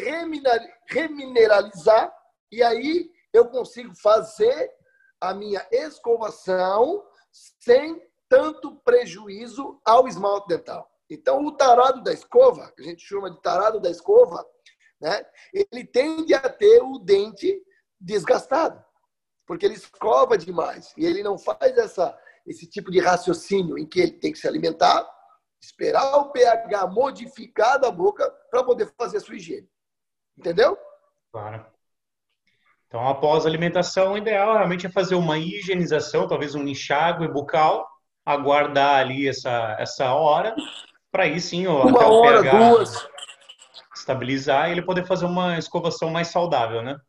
remineralizar, 0.88 2.14
e 2.50 2.62
aí 2.62 3.10
eu 3.32 3.48
consigo 3.48 3.94
fazer 3.94 4.72
a 5.20 5.32
minha 5.34 5.66
escovação 5.70 7.04
sem 7.30 8.02
tanto 8.28 8.76
prejuízo 8.76 9.80
ao 9.84 10.08
esmalte 10.08 10.48
dental. 10.48 10.90
Então, 11.08 11.44
o 11.44 11.52
tarado 11.52 12.02
da 12.02 12.12
escova, 12.12 12.72
que 12.72 12.82
a 12.82 12.84
gente 12.84 13.04
chama 13.04 13.30
de 13.30 13.40
tarado 13.40 13.80
da 13.80 13.90
escova, 13.90 14.44
né? 15.00 15.24
ele 15.52 15.84
tende 15.84 16.34
a 16.34 16.48
ter 16.48 16.82
o 16.82 16.98
dente 16.98 17.62
desgastado, 18.00 18.82
porque 19.46 19.64
ele 19.64 19.74
escova 19.74 20.36
demais 20.36 20.92
e 20.96 21.04
ele 21.04 21.22
não 21.22 21.38
faz 21.38 21.76
essa, 21.78 22.18
esse 22.46 22.66
tipo 22.66 22.90
de 22.90 23.00
raciocínio 23.00 23.78
em 23.78 23.86
que 23.86 24.00
ele 24.00 24.12
tem 24.12 24.32
que 24.32 24.38
se 24.38 24.48
alimentar, 24.48 25.08
esperar 25.60 26.16
o 26.16 26.30
pH 26.32 26.86
modificar 26.88 27.78
da 27.78 27.90
boca 27.90 28.28
para 28.50 28.64
poder 28.64 28.92
fazer 28.98 29.18
a 29.18 29.20
sua 29.20 29.36
higiene. 29.36 29.68
Entendeu? 30.36 30.76
Claro. 31.32 31.64
Então, 32.86 33.06
após 33.06 33.44
a 33.44 33.48
alimentação, 33.48 34.12
o 34.12 34.18
ideal 34.18 34.54
realmente 34.54 34.86
é 34.86 34.90
fazer 34.90 35.16
uma 35.16 35.38
higienização, 35.38 36.28
talvez 36.28 36.54
um 36.54 36.66
enxágue 36.66 37.26
bucal, 37.28 37.88
aguardar 38.24 39.00
ali 39.00 39.28
essa, 39.28 39.76
essa 39.78 40.12
hora, 40.12 40.54
para 41.16 41.24
aí 41.24 41.40
sim 41.40 41.66
ó, 41.66 41.86
uma 41.86 42.06
hora, 42.06 42.42
duas. 42.42 43.08
estabilizar 43.94 44.68
e 44.68 44.72
ele 44.72 44.82
poder 44.82 45.06
fazer 45.06 45.24
uma 45.24 45.58
escovação 45.58 46.10
mais 46.10 46.28
saudável, 46.28 46.82
né? 46.82 47.00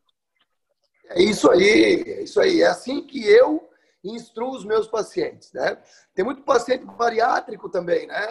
É 1.10 1.22
isso 1.22 1.50
aí, 1.50 2.02
é 2.06 2.22
isso 2.22 2.40
aí. 2.40 2.62
É 2.62 2.68
assim 2.68 3.06
que 3.06 3.22
eu 3.28 3.68
instruo 4.02 4.56
os 4.56 4.64
meus 4.64 4.88
pacientes, 4.88 5.52
né? 5.52 5.76
Tem 6.14 6.24
muito 6.24 6.40
paciente 6.40 6.86
bariátrico 6.86 7.68
também, 7.68 8.06
né? 8.06 8.30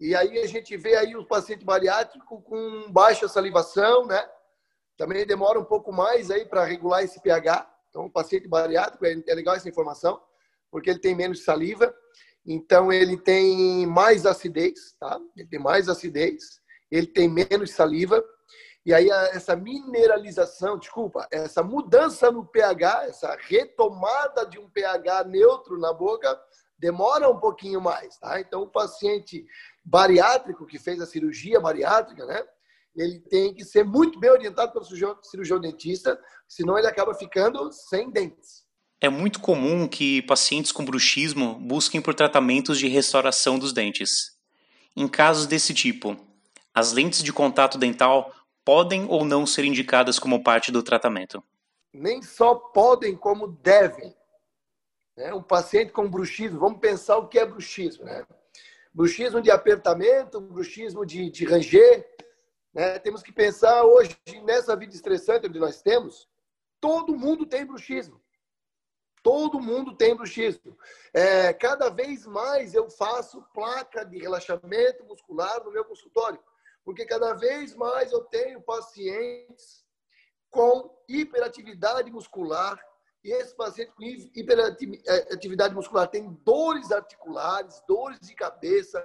E 0.00 0.12
aí 0.16 0.40
a 0.40 0.46
gente 0.46 0.76
vê 0.76 0.96
aí 0.96 1.14
o 1.14 1.24
paciente 1.24 1.64
bariátrico 1.64 2.42
com 2.42 2.90
baixa 2.90 3.28
salivação, 3.28 4.06
né? 4.06 4.28
Também 4.96 5.24
demora 5.24 5.60
um 5.60 5.64
pouco 5.64 5.92
mais 5.92 6.32
aí 6.32 6.44
para 6.44 6.64
regular 6.64 7.04
esse 7.04 7.20
pH. 7.20 7.64
Então, 7.90 8.06
o 8.06 8.10
paciente 8.10 8.48
bariátrico, 8.48 9.06
é, 9.06 9.22
é 9.28 9.34
legal 9.34 9.54
essa 9.54 9.68
informação, 9.68 10.20
porque 10.68 10.90
ele 10.90 10.98
tem 10.98 11.14
menos 11.14 11.44
saliva, 11.44 11.94
então 12.46 12.92
ele 12.92 13.16
tem 13.16 13.86
mais 13.86 14.24
acidez, 14.24 14.94
tá? 15.00 15.18
Ele 15.36 15.48
tem 15.48 15.58
mais 15.58 15.88
acidez, 15.88 16.60
ele 16.90 17.06
tem 17.06 17.28
menos 17.28 17.72
saliva, 17.72 18.24
e 18.84 18.94
aí 18.94 19.10
essa 19.10 19.56
mineralização, 19.56 20.78
desculpa, 20.78 21.26
essa 21.32 21.60
mudança 21.60 22.30
no 22.30 22.46
pH, 22.46 23.06
essa 23.08 23.36
retomada 23.40 24.46
de 24.46 24.60
um 24.60 24.70
pH 24.70 25.24
neutro 25.24 25.76
na 25.76 25.92
boca, 25.92 26.40
demora 26.78 27.28
um 27.28 27.40
pouquinho 27.40 27.80
mais, 27.80 28.16
tá? 28.18 28.40
Então 28.40 28.62
o 28.62 28.70
paciente 28.70 29.44
bariátrico 29.84 30.66
que 30.66 30.78
fez 30.78 31.00
a 31.00 31.06
cirurgia 31.06 31.58
bariátrica, 31.58 32.24
né? 32.26 32.44
Ele 32.94 33.18
tem 33.20 33.52
que 33.52 33.64
ser 33.64 33.84
muito 33.84 34.20
bem 34.20 34.30
orientado 34.30 34.72
pelo 34.72 34.84
cirurgião, 34.84 35.18
cirurgião 35.20 35.60
dentista, 35.60 36.18
senão 36.48 36.78
ele 36.78 36.86
acaba 36.86 37.12
ficando 37.12 37.72
sem 37.72 38.08
dentes. 38.08 38.65
É 39.00 39.10
muito 39.10 39.40
comum 39.40 39.86
que 39.86 40.22
pacientes 40.22 40.72
com 40.72 40.84
bruxismo 40.84 41.54
busquem 41.54 42.00
por 42.00 42.14
tratamentos 42.14 42.78
de 42.78 42.88
restauração 42.88 43.58
dos 43.58 43.72
dentes. 43.72 44.36
Em 44.96 45.06
casos 45.06 45.46
desse 45.46 45.74
tipo, 45.74 46.16
as 46.72 46.92
lentes 46.92 47.22
de 47.22 47.32
contato 47.32 47.76
dental 47.76 48.34
podem 48.64 49.06
ou 49.08 49.24
não 49.24 49.46
ser 49.46 49.64
indicadas 49.64 50.18
como 50.18 50.42
parte 50.42 50.72
do 50.72 50.82
tratamento? 50.82 51.44
Nem 51.92 52.22
só 52.22 52.54
podem, 52.54 53.14
como 53.14 53.48
devem. 53.48 54.14
Né? 55.16 55.32
Um 55.32 55.42
paciente 55.42 55.92
com 55.92 56.08
bruxismo, 56.08 56.58
vamos 56.58 56.80
pensar 56.80 57.18
o 57.18 57.28
que 57.28 57.38
é 57.38 57.46
bruxismo. 57.46 58.04
Né? 58.04 58.26
Bruxismo 58.92 59.42
de 59.42 59.50
apertamento, 59.50 60.40
bruxismo 60.40 61.04
de, 61.04 61.30
de 61.30 61.44
ranger. 61.44 62.06
Né? 62.72 62.98
Temos 62.98 63.22
que 63.22 63.32
pensar 63.32 63.84
hoje, 63.84 64.16
nessa 64.42 64.74
vida 64.74 64.94
estressante 64.94 65.48
que 65.48 65.58
nós 65.58 65.82
temos, 65.82 66.26
todo 66.80 67.16
mundo 67.16 67.44
tem 67.44 67.64
bruxismo. 67.64 68.20
Todo 69.26 69.58
mundo 69.58 69.96
tem 69.96 70.14
bruxismo. 70.14 70.78
É, 71.12 71.52
cada 71.52 71.88
vez 71.88 72.24
mais 72.24 72.74
eu 72.74 72.88
faço 72.88 73.42
placa 73.52 74.04
de 74.04 74.18
relaxamento 74.18 75.04
muscular 75.04 75.64
no 75.64 75.72
meu 75.72 75.84
consultório 75.84 76.38
porque 76.84 77.04
cada 77.04 77.32
vez 77.34 77.74
mais 77.74 78.12
eu 78.12 78.22
tenho 78.26 78.62
pacientes 78.62 79.84
com 80.48 80.96
hiperatividade 81.08 82.08
muscular 82.12 82.80
e 83.24 83.32
esses 83.32 83.52
pacientes 83.52 83.92
com 83.96 84.04
hiperatividade 84.04 85.74
muscular 85.74 86.06
têm 86.06 86.32
dores 86.44 86.92
articulares, 86.92 87.82
dores 87.88 88.20
de 88.20 88.32
cabeça, 88.36 89.04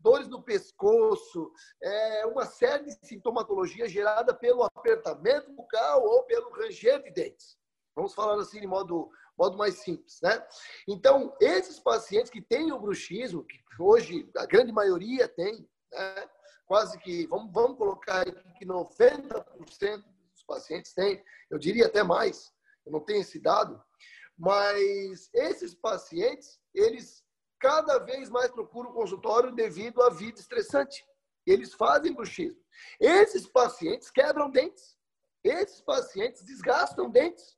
dores 0.00 0.26
no 0.28 0.42
pescoço, 0.42 1.52
é 1.82 2.24
uma 2.24 2.46
série 2.46 2.86
de 2.86 3.06
sintomatologia 3.06 3.86
gerada 3.86 4.32
pelo 4.32 4.62
apertamento 4.62 5.52
bucal 5.52 6.02
ou 6.02 6.22
pelo 6.22 6.48
ranger 6.52 7.02
de 7.02 7.10
dentes. 7.10 7.58
Vamos 7.94 8.14
falar 8.14 8.40
assim 8.40 8.60
de 8.60 8.66
modo, 8.66 9.10
modo 9.38 9.56
mais 9.56 9.76
simples, 9.76 10.18
né? 10.20 10.44
Então, 10.86 11.34
esses 11.40 11.78
pacientes 11.78 12.30
que 12.30 12.42
têm 12.42 12.72
o 12.72 12.80
bruxismo, 12.80 13.44
que 13.44 13.58
hoje 13.78 14.28
a 14.36 14.44
grande 14.44 14.72
maioria 14.72 15.28
tem, 15.28 15.68
né? 15.92 16.28
quase 16.66 16.98
que, 16.98 17.26
vamos, 17.26 17.52
vamos 17.52 17.78
colocar 17.78 18.24
que 18.58 18.66
90% 18.66 20.04
dos 20.32 20.42
pacientes 20.46 20.92
têm, 20.92 21.22
eu 21.50 21.58
diria 21.58 21.86
até 21.86 22.02
mais, 22.02 22.52
eu 22.84 22.92
não 22.92 23.00
tenho 23.00 23.20
esse 23.20 23.38
dado, 23.40 23.82
mas 24.36 25.30
esses 25.32 25.74
pacientes, 25.74 26.60
eles 26.74 27.24
cada 27.58 27.98
vez 27.98 28.30
mais 28.30 28.50
procuram 28.50 28.90
o 28.90 28.94
consultório 28.94 29.52
devido 29.52 30.00
à 30.02 30.10
vida 30.10 30.38
estressante. 30.38 31.04
Eles 31.44 31.74
fazem 31.74 32.14
bruxismo. 32.14 32.60
Esses 33.00 33.48
pacientes 33.48 34.10
quebram 34.10 34.48
dentes. 34.48 34.96
Esses 35.42 35.80
pacientes 35.80 36.44
desgastam 36.44 37.10
dentes. 37.10 37.57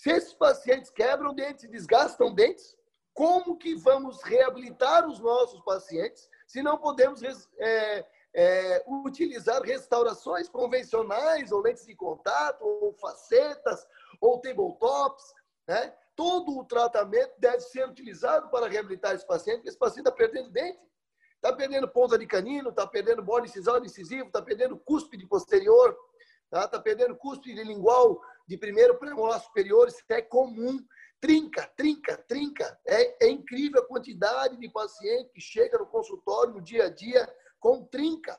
Se 0.00 0.10
esses 0.10 0.32
pacientes 0.32 0.88
quebram 0.88 1.34
dentes 1.34 1.64
e 1.64 1.68
desgastam 1.68 2.34
dentes, 2.34 2.74
como 3.12 3.58
que 3.58 3.74
vamos 3.74 4.22
reabilitar 4.22 5.06
os 5.06 5.20
nossos 5.20 5.60
pacientes 5.60 6.26
se 6.46 6.62
não 6.62 6.78
podemos 6.78 7.20
é, 7.58 8.06
é, 8.32 8.84
utilizar 9.04 9.60
restaurações 9.60 10.48
convencionais, 10.48 11.52
ou 11.52 11.60
lentes 11.60 11.84
de 11.84 11.94
contato, 11.94 12.62
ou 12.62 12.94
facetas, 12.94 13.86
ou 14.22 14.40
tabletops, 14.40 15.34
né? 15.68 15.94
Todo 16.16 16.56
o 16.56 16.64
tratamento 16.64 17.34
deve 17.36 17.60
ser 17.60 17.86
utilizado 17.86 18.48
para 18.48 18.68
reabilitar 18.68 19.14
esse 19.14 19.26
paciente, 19.26 19.56
porque 19.56 19.68
esse 19.68 19.78
paciente 19.78 20.06
está 20.06 20.12
perdendo 20.12 20.48
dente, 20.48 20.80
está 21.34 21.52
perdendo 21.52 21.86
ponta 21.86 22.16
de 22.16 22.26
canino, 22.26 22.70
está 22.70 22.86
perdendo 22.86 23.22
bode 23.22 23.52
incisivo, 23.84 24.28
está 24.28 24.40
perdendo 24.40 24.78
cúspide 24.78 25.26
posterior, 25.26 25.94
está 26.44 26.66
tá 26.66 26.80
perdendo 26.80 27.14
cúspide 27.16 27.62
lingual 27.62 28.18
de 28.50 28.58
primeiro 28.58 28.98
premolar 28.98 29.40
superior, 29.40 29.86
isso 29.86 30.02
é 30.08 30.20
comum. 30.20 30.84
Trinca, 31.20 31.68
trinca, 31.76 32.16
trinca. 32.16 32.80
É, 32.84 33.26
é 33.26 33.30
incrível 33.30 33.80
a 33.80 33.86
quantidade 33.86 34.56
de 34.56 34.68
paciente 34.68 35.30
que 35.32 35.40
chega 35.40 35.78
no 35.78 35.86
consultório 35.86 36.54
no 36.54 36.60
dia 36.60 36.86
a 36.86 36.90
dia 36.90 37.32
com 37.60 37.84
trinca. 37.84 38.36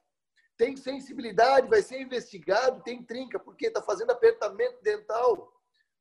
Tem 0.57 0.75
sensibilidade, 0.75 1.69
vai 1.69 1.81
ser 1.81 2.01
investigado, 2.01 2.83
tem 2.83 3.01
trinca, 3.01 3.39
porque 3.39 3.67
está 3.67 3.81
fazendo 3.81 4.11
apertamento 4.11 4.83
dental. 4.83 5.49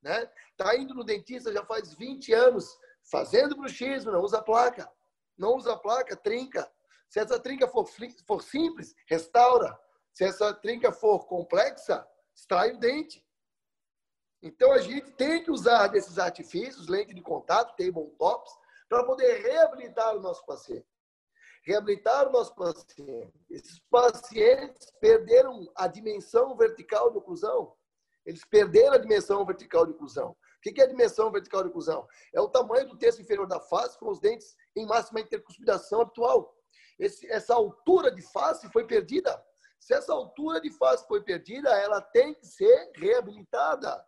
Né? 0.02 0.28
Está 0.50 0.76
indo 0.76 0.92
no 0.92 1.04
dentista 1.04 1.52
já 1.52 1.64
faz 1.64 1.94
20 1.94 2.32
anos, 2.32 2.66
fazendo 3.08 3.56
bruxismo, 3.56 4.10
não 4.10 4.22
usa 4.22 4.42
placa. 4.42 4.90
Não 5.38 5.54
usa 5.54 5.76
placa, 5.76 6.16
trinca. 6.16 6.68
Se 7.08 7.20
essa 7.20 7.38
trinca 7.38 7.68
for, 7.68 7.88
for 8.26 8.42
simples, 8.42 8.92
restaura. 9.06 9.78
Se 10.12 10.24
essa 10.24 10.52
trinca 10.52 10.90
for 10.90 11.26
complexa, 11.26 12.04
extrai 12.34 12.72
o 12.72 12.78
dente. 12.80 13.24
Então 14.42 14.72
a 14.72 14.78
gente 14.78 15.10
tem 15.12 15.42
que 15.42 15.50
usar 15.50 15.88
desses 15.88 16.18
artifícios, 16.18 16.88
lente 16.88 17.14
de 17.14 17.20
contato, 17.20 17.76
tabletops, 17.76 18.52
para 18.88 19.04
poder 19.04 19.42
reabilitar 19.42 20.16
o 20.16 20.20
nosso 20.20 20.44
paciente. 20.46 20.86
Reabilitar 21.62 22.28
o 22.28 22.32
nosso 22.32 22.54
paciente. 22.54 23.32
Esses 23.50 23.78
pacientes 23.90 24.90
perderam 24.98 25.70
a 25.76 25.86
dimensão 25.86 26.56
vertical 26.56 27.10
de 27.10 27.18
oclusão. 27.18 27.76
Eles 28.24 28.44
perderam 28.44 28.94
a 28.94 28.98
dimensão 28.98 29.44
vertical 29.44 29.86
de 29.86 29.92
oclusão. 29.92 30.30
O 30.30 30.60
que 30.60 30.80
é 30.80 30.84
a 30.84 30.88
dimensão 30.88 31.30
vertical 31.30 31.62
de 31.62 31.68
oclusão? 31.68 32.06
É 32.34 32.40
o 32.40 32.48
tamanho 32.48 32.88
do 32.88 32.98
terço 32.98 33.20
inferior 33.20 33.46
da 33.46 33.60
face 33.60 33.98
com 33.98 34.10
os 34.10 34.20
dentes 34.20 34.56
em 34.76 34.86
máxima 34.86 35.20
intercuspidação 35.20 36.00
habitual. 36.02 36.54
Esse, 36.98 37.30
essa 37.30 37.54
altura 37.54 38.10
de 38.10 38.22
face 38.22 38.70
foi 38.70 38.86
perdida. 38.86 39.42
Se 39.78 39.94
essa 39.94 40.12
altura 40.12 40.60
de 40.60 40.70
face 40.70 41.06
foi 41.06 41.22
perdida, 41.22 41.70
ela 41.70 42.02
tem 42.02 42.34
que 42.34 42.46
ser 42.46 42.90
reabilitada. 42.94 44.06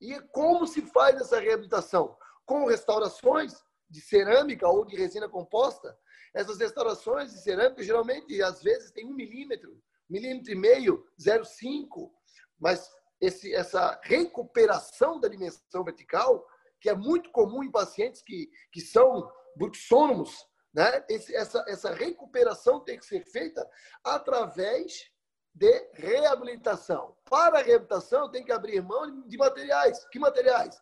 E 0.00 0.18
como 0.32 0.66
se 0.66 0.82
faz 0.82 1.20
essa 1.20 1.38
reabilitação? 1.38 2.16
Com 2.46 2.66
restaurações 2.66 3.54
de 3.88 4.00
cerâmica 4.00 4.68
ou 4.68 4.84
de 4.84 4.96
resina 4.96 5.28
composta. 5.28 5.98
Essas 6.32 6.58
restaurações 6.58 7.32
de 7.32 7.40
cerâmica, 7.40 7.82
geralmente, 7.82 8.40
às 8.42 8.62
vezes, 8.62 8.92
tem 8.92 9.06
um 9.06 9.14
milímetro, 9.14 9.82
milímetro 10.08 10.52
e 10.52 10.54
meio, 10.54 11.04
0,5. 11.20 12.10
Mas 12.58 12.88
esse, 13.20 13.52
essa 13.54 14.00
recuperação 14.04 15.18
da 15.18 15.28
dimensão 15.28 15.84
vertical, 15.84 16.46
que 16.80 16.88
é 16.88 16.94
muito 16.94 17.30
comum 17.30 17.62
em 17.62 17.70
pacientes 17.70 18.22
que, 18.22 18.48
que 18.72 18.80
são 18.80 19.30
bruxônomos, 19.56 20.32
né? 20.72 21.04
Esse, 21.08 21.34
essa, 21.34 21.64
essa 21.66 21.92
recuperação 21.92 22.80
tem 22.80 22.96
que 22.96 23.04
ser 23.04 23.24
feita 23.24 23.68
através 24.04 25.10
de 25.54 25.90
reabilitação. 25.94 27.16
Para 27.28 27.58
a 27.58 27.62
reabilitação, 27.62 28.30
tem 28.30 28.44
que 28.44 28.52
abrir 28.52 28.82
mão 28.82 29.22
de 29.26 29.36
materiais. 29.36 30.04
Que 30.10 30.18
materiais? 30.18 30.80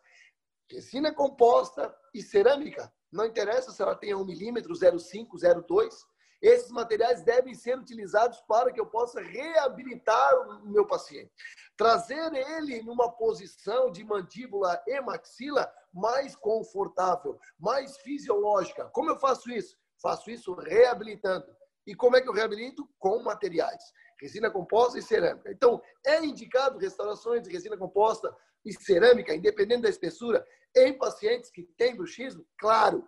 Resina 0.70 1.12
composta 1.12 1.94
e 2.14 2.22
cerâmica. 2.22 2.92
Não 3.10 3.24
interessa 3.24 3.70
se 3.70 3.80
ela 3.80 3.96
tem 3.96 4.14
1 4.14 4.24
milímetro, 4.24 4.74
0,5, 4.74 5.28
0,2. 5.36 5.94
Esses 6.40 6.70
materiais 6.70 7.22
devem 7.22 7.54
ser 7.54 7.76
utilizados 7.78 8.40
para 8.42 8.72
que 8.72 8.80
eu 8.80 8.86
possa 8.86 9.20
reabilitar 9.20 10.48
o 10.48 10.68
meu 10.68 10.86
paciente. 10.86 11.32
Trazer 11.76 12.32
ele 12.32 12.82
numa 12.82 13.10
posição 13.10 13.90
de 13.90 14.04
mandíbula 14.04 14.80
e 14.86 15.00
maxila 15.00 15.72
mais 15.92 16.36
confortável, 16.36 17.38
mais 17.58 17.96
fisiológica. 17.98 18.88
Como 18.92 19.10
eu 19.10 19.18
faço 19.18 19.50
isso? 19.50 19.76
Faço 20.00 20.30
isso 20.30 20.54
reabilitando. 20.54 21.46
E 21.86 21.94
como 21.94 22.16
é 22.16 22.20
que 22.20 22.28
eu 22.28 22.34
reabilito? 22.34 22.88
Com 22.98 23.22
materiais. 23.22 23.82
Resina 24.20 24.50
composta 24.50 24.98
e 24.98 25.02
cerâmica. 25.02 25.50
Então, 25.50 25.80
é 26.04 26.24
indicado 26.24 26.78
restaurações 26.78 27.42
de 27.42 27.50
resina 27.50 27.76
composta 27.76 28.34
e 28.64 28.72
cerâmica, 28.72 29.34
independente 29.34 29.82
da 29.82 29.88
espessura, 29.88 30.44
em 30.76 30.96
pacientes 30.96 31.50
que 31.50 31.62
têm 31.76 31.96
bruxismo? 31.96 32.44
Claro. 32.58 33.06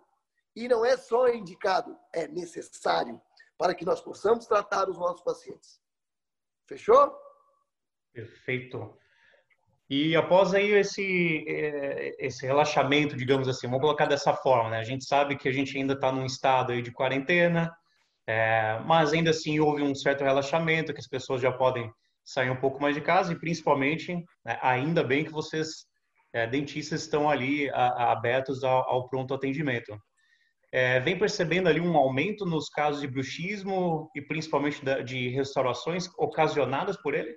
E 0.55 0.67
não 0.67 0.85
é 0.85 0.97
só 0.97 1.29
indicado, 1.29 1.97
é 2.13 2.27
necessário 2.27 3.21
para 3.57 3.75
que 3.75 3.85
nós 3.85 4.01
possamos 4.01 4.45
tratar 4.45 4.89
os 4.89 4.97
nossos 4.97 5.21
pacientes. 5.21 5.79
Fechou? 6.67 7.15
Perfeito. 8.11 8.97
E 9.89 10.15
após 10.15 10.53
aí 10.53 10.71
esse, 10.71 11.45
é, 11.47 12.15
esse 12.25 12.45
relaxamento, 12.45 13.15
digamos 13.15 13.47
assim, 13.47 13.67
vamos 13.67 13.81
colocar 13.81 14.05
dessa 14.05 14.33
forma, 14.33 14.69
né? 14.69 14.79
A 14.79 14.83
gente 14.83 15.05
sabe 15.05 15.37
que 15.37 15.49
a 15.49 15.51
gente 15.51 15.77
ainda 15.77 15.93
está 15.93 16.11
num 16.11 16.25
estado 16.25 16.71
aí 16.71 16.81
de 16.81 16.91
quarentena, 16.91 17.69
é, 18.31 18.79
mas 18.85 19.11
ainda 19.11 19.31
assim 19.31 19.59
houve 19.59 19.83
um 19.83 19.93
certo 19.93 20.23
relaxamento, 20.23 20.93
que 20.93 21.01
as 21.01 21.07
pessoas 21.07 21.41
já 21.41 21.51
podem 21.51 21.91
sair 22.23 22.49
um 22.49 22.55
pouco 22.55 22.81
mais 22.81 22.95
de 22.95 23.01
casa 23.01 23.33
e 23.33 23.37
principalmente, 23.37 24.15
né, 24.45 24.57
ainda 24.61 25.03
bem 25.03 25.25
que 25.25 25.31
vocês, 25.33 25.85
é, 26.31 26.47
dentistas, 26.47 27.01
estão 27.01 27.29
ali 27.29 27.69
a, 27.71 27.87
a, 27.87 28.11
abertos 28.13 28.63
ao, 28.63 28.89
ao, 28.89 29.09
pronto 29.09 29.33
atendimento. 29.33 29.93
É, 30.71 31.01
vem 31.01 31.19
percebendo 31.19 31.67
ali 31.67 31.81
um 31.81 31.97
aumento 31.97 32.45
nos 32.45 32.69
casos 32.69 33.01
de 33.01 33.07
bruxismo 33.07 34.09
e 34.15 34.21
principalmente 34.21 34.83
da, 34.85 35.01
de 35.01 35.27
restaurações 35.27 36.07
ocasionadas 36.17 36.95
por 36.95 37.13
ele? 37.13 37.35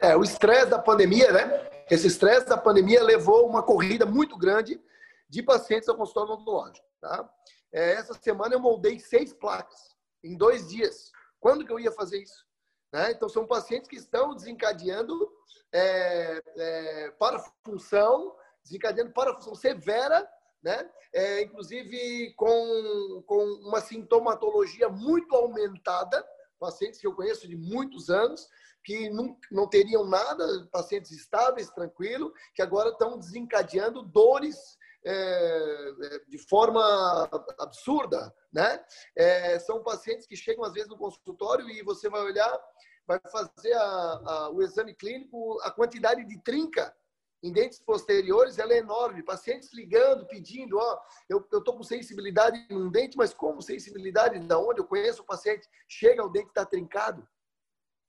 É, 0.00 0.16
o 0.16 0.22
estresse 0.22 0.66
da 0.66 0.78
pandemia, 0.78 1.32
né? 1.32 1.68
Esse 1.90 2.06
estresse 2.06 2.46
da 2.46 2.56
pandemia 2.56 3.02
levou 3.02 3.48
uma 3.48 3.64
corrida 3.64 4.06
muito 4.06 4.38
grande 4.38 4.80
de 5.28 5.42
pacientes 5.42 5.88
ao 5.88 5.96
consultório 5.96 6.34
odontológico, 6.34 6.86
tá? 7.00 7.28
É, 7.72 7.94
essa 7.94 8.14
semana 8.14 8.54
eu 8.54 8.60
moldei 8.60 9.00
seis 9.00 9.32
placas 9.32 9.87
em 10.22 10.36
dois 10.36 10.68
dias. 10.68 11.10
Quando 11.40 11.64
que 11.64 11.72
eu 11.72 11.80
ia 11.80 11.92
fazer 11.92 12.22
isso? 12.22 12.46
Né? 12.92 13.12
Então, 13.12 13.28
são 13.28 13.46
pacientes 13.46 13.88
que 13.88 13.96
estão 13.96 14.34
desencadeando 14.34 15.30
é, 15.72 16.42
é, 16.56 17.10
parafunção, 17.12 18.34
desencadeando 18.64 19.12
parafunção 19.12 19.54
severa, 19.54 20.28
né? 20.62 20.90
É, 21.12 21.42
inclusive 21.42 22.34
com, 22.34 23.22
com 23.26 23.44
uma 23.62 23.80
sintomatologia 23.80 24.88
muito 24.88 25.34
aumentada, 25.34 26.26
pacientes 26.58 27.00
que 27.00 27.06
eu 27.06 27.14
conheço 27.14 27.46
de 27.46 27.56
muitos 27.56 28.10
anos, 28.10 28.48
que 28.84 29.08
não, 29.10 29.36
não 29.50 29.68
teriam 29.68 30.04
nada, 30.04 30.68
pacientes 30.72 31.12
estáveis, 31.12 31.70
tranquilos, 31.70 32.32
que 32.54 32.62
agora 32.62 32.90
estão 32.90 33.18
desencadeando 33.18 34.02
dores 34.02 34.77
é, 35.04 35.92
de 36.28 36.38
forma 36.48 37.28
absurda, 37.58 38.34
né? 38.52 38.84
É, 39.16 39.58
são 39.58 39.82
pacientes 39.82 40.26
que 40.26 40.36
chegam 40.36 40.64
às 40.64 40.72
vezes 40.72 40.88
no 40.88 40.98
consultório 40.98 41.68
e 41.68 41.82
você 41.82 42.08
vai 42.08 42.22
olhar, 42.22 42.58
vai 43.06 43.20
fazer 43.30 43.72
a, 43.74 43.82
a, 43.82 44.50
o 44.50 44.62
exame 44.62 44.94
clínico, 44.94 45.58
a 45.62 45.70
quantidade 45.70 46.24
de 46.24 46.42
trinca 46.42 46.94
em 47.42 47.52
dentes 47.52 47.78
posteriores 47.78 48.58
ela 48.58 48.72
é 48.72 48.78
enorme. 48.78 49.22
Pacientes 49.22 49.72
ligando, 49.72 50.26
pedindo, 50.26 50.76
ó, 50.76 51.00
eu 51.28 51.38
estou 51.38 51.76
com 51.76 51.82
sensibilidade 51.82 52.66
num 52.70 52.90
dente, 52.90 53.16
mas 53.16 53.32
como 53.32 53.62
sensibilidade 53.62 54.38
da 54.40 54.58
onde? 54.58 54.80
Eu 54.80 54.86
conheço 54.86 55.22
o 55.22 55.26
paciente, 55.26 55.68
chega 55.88 56.24
o 56.24 56.28
dente 56.28 56.48
está 56.48 56.66
trincado. 56.66 57.26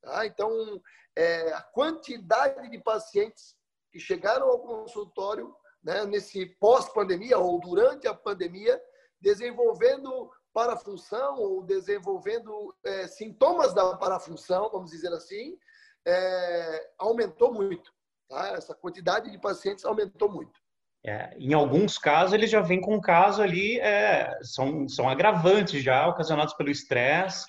Tá? 0.02 0.26
Então, 0.26 0.82
é, 1.16 1.54
a 1.54 1.62
quantidade 1.62 2.70
de 2.70 2.80
pacientes 2.80 3.56
que 3.92 4.00
chegaram 4.00 4.48
ao 4.50 4.60
consultório 4.60 5.56
né, 5.84 6.06
nesse 6.06 6.46
pós-pandemia 6.60 7.38
ou 7.38 7.60
durante 7.60 8.08
a 8.08 8.14
pandemia, 8.14 8.80
desenvolvendo 9.22 10.30
parafunção 10.54 11.40
ou 11.40 11.64
desenvolvendo 11.64 12.76
é, 12.84 13.08
sintomas 13.08 13.74
da 13.74 13.96
parafunção, 13.98 14.70
vamos 14.72 14.92
dizer 14.92 15.12
assim, 15.14 15.58
é, 16.06 16.90
aumentou 16.98 17.54
muito. 17.54 17.92
Tá? 18.28 18.50
Essa 18.50 18.76
quantidade 18.76 19.32
de 19.32 19.40
pacientes 19.40 19.86
aumentou 19.86 20.30
muito. 20.30 20.60
É, 21.06 21.34
em 21.38 21.54
alguns 21.54 21.98
casos, 21.98 22.34
eles 22.34 22.50
já 22.50 22.62
vêm 22.62 22.82
com 22.82 22.96
um 22.96 23.02
caso 23.02 23.42
ali, 23.42 23.80
é, 23.80 24.38
são, 24.42 24.88
são 24.90 25.08
agravantes 25.08 25.82
já, 25.82 26.08
ocasionados 26.08 26.54
pelo 26.56 26.70
estresse, 26.70 27.46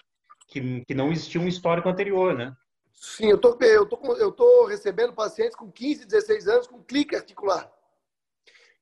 que, 0.49 0.85
que 0.85 0.95
não 0.95 1.11
existia 1.11 1.41
um 1.41 1.49
histórico 1.49 1.89
anterior, 1.89 2.35
né? 2.35 2.55
Sim, 2.93 3.31
eu 3.31 3.39
tô, 3.39 3.57
eu 3.61 3.87
tô, 3.87 4.17
eu 4.17 4.31
tô 4.31 4.67
recebendo 4.67 5.15
pacientes 5.15 5.57
com 5.57 5.71
15, 5.71 6.07
16 6.07 6.49
anos 6.49 6.67
com 6.67 6.83
clique 6.83 7.17
articular. 7.17 7.71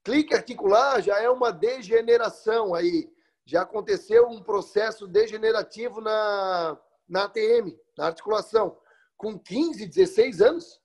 Clique 0.08 0.34
articular 0.34 1.02
já 1.02 1.20
é 1.20 1.28
uma 1.28 1.52
degeneração 1.52 2.74
aí. 2.74 3.12
Já 3.44 3.60
aconteceu 3.60 4.26
um 4.26 4.42
processo 4.42 5.06
degenerativo 5.06 6.00
na, 6.00 6.80
na 7.06 7.24
ATM, 7.24 7.78
na 7.94 8.06
articulação, 8.06 8.78
com 9.18 9.38
15, 9.38 9.86
16 9.86 10.40
anos. 10.40 10.80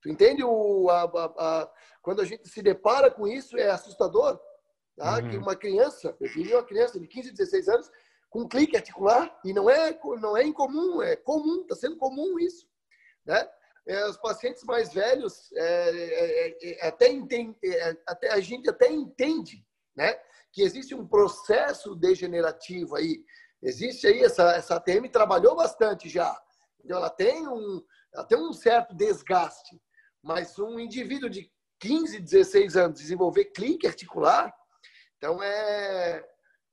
Tu 0.00 0.08
entende? 0.08 0.42
O, 0.42 0.88
a, 0.88 1.02
a, 1.02 1.24
a, 1.60 1.70
quando 2.00 2.22
a 2.22 2.24
gente 2.24 2.48
se 2.48 2.62
depara 2.62 3.10
com 3.10 3.28
isso, 3.28 3.58
é 3.58 3.68
assustador. 3.68 4.40
Tá? 4.96 5.18
Uhum. 5.18 5.28
Que 5.28 5.36
uma 5.36 5.54
criança, 5.54 6.16
eu 6.18 6.32
diria 6.32 6.56
uma 6.56 6.64
criança 6.64 6.98
de 6.98 7.06
15, 7.06 7.32
16 7.32 7.68
anos, 7.68 7.90
com 8.30 8.48
clique 8.48 8.78
articular, 8.78 9.38
e 9.44 9.52
não 9.52 9.68
é, 9.68 10.00
não 10.18 10.34
é 10.34 10.42
incomum, 10.42 11.02
é 11.02 11.16
comum, 11.16 11.60
está 11.60 11.74
sendo 11.74 11.98
comum 11.98 12.38
isso. 12.38 12.66
Né? 13.26 13.46
É, 13.86 14.08
os 14.08 14.16
pacientes 14.16 14.62
mais 14.64 14.92
velhos 14.92 15.50
é, 15.52 15.90
é, 15.90 16.84
é 16.84 16.88
até, 16.88 17.08
entende, 17.08 17.56
é, 17.64 17.96
até 18.06 18.32
a 18.32 18.40
gente 18.40 18.68
até 18.70 18.90
entende, 18.90 19.64
né, 19.96 20.18
que 20.52 20.62
existe 20.62 20.94
um 20.94 21.06
processo 21.06 21.94
degenerativo 21.94 22.94
aí. 22.94 23.24
Existe 23.62 24.06
aí 24.06 24.22
essa 24.22 24.52
essa 24.52 24.76
ATM 24.76 25.08
trabalhou 25.10 25.54
bastante 25.56 26.08
já. 26.08 26.36
Então 26.84 26.96
ela 26.96 27.10
tem 27.10 27.46
um 27.48 27.82
ela 28.14 28.24
tem 28.24 28.38
um 28.38 28.52
certo 28.52 28.94
desgaste, 28.94 29.80
mas 30.22 30.58
um 30.58 30.78
indivíduo 30.78 31.30
de 31.30 31.50
15, 31.80 32.20
16 32.20 32.76
anos 32.76 33.00
desenvolver 33.00 33.46
clique 33.46 33.86
articular, 33.86 34.54
então 35.16 35.42
é 35.42 36.24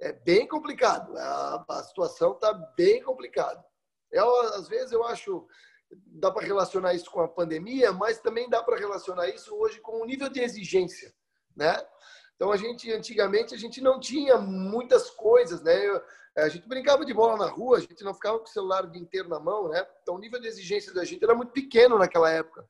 é 0.02 0.14
bem 0.14 0.48
complicado. 0.48 1.18
A, 1.18 1.66
a 1.70 1.84
situação 1.84 2.34
está 2.34 2.54
bem 2.76 3.04
complicada. 3.04 3.64
Eu, 4.12 4.28
às 4.54 4.68
vezes 4.68 4.92
eu 4.92 5.04
acho 5.04 5.46
dá 5.92 6.32
para 6.32 6.46
relacionar 6.46 6.94
isso 6.94 7.10
com 7.10 7.22
a 7.22 7.28
pandemia, 7.28 7.92
mas 7.92 8.20
também 8.20 8.50
dá 8.50 8.62
para 8.62 8.78
relacionar 8.78 9.28
isso 9.30 9.56
hoje 9.56 9.80
com 9.80 10.02
o 10.02 10.06
nível 10.06 10.30
de 10.30 10.40
exigência, 10.40 11.14
né? 11.56 11.76
Então 12.36 12.52
a 12.52 12.58
gente 12.58 12.92
antigamente 12.92 13.54
a 13.54 13.58
gente 13.58 13.82
não 13.82 14.00
tinha 14.00 14.38
muitas 14.38 15.10
coisas, 15.10 15.62
né? 15.62 15.78
A 16.38 16.48
gente 16.48 16.68
brincava 16.68 17.04
de 17.06 17.14
bola 17.14 17.38
na 17.38 17.52
rua, 17.52 17.78
a 17.78 17.82
gente 17.82 18.04
não 18.04 18.14
ficava 18.14 18.38
com 18.40 18.46
o 18.46 18.50
celular 18.50 18.86
o 18.86 18.92
dia 18.92 19.02
inteiro 19.02 19.28
na 19.28 19.40
mão, 19.40 19.68
né? 19.68 19.86
Então 20.02 20.16
o 20.16 20.20
nível 20.20 20.40
de 20.40 20.48
exigência 20.48 20.94
da 20.94 21.04
gente 21.04 21.24
era 21.24 21.36
muito 21.36 21.52
pequeno 21.52 21.98
naquela 21.98 22.32
época. 22.32 22.68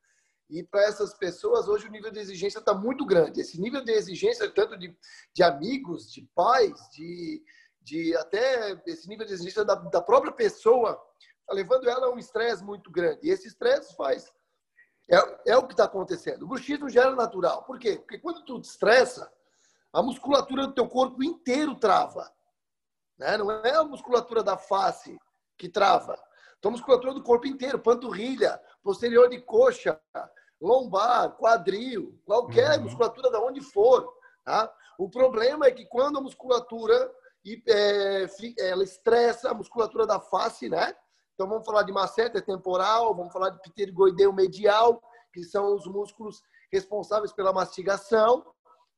E 0.48 0.64
para 0.64 0.82
essas 0.82 1.14
pessoas, 1.14 1.68
hoje 1.68 1.86
o 1.86 1.90
nível 1.90 2.10
de 2.10 2.18
exigência 2.18 2.58
está 2.58 2.74
muito 2.74 3.06
grande. 3.06 3.40
Esse 3.40 3.60
nível 3.60 3.84
de 3.84 3.92
exigência, 3.92 4.50
tanto 4.50 4.76
de, 4.76 4.92
de 5.32 5.42
amigos, 5.44 6.10
de 6.10 6.28
pais, 6.34 6.74
de, 6.92 7.40
de 7.80 8.16
até 8.16 8.82
esse 8.86 9.08
nível 9.08 9.24
de 9.24 9.32
exigência 9.32 9.64
da, 9.64 9.76
da 9.76 10.02
própria 10.02 10.32
pessoa, 10.32 11.00
está 11.50 11.54
levando 11.54 11.88
ela 11.88 12.06
a 12.06 12.10
um 12.10 12.18
estresse 12.18 12.62
muito 12.62 12.90
grande. 12.90 13.26
E 13.26 13.30
esse 13.30 13.48
estresse 13.48 13.94
faz. 13.96 14.32
É, 15.10 15.52
é 15.52 15.56
o 15.56 15.66
que 15.66 15.72
está 15.72 15.84
acontecendo. 15.84 16.44
O 16.44 16.46
bruxismo 16.46 16.88
já 16.88 17.02
era 17.02 17.16
natural. 17.16 17.64
Por 17.64 17.78
quê? 17.78 17.96
Porque 17.96 18.18
quando 18.18 18.44
tu 18.44 18.60
estressa, 18.60 19.30
a 19.92 20.00
musculatura 20.00 20.68
do 20.68 20.74
teu 20.74 20.88
corpo 20.88 21.22
inteiro 21.22 21.74
trava. 21.74 22.32
Né? 23.18 23.36
Não 23.36 23.50
é 23.50 23.74
a 23.74 23.84
musculatura 23.84 24.42
da 24.42 24.56
face 24.56 25.18
que 25.58 25.68
trava. 25.68 26.16
Então, 26.58 26.68
a 26.68 26.72
musculatura 26.72 27.12
do 27.12 27.22
corpo 27.22 27.46
inteiro, 27.48 27.78
panturrilha, 27.78 28.60
posterior 28.82 29.28
de 29.28 29.40
coxa, 29.40 30.00
lombar, 30.60 31.32
quadril, 31.36 32.20
qualquer 32.24 32.78
uhum. 32.78 32.84
musculatura 32.84 33.30
da 33.30 33.40
onde 33.40 33.60
for. 33.60 34.08
Tá? 34.44 34.72
O 34.96 35.10
problema 35.10 35.66
é 35.66 35.72
que 35.72 35.86
quando 35.86 36.18
a 36.18 36.22
musculatura 36.22 37.12
é, 37.66 38.26
ela 38.58 38.84
estressa 38.84 39.50
a 39.50 39.54
musculatura 39.54 40.06
da 40.06 40.20
face, 40.20 40.68
né? 40.68 40.94
Então 41.40 41.48
vamos 41.48 41.64
falar 41.64 41.84
de 41.84 41.90
masseter 41.90 42.44
temporal, 42.44 43.14
vamos 43.14 43.32
falar 43.32 43.48
de 43.48 43.62
pterigoideu 43.62 44.30
medial, 44.30 45.02
que 45.32 45.42
são 45.42 45.74
os 45.74 45.86
músculos 45.86 46.42
responsáveis 46.70 47.32
pela 47.32 47.50
mastigação. 47.50 48.44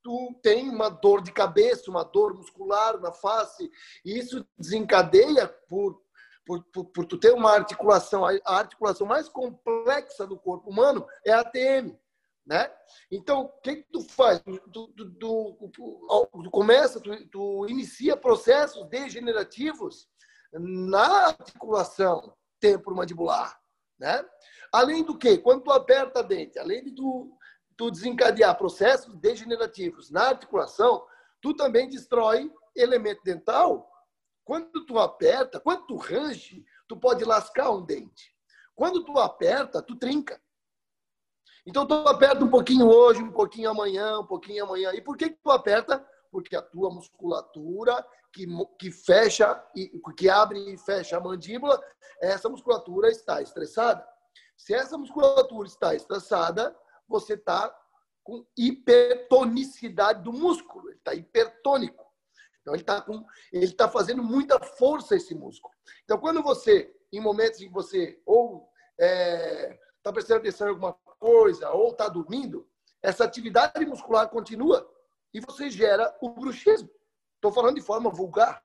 Tu 0.02 0.40
tem 0.42 0.68
uma 0.68 0.88
dor 0.88 1.22
de 1.22 1.30
cabeça, 1.30 1.88
uma 1.88 2.02
dor 2.02 2.34
muscular 2.34 2.98
na 2.98 3.12
face, 3.12 3.70
e 4.04 4.18
isso 4.18 4.44
desencadeia 4.58 5.46
por 5.68 6.02
por, 6.44 6.60
por, 6.72 6.84
por, 6.86 7.06
tu 7.06 7.16
ter 7.16 7.32
uma 7.32 7.52
articulação, 7.52 8.24
a 8.26 8.40
articulação 8.44 9.06
mais 9.06 9.28
complexa 9.28 10.26
do 10.26 10.36
corpo 10.36 10.68
humano 10.68 11.06
é 11.24 11.30
a 11.30 11.38
ATM, 11.38 11.96
né? 12.44 12.68
Então, 13.08 13.42
o 13.42 13.48
que, 13.60 13.76
que 13.76 13.92
tu 13.92 14.00
faz? 14.00 14.40
Tu, 14.40 14.88
tu, 14.88 15.10
tu, 15.12 15.70
tu 15.70 16.50
começa, 16.50 17.00
tu, 17.00 17.66
inicia 17.68 18.16
processos 18.16 18.84
degenerativos 18.88 20.08
na 20.52 21.26
articulação 21.28 22.34
temporomandibular, 22.60 23.58
né? 23.98 24.24
Além 24.72 25.02
do 25.02 25.18
que, 25.18 25.38
quando 25.38 25.64
tu 25.64 25.70
aperta 25.70 26.20
a 26.20 26.22
dente, 26.22 26.58
além 26.58 26.82
de 26.82 26.92
tu, 26.92 27.36
tu 27.76 27.90
desencadear 27.90 28.56
processos 28.56 29.14
degenerativos 29.16 30.10
na 30.10 30.28
articulação, 30.28 31.06
tu 31.40 31.54
também 31.54 31.88
destrói 31.88 32.50
elemento 32.74 33.22
dental 33.22 33.92
quando 34.44 34.84
tu 34.86 34.98
aperta, 34.98 35.60
quando 35.60 35.86
tu 35.86 35.96
range, 35.96 36.64
tu 36.88 36.96
pode 36.96 37.24
lascar 37.24 37.70
um 37.70 37.84
dente. 37.84 38.34
Quando 38.74 39.04
tu 39.04 39.18
aperta, 39.18 39.82
tu 39.82 39.96
trinca. 39.96 40.40
Então 41.64 41.86
tu 41.86 41.94
aperta 41.94 42.44
um 42.44 42.50
pouquinho 42.50 42.88
hoje, 42.88 43.22
um 43.22 43.30
pouquinho 43.30 43.70
amanhã, 43.70 44.18
um 44.18 44.26
pouquinho 44.26 44.64
amanhã. 44.64 44.92
E 44.94 45.00
por 45.00 45.16
que, 45.16 45.30
que 45.30 45.38
tu 45.42 45.50
aperta? 45.50 46.04
Porque 46.32 46.56
a 46.56 46.62
tua 46.62 46.90
musculatura 46.90 48.04
que, 48.32 48.46
que 48.78 48.90
fecha, 48.90 49.62
que 50.16 50.30
abre 50.30 50.58
e 50.72 50.78
fecha 50.78 51.18
a 51.18 51.20
mandíbula, 51.20 51.80
essa 52.20 52.48
musculatura 52.48 53.10
está 53.10 53.40
estressada. 53.42 54.04
Se 54.56 54.74
essa 54.74 54.96
musculatura 54.96 55.68
está 55.68 55.94
estressada, 55.94 56.74
você 57.06 57.34
está 57.34 57.76
com 58.24 58.46
hipertonicidade 58.56 60.22
do 60.22 60.32
músculo, 60.32 60.88
ele 60.88 60.98
está 60.98 61.14
hipertônico. 61.14 62.02
Então, 62.60 62.74
ele 62.74 62.82
está 62.82 63.04
ele 63.52 63.72
tá 63.72 63.88
fazendo 63.88 64.22
muita 64.22 64.58
força 64.60 65.16
esse 65.16 65.34
músculo. 65.34 65.74
Então, 66.04 66.18
quando 66.18 66.42
você, 66.42 66.94
em 67.12 67.20
momentos 67.20 67.60
em 67.60 67.66
que 67.66 67.72
você 67.72 68.20
ou 68.24 68.70
está 68.92 69.04
é, 69.04 69.80
tá 70.02 70.12
prestando 70.12 70.40
atenção 70.40 70.68
em 70.68 70.70
alguma 70.70 70.92
coisa, 71.18 71.70
ou 71.70 71.90
está 71.90 72.08
dormindo, 72.08 72.68
essa 73.02 73.24
atividade 73.24 73.84
muscular 73.84 74.28
continua 74.28 74.88
e 75.32 75.40
você 75.40 75.70
gera 75.70 76.14
o 76.20 76.30
bruxismo. 76.30 76.90
Estou 77.36 77.52
falando 77.52 77.76
de 77.76 77.82
forma 77.82 78.10
vulgar. 78.10 78.62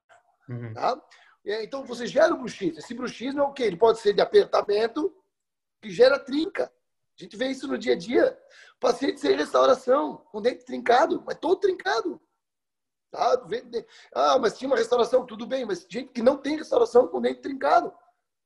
Uhum. 0.48 0.72
Tá? 0.74 1.00
Então, 1.44 1.84
você 1.84 2.06
gera 2.06 2.34
o 2.34 2.38
bruxismo. 2.38 2.78
Esse 2.78 2.94
bruxismo 2.94 3.40
é 3.40 3.44
o 3.44 3.52
quê? 3.52 3.64
Ele 3.64 3.76
pode 3.76 4.00
ser 4.00 4.12
de 4.12 4.20
apertamento, 4.20 5.14
que 5.80 5.90
gera 5.90 6.18
trinca. 6.18 6.64
A 7.18 7.22
gente 7.22 7.36
vê 7.36 7.46
isso 7.46 7.66
no 7.66 7.78
dia 7.78 7.94
a 7.94 7.96
dia. 7.96 8.38
Paciente 8.78 9.20
sem 9.20 9.34
restauração, 9.36 10.18
com 10.30 10.40
dente 10.40 10.64
trincado, 10.64 11.22
mas 11.26 11.38
todo 11.38 11.58
trincado. 11.58 12.20
Tá? 13.10 13.42
Ah, 14.14 14.38
mas 14.38 14.58
tinha 14.58 14.68
uma 14.68 14.76
restauração, 14.76 15.24
tudo 15.24 15.46
bem, 15.46 15.64
mas 15.64 15.86
gente 15.88 16.12
que 16.12 16.22
não 16.22 16.36
tem 16.36 16.56
restauração 16.56 17.08
com 17.08 17.20
dente 17.20 17.40
trincado. 17.40 17.92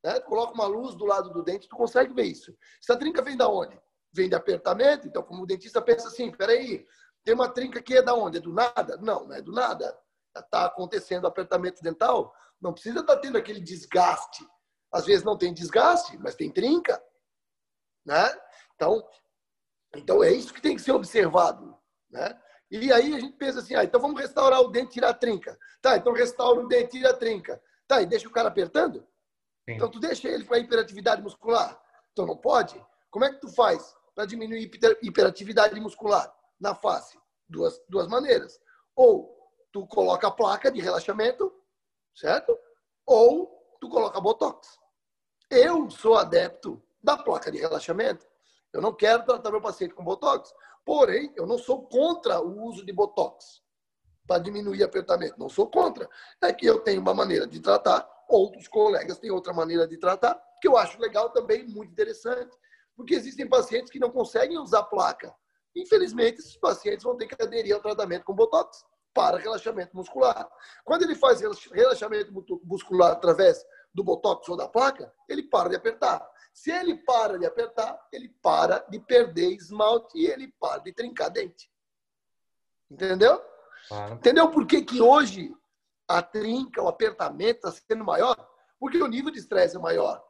Né? 0.02 0.18
Tu 0.20 0.26
coloca 0.26 0.54
uma 0.54 0.66
luz 0.66 0.94
do 0.94 1.04
lado 1.04 1.30
do 1.30 1.42
dente, 1.42 1.68
tu 1.68 1.76
consegue 1.76 2.14
ver 2.14 2.24
isso. 2.24 2.56
Essa 2.80 2.96
trinca 2.96 3.20
vem 3.20 3.36
da 3.36 3.48
onde? 3.48 3.78
Vem 4.12 4.28
de 4.28 4.34
apertamento, 4.34 5.08
então 5.08 5.22
como 5.22 5.42
o 5.42 5.46
dentista 5.46 5.82
pensa 5.82 6.08
assim, 6.08 6.30
peraí, 6.30 6.86
tem 7.24 7.34
uma 7.34 7.48
trinca 7.48 7.80
que 7.80 7.96
é 7.96 8.02
da 8.02 8.14
onde? 8.14 8.38
É 8.38 8.40
do 8.40 8.52
nada? 8.52 8.96
Não, 8.98 9.26
não 9.26 9.34
é 9.34 9.40
do 9.40 9.52
nada. 9.52 9.96
Está 10.36 10.66
acontecendo 10.66 11.26
apertamento 11.26 11.82
dental, 11.82 12.34
não 12.60 12.72
precisa 12.72 13.00
estar 13.00 13.16
tá 13.16 13.20
tendo 13.20 13.38
aquele 13.38 13.60
desgaste. 13.60 14.46
Às 14.90 15.06
vezes 15.06 15.24
não 15.24 15.38
tem 15.38 15.54
desgaste, 15.54 16.18
mas 16.18 16.34
tem 16.34 16.50
trinca. 16.50 17.02
Né? 18.04 18.24
Então, 18.74 19.06
então 19.94 20.22
é 20.22 20.32
isso 20.32 20.52
que 20.52 20.60
tem 20.60 20.74
que 20.74 20.82
ser 20.82 20.92
observado. 20.92 21.76
Né? 22.10 22.38
E 22.70 22.92
aí 22.92 23.14
a 23.14 23.20
gente 23.20 23.36
pensa 23.36 23.60
assim, 23.60 23.74
ah, 23.74 23.84
então 23.84 24.00
vamos 24.00 24.20
restaurar 24.20 24.60
o 24.60 24.68
dente 24.68 24.88
e 24.88 24.92
tirar 24.94 25.10
a 25.10 25.14
trinca. 25.14 25.58
Tá, 25.80 25.96
então 25.96 26.12
restaura 26.12 26.60
o 26.60 26.66
dente 26.66 26.96
e 26.96 27.00
tira 27.00 27.10
a 27.10 27.16
trinca. 27.16 27.62
Tá, 27.86 28.00
e 28.00 28.06
deixa 28.06 28.26
o 28.26 28.32
cara 28.32 28.48
apertando? 28.48 29.00
Sim. 29.68 29.76
Então 29.76 29.90
tu 29.90 30.00
deixa 30.00 30.28
ele 30.28 30.44
com 30.44 30.54
a 30.54 30.58
hiperatividade 30.58 31.22
muscular. 31.22 31.80
Então 32.12 32.26
não 32.26 32.36
pode? 32.36 32.82
Como 33.10 33.24
é 33.24 33.30
que 33.30 33.40
tu 33.40 33.48
faz 33.48 33.94
para 34.14 34.26
diminuir 34.26 34.58
a 34.58 35.06
hiperatividade 35.06 35.78
muscular 35.80 36.32
na 36.62 36.74
face? 36.74 37.18
Duas, 37.48 37.78
duas 37.88 38.08
maneiras. 38.08 38.58
Ou 38.96 39.36
tu 39.70 39.86
coloca 39.86 40.28
a 40.28 40.30
placa 40.30 40.70
de 40.70 40.80
relaxamento, 40.80 41.52
certo? 42.14 42.58
Ou 43.04 43.76
tu 43.80 43.90
coloca 43.90 44.20
botox. 44.20 44.78
Eu 45.50 45.90
sou 45.90 46.16
adepto 46.16 46.82
da 47.02 47.18
placa 47.18 47.50
de 47.50 47.58
relaxamento. 47.58 48.26
Eu 48.72 48.80
não 48.80 48.94
quero 48.94 49.24
tratar 49.24 49.50
meu 49.50 49.60
paciente 49.60 49.92
com 49.92 50.02
botox, 50.02 50.54
Porém, 50.84 51.32
eu 51.36 51.46
não 51.46 51.58
sou 51.58 51.86
contra 51.86 52.40
o 52.40 52.64
uso 52.64 52.84
de 52.84 52.92
botox 52.92 53.62
para 54.26 54.42
diminuir 54.42 54.82
apertamento. 54.82 55.38
Não 55.38 55.48
sou 55.48 55.68
contra. 55.68 56.08
É 56.42 56.52
que 56.52 56.66
eu 56.66 56.80
tenho 56.80 57.00
uma 57.00 57.14
maneira 57.14 57.46
de 57.46 57.60
tratar, 57.60 58.08
outros 58.28 58.66
colegas 58.66 59.18
têm 59.18 59.30
outra 59.30 59.52
maneira 59.52 59.86
de 59.86 59.96
tratar, 59.96 60.40
que 60.60 60.66
eu 60.66 60.76
acho 60.76 61.00
legal 61.00 61.30
também, 61.30 61.66
muito 61.66 61.92
interessante. 61.92 62.56
Porque 62.96 63.14
existem 63.14 63.48
pacientes 63.48 63.90
que 63.90 63.98
não 63.98 64.10
conseguem 64.10 64.58
usar 64.58 64.82
placa. 64.84 65.34
Infelizmente, 65.74 66.40
esses 66.40 66.56
pacientes 66.56 67.02
vão 67.02 67.16
ter 67.16 67.26
que 67.26 67.42
aderir 67.42 67.74
ao 67.74 67.80
tratamento 67.80 68.24
com 68.24 68.34
botox 68.34 68.84
para 69.14 69.38
relaxamento 69.38 69.96
muscular. 69.96 70.48
Quando 70.84 71.02
ele 71.02 71.14
faz 71.14 71.40
relaxamento 71.40 72.32
muscular 72.64 73.12
através 73.12 73.64
do 73.92 74.02
botox 74.02 74.48
ou 74.48 74.56
da 74.56 74.68
placa, 74.68 75.12
ele 75.28 75.42
para 75.42 75.70
de 75.70 75.76
apertar. 75.76 76.26
Se 76.52 76.70
ele 76.70 76.96
para 76.96 77.38
de 77.38 77.46
apertar, 77.46 77.98
ele 78.12 78.28
para 78.42 78.78
de 78.88 78.98
perder 79.00 79.52
esmalte 79.52 80.18
e 80.18 80.26
ele 80.26 80.52
para 80.60 80.78
de 80.82 80.92
trincar 80.92 81.30
dente. 81.30 81.70
Entendeu? 82.90 83.42
Claro. 83.88 84.14
Entendeu 84.14 84.50
por 84.50 84.66
que, 84.66 84.82
que 84.82 85.00
hoje 85.00 85.54
a 86.06 86.22
trinca, 86.22 86.82
o 86.82 86.88
apertamento 86.88 87.68
está 87.68 87.84
sendo 87.88 88.04
maior? 88.04 88.36
Porque 88.78 89.02
o 89.02 89.06
nível 89.06 89.30
de 89.30 89.38
estresse 89.38 89.76
é 89.76 89.78
maior. 89.78 90.22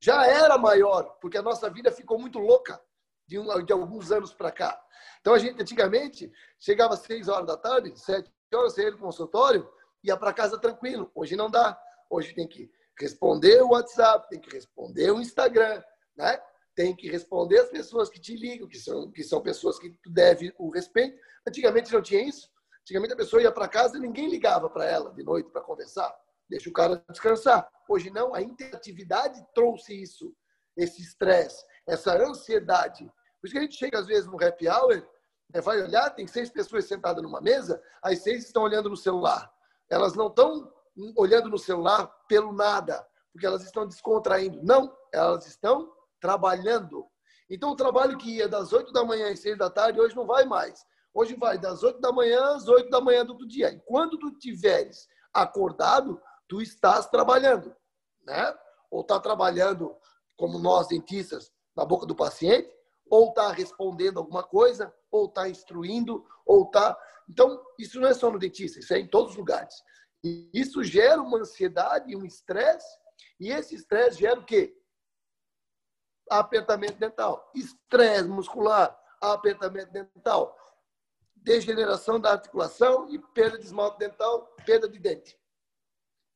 Já 0.00 0.26
era 0.26 0.56
maior, 0.56 1.18
porque 1.20 1.36
a 1.36 1.42
nossa 1.42 1.68
vida 1.68 1.90
ficou 1.90 2.18
muito 2.18 2.38
louca 2.38 2.80
de, 3.26 3.38
um, 3.38 3.64
de 3.64 3.72
alguns 3.72 4.12
anos 4.12 4.32
para 4.32 4.52
cá. 4.52 4.80
Então 5.20 5.34
a 5.34 5.38
gente 5.38 5.60
antigamente 5.60 6.30
chegava 6.58 6.94
às 6.94 7.00
seis 7.00 7.28
horas 7.28 7.46
da 7.46 7.56
tarde, 7.56 7.92
sete 7.98 8.30
horas, 8.54 8.74
saía 8.74 8.92
do 8.92 8.98
consultório, 8.98 9.68
ia 10.02 10.16
para 10.16 10.32
casa 10.32 10.58
tranquilo. 10.58 11.10
Hoje 11.14 11.36
não 11.36 11.50
dá. 11.50 11.78
Hoje 12.08 12.34
tem 12.34 12.46
que 12.46 12.70
responder 12.98 13.60
o 13.62 13.70
WhatsApp, 13.70 14.28
tem 14.28 14.40
que 14.40 14.50
responder 14.50 15.10
o 15.10 15.20
Instagram, 15.20 15.82
né? 16.16 16.40
Tem 16.74 16.94
que 16.94 17.08
responder 17.10 17.58
as 17.58 17.70
pessoas 17.70 18.08
que 18.08 18.20
te 18.20 18.36
ligam, 18.36 18.68
que 18.68 18.78
são, 18.78 19.10
que 19.10 19.24
são 19.24 19.40
pessoas 19.42 19.78
que 19.78 19.90
tu 20.02 20.10
deve 20.10 20.54
o 20.58 20.70
respeito. 20.70 21.18
Antigamente 21.46 21.92
não 21.92 22.02
tinha 22.02 22.22
isso. 22.22 22.48
Antigamente 22.82 23.14
a 23.14 23.16
pessoa 23.16 23.42
ia 23.42 23.50
para 23.50 23.66
casa 23.66 23.96
e 23.96 24.00
ninguém 24.00 24.28
ligava 24.28 24.70
para 24.70 24.84
ela 24.84 25.12
de 25.12 25.22
noite 25.22 25.50
para 25.50 25.62
conversar. 25.62 26.14
Deixa 26.48 26.70
o 26.70 26.72
cara 26.72 27.02
descansar. 27.10 27.68
Hoje 27.88 28.10
não, 28.10 28.34
a 28.34 28.40
interatividade 28.40 29.44
trouxe 29.54 30.00
isso, 30.00 30.32
esse 30.76 31.02
estresse, 31.02 31.64
essa 31.86 32.16
ansiedade. 32.16 33.04
Por 33.40 33.46
isso 33.46 33.52
que 33.52 33.58
a 33.58 33.62
gente 33.62 33.76
chega 33.76 33.98
às 33.98 34.06
vezes 34.06 34.26
no 34.26 34.42
happy 34.42 34.68
hour, 34.68 35.06
né, 35.52 35.60
vai 35.60 35.80
olhar, 35.80 36.10
tem 36.10 36.26
seis 36.26 36.50
pessoas 36.50 36.86
sentadas 36.86 37.22
numa 37.22 37.40
mesa, 37.40 37.80
as 38.02 38.18
seis 38.20 38.46
estão 38.46 38.62
olhando 38.62 38.90
no 38.90 38.96
celular. 38.96 39.52
Elas 39.88 40.14
não 40.14 40.26
estão 40.26 40.72
olhando 41.16 41.48
no 41.48 41.58
celular 41.58 42.06
pelo 42.28 42.52
nada, 42.52 43.06
porque 43.32 43.46
elas 43.46 43.62
estão 43.62 43.86
descontraindo. 43.86 44.60
Não, 44.62 44.96
elas 45.12 45.46
estão 45.46 45.92
trabalhando. 46.20 47.06
Então, 47.48 47.70
o 47.70 47.76
trabalho 47.76 48.18
que 48.18 48.36
ia 48.36 48.48
das 48.48 48.72
8 48.72 48.92
da 48.92 49.04
manhã 49.04 49.30
às 49.30 49.40
6 49.40 49.58
da 49.58 49.70
tarde, 49.70 50.00
hoje 50.00 50.16
não 50.16 50.26
vai 50.26 50.44
mais. 50.44 50.84
Hoje 51.14 51.34
vai 51.36 51.56
das 51.56 51.82
8 51.82 52.00
da 52.00 52.10
manhã 52.10 52.56
às 52.56 52.66
8 52.66 52.90
da 52.90 53.00
manhã 53.00 53.24
do 53.24 53.32
outro 53.32 53.46
dia. 53.46 53.70
E 53.70 53.80
quando 53.80 54.18
tu 54.18 54.32
tiveres 54.32 55.06
acordado, 55.32 56.20
tu 56.48 56.60
estás 56.60 57.06
trabalhando, 57.06 57.74
né? 58.24 58.54
Ou 58.90 59.02
está 59.02 59.20
trabalhando, 59.20 59.96
como 60.36 60.58
nós 60.58 60.88
dentistas, 60.88 61.52
na 61.76 61.84
boca 61.84 62.06
do 62.06 62.14
paciente, 62.14 62.72
ou 63.08 63.28
está 63.28 63.52
respondendo 63.52 64.18
alguma 64.18 64.42
coisa, 64.42 64.92
ou 65.10 65.26
está 65.26 65.48
instruindo, 65.48 66.26
ou 66.44 66.64
está. 66.64 66.98
Então, 67.28 67.62
isso 67.78 68.00
não 68.00 68.08
é 68.08 68.14
só 68.14 68.30
no 68.30 68.38
dentista, 68.38 68.80
isso 68.80 68.94
é 68.94 68.98
em 68.98 69.06
todos 69.06 69.32
os 69.32 69.36
lugares. 69.36 69.74
E 70.24 70.50
isso 70.52 70.82
gera 70.82 71.20
uma 71.20 71.38
ansiedade, 71.38 72.16
um 72.16 72.24
estresse, 72.24 72.98
e 73.38 73.50
esse 73.52 73.74
estresse 73.74 74.20
gera 74.20 74.40
o 74.40 74.44
quê? 74.44 74.76
Apertamento 76.28 76.98
dental, 76.98 77.48
estresse 77.54 78.28
muscular, 78.28 78.98
apertamento 79.20 79.92
dental, 79.92 80.56
degeneração 81.36 82.18
da 82.18 82.32
articulação 82.32 83.08
e 83.08 83.18
perda 83.18 83.58
de 83.58 83.66
esmalte 83.66 83.98
dental, 83.98 84.46
perda 84.64 84.88
de 84.88 84.98
dente. 84.98 85.38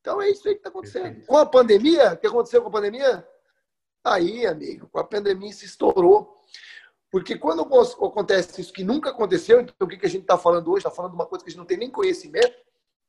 Então 0.01 0.23
é 0.23 0.31
isso 0.31 0.47
aí 0.47 0.55
que 0.55 0.61
está 0.61 0.71
acontecendo. 0.71 1.27
Com 1.27 1.37
a 1.37 1.45
pandemia, 1.45 2.13
o 2.13 2.17
que 2.17 2.27
aconteceu 2.27 2.63
com 2.63 2.69
a 2.69 2.73
pandemia? 2.73 3.29
Aí, 4.05 4.47
amigo, 4.47 4.89
com 4.89 4.99
a 4.99 5.05
pandemia 5.05 5.53
se 5.53 5.67
estourou. 5.67 6.41
Porque 7.11 7.37
quando 7.37 7.63
acontece 7.63 8.61
isso 8.61 8.73
que 8.73 8.85
nunca 8.85 9.11
aconteceu, 9.11 9.61
então 9.61 9.75
o 9.81 9.89
que 9.89 10.07
a 10.07 10.09
gente 10.09 10.23
está 10.23 10.39
falando 10.39 10.71
hoje? 10.71 10.79
Está 10.79 10.91
falando 10.91 11.13
de 11.13 11.17
uma 11.17 11.27
coisa 11.27 11.45
que 11.45 11.51
a 11.51 11.53
gente 11.53 11.59
não 11.59 11.67
tem 11.67 11.77
nem 11.77 11.91
conhecimento, 11.91 12.57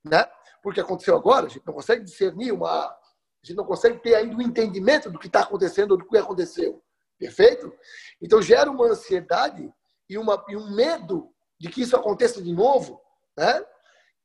né? 0.03 0.25
Porque 0.63 0.81
aconteceu 0.81 1.15
agora, 1.15 1.45
a 1.45 1.49
gente 1.49 1.65
não 1.65 1.73
consegue 1.73 2.03
discernir 2.03 2.51
uma. 2.51 2.87
A 2.87 2.97
gente 3.43 3.57
não 3.57 3.65
consegue 3.65 3.99
ter 3.99 4.15
ainda 4.15 4.35
um 4.35 4.41
entendimento 4.41 5.09
do 5.09 5.19
que 5.19 5.27
está 5.27 5.41
acontecendo 5.41 5.91
ou 5.91 5.97
do 5.97 6.05
que 6.05 6.17
aconteceu. 6.17 6.83
Perfeito? 7.17 7.71
Então 8.19 8.41
gera 8.41 8.69
uma 8.69 8.87
ansiedade 8.87 9.71
e, 10.09 10.17
uma, 10.17 10.43
e 10.49 10.57
um 10.57 10.75
medo 10.75 11.31
de 11.59 11.69
que 11.69 11.81
isso 11.81 11.95
aconteça 11.95 12.41
de 12.41 12.51
novo, 12.51 12.99
né? 13.37 13.63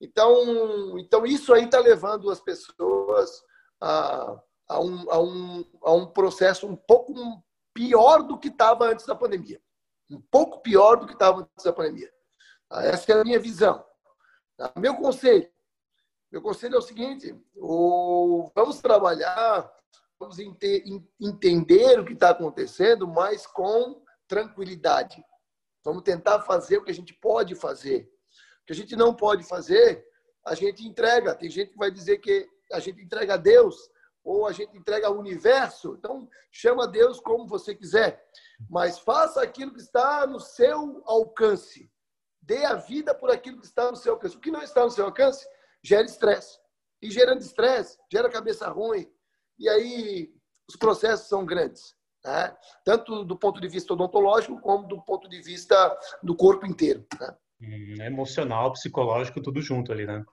Então, 0.00 0.98
então 0.98 1.26
isso 1.26 1.52
aí 1.52 1.64
está 1.64 1.78
levando 1.78 2.30
as 2.30 2.40
pessoas 2.40 3.42
a, 3.80 4.40
a, 4.68 4.80
um, 4.80 5.10
a, 5.10 5.20
um, 5.20 5.64
a 5.82 5.92
um 5.92 6.06
processo 6.06 6.66
um 6.66 6.76
pouco 6.76 7.14
pior 7.72 8.22
do 8.22 8.38
que 8.38 8.48
estava 8.48 8.86
antes 8.86 9.06
da 9.06 9.14
pandemia. 9.14 9.60
Um 10.10 10.20
pouco 10.20 10.60
pior 10.60 10.96
do 10.96 11.06
que 11.06 11.12
estava 11.12 11.40
antes 11.40 11.64
da 11.64 11.72
pandemia. 11.72 12.12
Tá? 12.68 12.84
Essa 12.84 13.12
é 13.12 13.20
a 13.20 13.24
minha 13.24 13.38
visão. 13.38 13.84
Tá? 14.56 14.72
Meu 14.76 14.96
conselho. 14.96 15.48
Meu 16.30 16.42
conselho 16.42 16.74
é 16.76 16.78
o 16.78 16.82
seguinte: 16.82 17.34
o, 17.54 18.50
vamos 18.54 18.80
trabalhar, 18.80 19.70
vamos 20.18 20.38
ente, 20.38 20.84
entender 21.20 22.00
o 22.00 22.04
que 22.04 22.14
está 22.14 22.30
acontecendo, 22.30 23.06
mas 23.06 23.46
com 23.46 24.02
tranquilidade. 24.26 25.24
Vamos 25.84 26.02
tentar 26.02 26.42
fazer 26.42 26.78
o 26.78 26.84
que 26.84 26.90
a 26.90 26.94
gente 26.94 27.14
pode 27.14 27.54
fazer. 27.54 28.10
O 28.62 28.66
que 28.66 28.72
a 28.72 28.76
gente 28.76 28.96
não 28.96 29.14
pode 29.14 29.44
fazer, 29.44 30.04
a 30.44 30.54
gente 30.54 30.84
entrega. 30.84 31.34
Tem 31.34 31.48
gente 31.48 31.72
que 31.72 31.78
vai 31.78 31.90
dizer 31.90 32.18
que 32.18 32.48
a 32.72 32.80
gente 32.80 33.00
entrega 33.00 33.34
a 33.34 33.36
Deus 33.36 33.88
ou 34.26 34.44
a 34.44 34.52
gente 34.52 34.76
entrega 34.76 35.06
ao 35.06 35.16
universo. 35.16 35.94
Então, 35.96 36.28
chama 36.50 36.88
Deus 36.88 37.20
como 37.20 37.46
você 37.46 37.76
quiser. 37.76 38.26
Mas 38.68 38.98
faça 38.98 39.40
aquilo 39.40 39.72
que 39.72 39.80
está 39.80 40.26
no 40.26 40.40
seu 40.40 41.00
alcance. 41.06 41.88
Dê 42.42 42.64
a 42.64 42.74
vida 42.74 43.14
por 43.14 43.30
aquilo 43.30 43.60
que 43.60 43.66
está 43.66 43.88
no 43.88 43.96
seu 43.96 44.14
alcance. 44.14 44.36
O 44.36 44.40
que 44.40 44.50
não 44.50 44.62
está 44.62 44.82
no 44.82 44.90
seu 44.90 45.04
alcance 45.04 45.46
gera 45.80 46.04
estresse. 46.04 46.58
E 47.00 47.08
gerando 47.08 47.40
estresse, 47.40 47.96
gera 48.12 48.28
cabeça 48.28 48.68
ruim. 48.68 49.08
E 49.58 49.68
aí 49.68 50.34
os 50.68 50.74
processos 50.74 51.28
são 51.28 51.46
grandes. 51.46 51.94
Né? 52.24 52.56
Tanto 52.84 53.24
do 53.24 53.38
ponto 53.38 53.60
de 53.60 53.68
vista 53.68 53.92
odontológico, 53.92 54.60
como 54.60 54.88
do 54.88 55.00
ponto 55.02 55.28
de 55.28 55.40
vista 55.40 55.96
do 56.20 56.34
corpo 56.34 56.66
inteiro. 56.66 57.06
Né? 57.20 57.36
Hum, 57.62 58.02
emocional, 58.02 58.72
psicológico, 58.72 59.40
tudo 59.40 59.62
junto 59.62 59.92
ali, 59.92 60.04
né? 60.04 60.24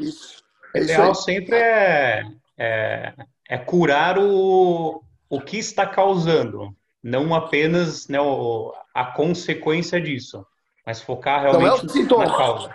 Isso. 0.00 0.42
É 0.74 0.80
o 0.80 0.82
ideal 0.82 1.14
sempre 1.14 1.56
é, 1.56 2.22
é, 2.58 3.14
é, 3.48 3.58
curar 3.58 4.18
o, 4.18 5.02
o 5.28 5.40
que 5.40 5.58
está 5.58 5.86
causando, 5.86 6.74
não 7.02 7.34
apenas 7.34 8.08
né, 8.08 8.20
o, 8.20 8.74
a 8.94 9.04
consequência 9.04 10.00
disso, 10.00 10.46
mas 10.84 11.00
focar 11.00 11.42
realmente 11.42 12.02
não 12.04 12.22
é 12.22 12.26
na 12.26 12.36
causa. 12.36 12.74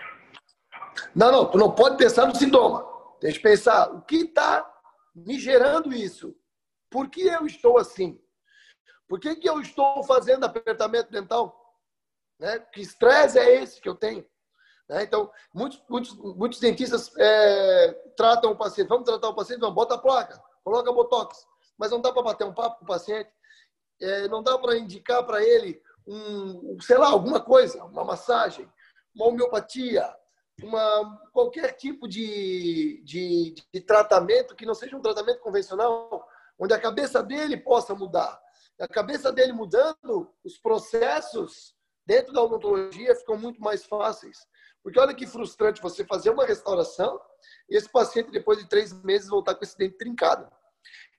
Não, 1.15 1.31
não, 1.31 1.45
tu 1.49 1.57
não 1.57 1.71
pode 1.71 1.97
pensar 1.97 2.27
no 2.27 2.35
sintoma. 2.35 2.85
Tem 3.19 3.31
que 3.31 3.39
pensar 3.39 3.91
o 3.91 4.01
que 4.01 4.17
está 4.17 4.69
me 5.15 5.39
gerando 5.39 5.93
isso. 5.93 6.35
Por 6.89 7.09
que 7.09 7.21
eu 7.21 7.45
estou 7.45 7.77
assim? 7.77 8.19
Por 9.07 9.19
que, 9.19 9.35
que 9.35 9.49
eu 9.49 9.59
estou 9.59 10.03
fazendo 10.03 10.45
apertamento 10.45 11.11
dental? 11.11 11.75
Né? 12.39 12.59
Que 12.73 12.81
estresse 12.81 13.37
é 13.37 13.61
esse 13.61 13.81
que 13.81 13.89
eu 13.89 13.95
tenho? 13.95 14.25
Né? 14.89 15.03
Então, 15.03 15.31
muitos, 15.53 15.81
muitos, 15.89 16.15
muitos 16.15 16.59
dentistas 16.59 17.11
é, 17.17 17.93
tratam 18.15 18.51
o 18.51 18.55
paciente, 18.55 18.87
vamos 18.87 19.05
tratar 19.05 19.29
o 19.29 19.35
paciente, 19.35 19.59
vamos, 19.59 19.75
bota 19.75 19.95
a 19.95 19.97
placa, 19.97 20.41
coloca 20.63 20.91
botox. 20.91 21.45
Mas 21.77 21.91
não 21.91 22.01
dá 22.01 22.11
para 22.11 22.23
bater 22.23 22.45
um 22.45 22.53
papo 22.53 22.79
com 22.79 22.85
o 22.85 22.87
paciente, 22.87 23.29
é, 24.01 24.27
não 24.27 24.43
dá 24.43 24.57
para 24.57 24.77
indicar 24.77 25.23
para 25.25 25.43
ele, 25.43 25.81
um, 26.07 26.77
sei 26.81 26.97
lá, 26.97 27.09
alguma 27.09 27.39
coisa, 27.39 27.83
uma 27.85 28.03
massagem, 28.03 28.69
uma 29.15 29.27
homeopatia, 29.27 30.13
uma, 30.63 31.19
qualquer 31.31 31.73
tipo 31.73 32.07
de, 32.07 33.01
de, 33.03 33.55
de 33.73 33.81
tratamento 33.81 34.55
que 34.55 34.65
não 34.65 34.73
seja 34.73 34.95
um 34.95 35.01
tratamento 35.01 35.39
convencional, 35.39 36.27
onde 36.59 36.73
a 36.73 36.79
cabeça 36.79 37.23
dele 37.23 37.57
possa 37.57 37.95
mudar. 37.95 38.39
A 38.79 38.87
cabeça 38.87 39.31
dele 39.31 39.53
mudando, 39.53 40.31
os 40.43 40.57
processos 40.57 41.75
dentro 42.05 42.33
da 42.33 42.41
odontologia 42.41 43.15
ficam 43.15 43.37
muito 43.37 43.61
mais 43.61 43.85
fáceis. 43.85 44.47
Porque 44.83 44.99
olha 44.99 45.13
que 45.13 45.27
frustrante 45.27 45.81
você 45.81 46.03
fazer 46.05 46.31
uma 46.31 46.45
restauração 46.45 47.19
e 47.69 47.75
esse 47.75 47.89
paciente, 47.89 48.31
depois 48.31 48.57
de 48.59 48.67
três 48.67 48.91
meses, 49.03 49.29
voltar 49.29 49.55
com 49.55 49.63
esse 49.63 49.77
dente 49.77 49.97
trincado. 49.97 50.49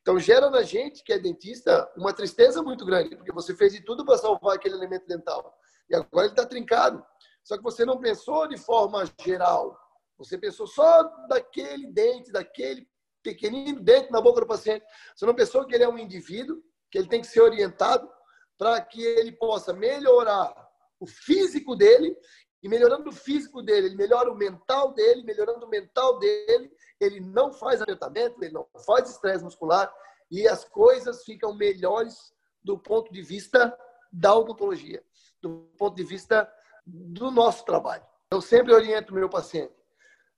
Então, 0.00 0.18
gera 0.18 0.50
na 0.50 0.62
gente, 0.62 1.04
que 1.04 1.12
é 1.12 1.18
dentista, 1.18 1.90
uma 1.96 2.12
tristeza 2.12 2.60
muito 2.60 2.84
grande, 2.84 3.14
porque 3.14 3.32
você 3.32 3.54
fez 3.54 3.72
de 3.72 3.84
tudo 3.84 4.04
para 4.04 4.18
salvar 4.18 4.56
aquele 4.56 4.74
elemento 4.74 5.06
dental. 5.06 5.56
E 5.88 5.94
agora 5.94 6.26
ele 6.26 6.32
está 6.32 6.44
trincado. 6.44 7.04
Só 7.44 7.56
que 7.56 7.62
você 7.62 7.84
não 7.84 8.00
pensou 8.00 8.48
de 8.48 8.56
forma 8.56 9.04
geral. 9.20 9.78
Você 10.18 10.36
pensou 10.36 10.66
só 10.66 11.02
daquele 11.28 11.86
dente, 11.86 12.32
daquele 12.32 12.86
pequenino 13.22 13.80
dente 13.80 14.10
na 14.10 14.20
boca 14.20 14.40
do 14.40 14.46
paciente. 14.46 14.84
Você 15.14 15.24
não 15.24 15.34
pensou 15.34 15.64
que 15.64 15.74
ele 15.74 15.84
é 15.84 15.88
um 15.88 15.98
indivíduo, 15.98 16.60
que 16.90 16.98
ele 16.98 17.08
tem 17.08 17.20
que 17.20 17.26
ser 17.28 17.40
orientado 17.40 18.10
para 18.58 18.80
que 18.80 19.02
ele 19.02 19.32
possa 19.32 19.72
melhorar 19.72 20.52
o 21.00 21.06
físico 21.06 21.74
dele 21.74 22.16
e 22.62 22.68
melhorando 22.68 23.10
o 23.10 23.12
físico 23.12 23.60
dele, 23.60 23.88
ele 23.88 23.96
melhora 23.96 24.30
o 24.30 24.36
mental 24.36 24.92
dele, 24.92 25.24
melhorando 25.24 25.66
o 25.66 25.68
mental 25.68 26.18
dele, 26.18 26.70
ele 27.00 27.20
não 27.20 27.52
faz 27.52 27.82
apertamento, 27.82 28.42
ele 28.42 28.52
não 28.52 28.66
faz 28.86 29.10
estresse 29.10 29.42
muscular 29.42 29.92
e 30.30 30.46
as 30.46 30.64
coisas 30.64 31.24
ficam 31.24 31.54
melhores 31.54 32.32
do 32.62 32.78
ponto 32.78 33.12
de 33.12 33.20
vista 33.20 33.76
da 34.12 34.34
odontologia, 34.34 35.02
do 35.40 35.68
ponto 35.76 35.96
de 35.96 36.04
vista 36.04 36.50
do 36.86 37.30
nosso 37.30 37.64
trabalho. 37.64 38.04
Eu 38.30 38.40
sempre 38.40 38.72
oriento 38.72 39.12
o 39.12 39.16
meu 39.16 39.28
paciente 39.28 39.74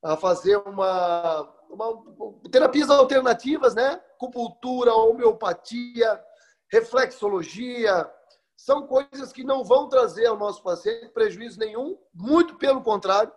a 0.02 0.16
fazer 0.16 0.56
uma, 0.56 1.42
uma 1.70 2.02
terapias 2.50 2.90
alternativas, 2.90 3.74
né? 3.74 4.00
Acupuntura, 4.16 4.94
homeopatia, 4.94 6.22
reflexologia, 6.70 8.10
são 8.56 8.86
coisas 8.86 9.32
que 9.32 9.44
não 9.44 9.64
vão 9.64 9.88
trazer 9.88 10.26
ao 10.26 10.38
nosso 10.38 10.62
paciente 10.62 11.08
prejuízo 11.08 11.58
nenhum, 11.58 11.98
muito 12.12 12.56
pelo 12.56 12.82
contrário, 12.82 13.32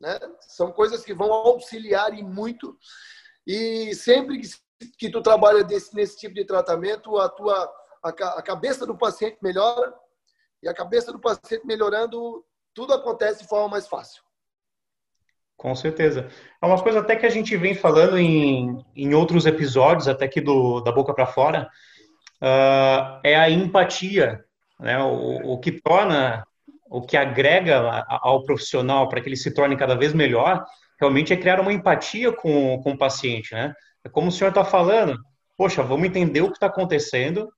né? 0.00 0.18
São 0.40 0.72
coisas 0.72 1.04
que 1.04 1.14
vão 1.14 1.32
auxiliar 1.32 2.12
e 2.12 2.22
muito. 2.22 2.76
E 3.46 3.94
sempre 3.94 4.40
que, 4.40 4.48
que 4.98 5.10
tu 5.10 5.22
trabalha 5.22 5.64
desse, 5.64 5.94
nesse 5.94 6.16
tipo 6.18 6.34
de 6.34 6.44
tratamento, 6.44 7.16
a 7.18 7.28
tua 7.28 7.72
a, 8.02 8.08
a 8.10 8.42
cabeça 8.42 8.86
do 8.86 8.96
paciente 8.96 9.38
melhora 9.42 9.92
e 10.62 10.68
a 10.68 10.74
cabeça 10.74 11.12
do 11.12 11.20
paciente 11.20 11.64
melhorando, 11.66 12.44
tudo 12.74 12.92
acontece 12.92 13.42
de 13.42 13.48
forma 13.48 13.68
mais 13.68 13.86
fácil. 13.86 14.22
Com 15.56 15.74
certeza. 15.74 16.28
É 16.62 16.66
uma 16.66 16.80
coisa 16.80 17.00
até 17.00 17.16
que 17.16 17.26
a 17.26 17.30
gente 17.30 17.56
vem 17.56 17.74
falando 17.74 18.16
em, 18.16 18.84
em 18.94 19.14
outros 19.14 19.44
episódios, 19.44 20.06
até 20.06 20.24
aqui 20.24 20.40
do, 20.40 20.80
da 20.80 20.92
boca 20.92 21.12
para 21.12 21.26
fora, 21.26 21.68
uh, 22.40 23.20
é 23.24 23.36
a 23.36 23.50
empatia 23.50 24.44
né? 24.80 24.98
O, 25.02 25.54
o 25.54 25.58
que 25.58 25.72
torna, 25.72 26.46
o 26.88 27.02
que 27.02 27.16
agrega 27.16 28.04
ao 28.08 28.44
profissional 28.44 29.08
para 29.08 29.20
que 29.20 29.28
ele 29.28 29.36
se 29.36 29.52
torne 29.52 29.76
cada 29.76 29.94
vez 29.94 30.12
melhor, 30.12 30.64
realmente 31.00 31.32
é 31.32 31.36
criar 31.36 31.60
uma 31.60 31.72
empatia 31.72 32.32
com, 32.32 32.80
com 32.82 32.92
o 32.92 32.98
paciente, 32.98 33.54
né? 33.54 33.74
É 34.04 34.08
como 34.08 34.28
o 34.28 34.32
senhor 34.32 34.50
está 34.50 34.64
falando, 34.64 35.18
poxa, 35.56 35.82
vamos 35.82 36.06
entender 36.06 36.40
o 36.40 36.48
que 36.48 36.56
está 36.56 36.66
acontecendo, 36.66 37.48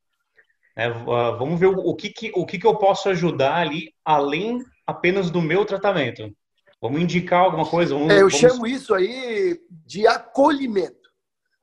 né? 0.76 0.88
vamos 0.88 1.60
ver 1.60 1.66
o, 1.66 1.94
que, 1.94 2.10
que, 2.10 2.32
o 2.34 2.46
que, 2.46 2.58
que 2.58 2.66
eu 2.66 2.76
posso 2.76 3.08
ajudar 3.10 3.56
ali, 3.56 3.92
além 4.04 4.58
apenas 4.86 5.30
do 5.30 5.42
meu 5.42 5.64
tratamento. 5.64 6.34
Vamos 6.80 7.00
indicar 7.00 7.40
alguma 7.40 7.66
coisa? 7.66 7.94
Vamos, 7.94 8.10
é, 8.10 8.16
eu 8.16 8.28
vamos... 8.28 8.36
chamo 8.36 8.66
isso 8.66 8.94
aí 8.94 9.60
de 9.70 10.06
acolhimento. 10.06 11.10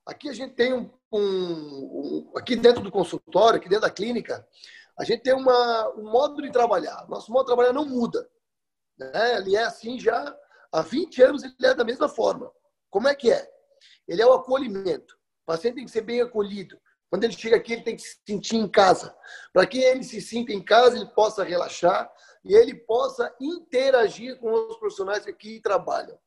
Aqui 0.05 0.29
a 0.29 0.33
gente 0.33 0.53
tem 0.53 0.73
um, 0.73 0.89
um, 1.11 1.19
um, 1.19 2.31
aqui 2.37 2.55
dentro 2.55 2.81
do 2.81 2.91
consultório, 2.91 3.57
aqui 3.57 3.67
dentro 3.67 3.81
da 3.81 3.89
clínica, 3.89 4.45
a 4.99 5.03
gente 5.03 5.21
tem 5.23 5.33
uma, 5.33 5.89
um 5.95 6.09
modo 6.11 6.41
de 6.41 6.51
trabalhar. 6.51 7.05
Nosso 7.07 7.31
modo 7.31 7.43
de 7.43 7.47
trabalhar 7.47 7.73
não 7.73 7.85
muda. 7.85 8.27
Né? 8.97 9.37
Ele 9.37 9.55
é 9.55 9.63
assim 9.63 9.99
já 9.99 10.35
há 10.71 10.81
20 10.81 11.21
anos, 11.21 11.43
ele 11.43 11.55
é 11.63 11.73
da 11.73 11.83
mesma 11.83 12.09
forma. 12.09 12.51
Como 12.89 13.07
é 13.07 13.15
que 13.15 13.31
é? 13.31 13.47
Ele 14.07 14.21
é 14.21 14.25
o 14.25 14.33
acolhimento. 14.33 15.13
O 15.43 15.45
paciente 15.45 15.75
tem 15.75 15.85
que 15.85 15.91
ser 15.91 16.01
bem 16.01 16.21
acolhido. 16.21 16.79
Quando 17.09 17.23
ele 17.23 17.33
chega 17.33 17.55
aqui, 17.55 17.73
ele 17.73 17.83
tem 17.83 17.95
que 17.95 18.01
se 18.01 18.17
sentir 18.27 18.57
em 18.57 18.67
casa. 18.67 19.15
Para 19.53 19.65
que 19.65 19.79
ele 19.79 20.03
se 20.03 20.19
sinta 20.19 20.51
em 20.51 20.63
casa, 20.63 20.97
ele 20.97 21.05
possa 21.07 21.43
relaxar 21.43 22.11
e 22.43 22.53
ele 22.53 22.73
possa 22.73 23.33
interagir 23.39 24.37
com 24.39 24.51
os 24.51 24.77
profissionais 24.77 25.23
que 25.23 25.31
aqui 25.31 25.61
trabalham. 25.61 26.17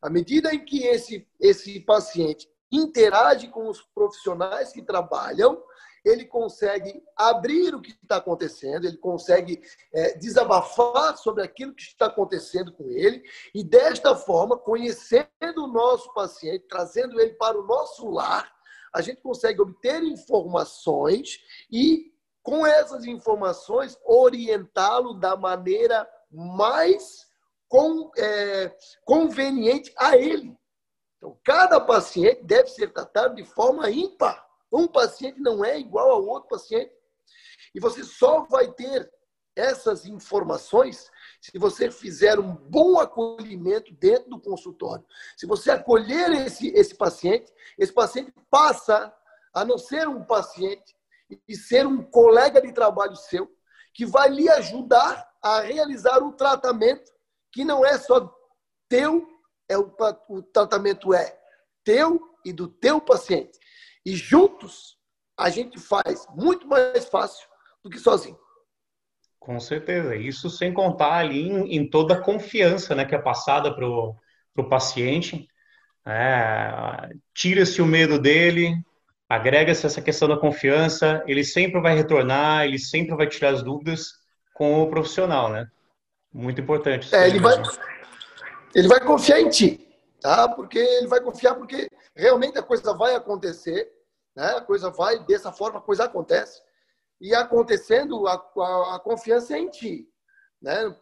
À 0.00 0.08
medida 0.08 0.54
em 0.54 0.64
que 0.64 0.84
esse, 0.84 1.26
esse 1.40 1.80
paciente 1.80 2.48
interage 2.70 3.48
com 3.48 3.68
os 3.68 3.82
profissionais 3.94 4.72
que 4.72 4.82
trabalham, 4.82 5.62
ele 6.04 6.26
consegue 6.26 7.02
abrir 7.16 7.74
o 7.74 7.80
que 7.80 7.92
está 7.92 8.16
acontecendo, 8.16 8.86
ele 8.86 8.98
consegue 8.98 9.62
é, 9.92 10.16
desabafar 10.18 11.16
sobre 11.16 11.42
aquilo 11.42 11.74
que 11.74 11.82
está 11.82 12.06
acontecendo 12.06 12.72
com 12.72 12.90
ele, 12.90 13.22
e 13.54 13.64
desta 13.64 14.14
forma, 14.14 14.58
conhecendo 14.58 15.28
o 15.56 15.66
nosso 15.66 16.12
paciente, 16.12 16.66
trazendo 16.68 17.18
ele 17.20 17.34
para 17.34 17.58
o 17.58 17.66
nosso 17.66 18.10
lar, 18.10 18.52
a 18.94 19.00
gente 19.00 19.20
consegue 19.22 19.60
obter 19.60 20.02
informações 20.02 21.40
e, 21.70 22.12
com 22.42 22.66
essas 22.66 23.04
informações, 23.06 23.98
orientá-lo 24.04 25.14
da 25.14 25.36
maneira 25.36 26.08
mais 26.30 27.26
com, 27.68 28.10
é, 28.16 28.76
conveniente 29.04 29.92
a 29.98 30.16
ele. 30.16 30.56
Então, 31.16 31.36
cada 31.42 31.80
paciente 31.80 32.44
deve 32.44 32.68
ser 32.68 32.92
tratado 32.92 33.34
de 33.34 33.44
forma 33.44 33.90
ímpar. 33.90 34.46
Um 34.74 34.88
paciente 34.88 35.40
não 35.40 35.64
é 35.64 35.78
igual 35.78 36.10
ao 36.10 36.26
outro 36.26 36.48
paciente. 36.48 36.92
E 37.74 37.80
você 37.80 38.02
só 38.02 38.42
vai 38.44 38.70
ter 38.72 39.10
essas 39.56 40.04
informações 40.04 41.08
se 41.40 41.56
você 41.58 41.90
fizer 41.90 42.40
um 42.40 42.54
bom 42.54 42.98
acolhimento 42.98 43.94
dentro 43.94 44.30
do 44.30 44.40
consultório. 44.40 45.04
Se 45.36 45.46
você 45.46 45.70
acolher 45.70 46.32
esse, 46.46 46.68
esse 46.70 46.96
paciente, 46.96 47.52
esse 47.78 47.92
paciente 47.92 48.32
passa 48.50 49.14
a 49.54 49.64
não 49.64 49.78
ser 49.78 50.08
um 50.08 50.24
paciente 50.24 50.96
e 51.46 51.54
ser 51.54 51.86
um 51.86 52.02
colega 52.02 52.60
de 52.60 52.72
trabalho 52.72 53.14
seu, 53.14 53.48
que 53.92 54.04
vai 54.04 54.28
lhe 54.28 54.48
ajudar 54.48 55.30
a 55.40 55.60
realizar 55.60 56.20
um 56.20 56.32
tratamento 56.32 57.12
que 57.52 57.64
não 57.64 57.86
é 57.86 57.96
só 57.96 58.34
teu, 58.88 59.24
é 59.68 59.78
o, 59.78 59.94
o 60.28 60.42
tratamento 60.42 61.14
é 61.14 61.38
teu 61.84 62.20
e 62.44 62.52
do 62.52 62.66
teu 62.66 63.00
paciente. 63.00 63.58
E 64.04 64.14
juntos 64.14 64.96
a 65.36 65.50
gente 65.50 65.78
faz 65.78 66.26
muito 66.34 66.66
mais 66.66 67.06
fácil 67.06 67.46
do 67.82 67.90
que 67.90 67.98
sozinho. 67.98 68.38
Com 69.38 69.60
certeza. 69.60 70.16
Isso 70.16 70.48
sem 70.48 70.72
contar 70.72 71.14
ali 71.14 71.48
em, 71.48 71.76
em 71.76 71.88
toda 71.88 72.14
a 72.14 72.20
confiança 72.20 72.94
né, 72.94 73.04
que 73.04 73.14
é 73.14 73.18
passada 73.18 73.74
para 73.74 73.86
o 73.86 74.68
paciente. 74.68 75.46
É, 76.06 77.10
Tira-se 77.34 77.82
o 77.82 77.86
medo 77.86 78.18
dele, 78.18 78.74
agrega-se 79.28 79.86
essa 79.86 80.00
questão 80.00 80.28
da 80.28 80.36
confiança, 80.36 81.22
ele 81.26 81.44
sempre 81.44 81.80
vai 81.80 81.94
retornar, 81.94 82.64
ele 82.64 82.78
sempre 82.78 83.14
vai 83.16 83.26
tirar 83.26 83.50
as 83.50 83.62
dúvidas 83.62 84.12
com 84.54 84.82
o 84.82 84.88
profissional, 84.88 85.50
né? 85.50 85.66
Muito 86.32 86.60
importante. 86.60 87.14
É, 87.14 87.28
ele, 87.28 87.38
vai, 87.38 87.54
ele 88.74 88.88
vai 88.88 89.00
confiar 89.00 89.40
em 89.40 89.48
ti, 89.50 89.86
tá? 90.24 90.48
Porque 90.48 90.78
ele 90.78 91.06
vai 91.06 91.20
confiar 91.20 91.54
porque 91.54 91.86
realmente 92.16 92.58
a 92.58 92.62
coisa 92.62 92.94
vai 92.94 93.14
acontecer 93.14 93.92
né? 94.34 94.46
A 94.56 94.60
coisa 94.60 94.90
vai 94.90 95.18
dessa 95.24 95.52
forma, 95.52 95.78
a 95.78 95.82
coisa 95.82 96.04
acontece. 96.04 96.60
E 97.20 97.34
acontecendo, 97.34 98.26
a, 98.26 98.34
a, 98.34 98.96
a 98.96 98.98
confiança 98.98 99.54
é 99.54 99.60
em 99.60 99.70
ti. 99.70 100.08
Né? 100.60 100.94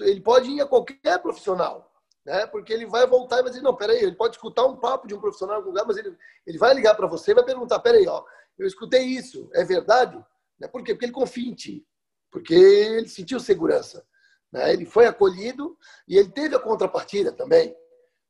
Ele 0.00 0.20
pode 0.20 0.50
ir 0.50 0.60
a 0.60 0.66
qualquer 0.66 1.18
profissional, 1.18 1.92
né? 2.24 2.46
porque 2.46 2.72
ele 2.72 2.86
vai 2.86 3.06
voltar 3.06 3.38
e 3.38 3.42
vai 3.42 3.50
dizer: 3.50 3.62
não, 3.62 3.76
peraí, 3.76 3.98
ele 3.98 4.16
pode 4.16 4.36
escutar 4.36 4.64
um 4.64 4.76
papo 4.76 5.06
de 5.06 5.14
um 5.14 5.20
profissional 5.20 5.56
em 5.56 5.58
algum 5.58 5.70
lugar, 5.70 5.86
mas 5.86 5.96
ele, 5.96 6.16
ele 6.46 6.58
vai 6.58 6.74
ligar 6.74 6.94
para 6.94 7.06
você 7.06 7.32
e 7.32 7.34
vai 7.34 7.44
perguntar: 7.44 7.80
peraí, 7.80 8.06
ó, 8.06 8.24
eu 8.58 8.66
escutei 8.66 9.02
isso, 9.02 9.50
é 9.52 9.64
verdade? 9.64 10.16
Né? 10.58 10.68
Por 10.68 10.82
quê? 10.82 10.94
Porque 10.94 11.06
ele 11.06 11.12
confia 11.12 11.48
em 11.48 11.54
ti, 11.54 11.86
porque 12.30 12.54
ele 12.54 13.08
sentiu 13.08 13.38
segurança. 13.40 14.06
Né? 14.50 14.72
Ele 14.72 14.86
foi 14.86 15.06
acolhido 15.06 15.76
e 16.08 16.16
ele 16.16 16.30
teve 16.30 16.56
a 16.56 16.60
contrapartida 16.60 17.30
também. 17.32 17.76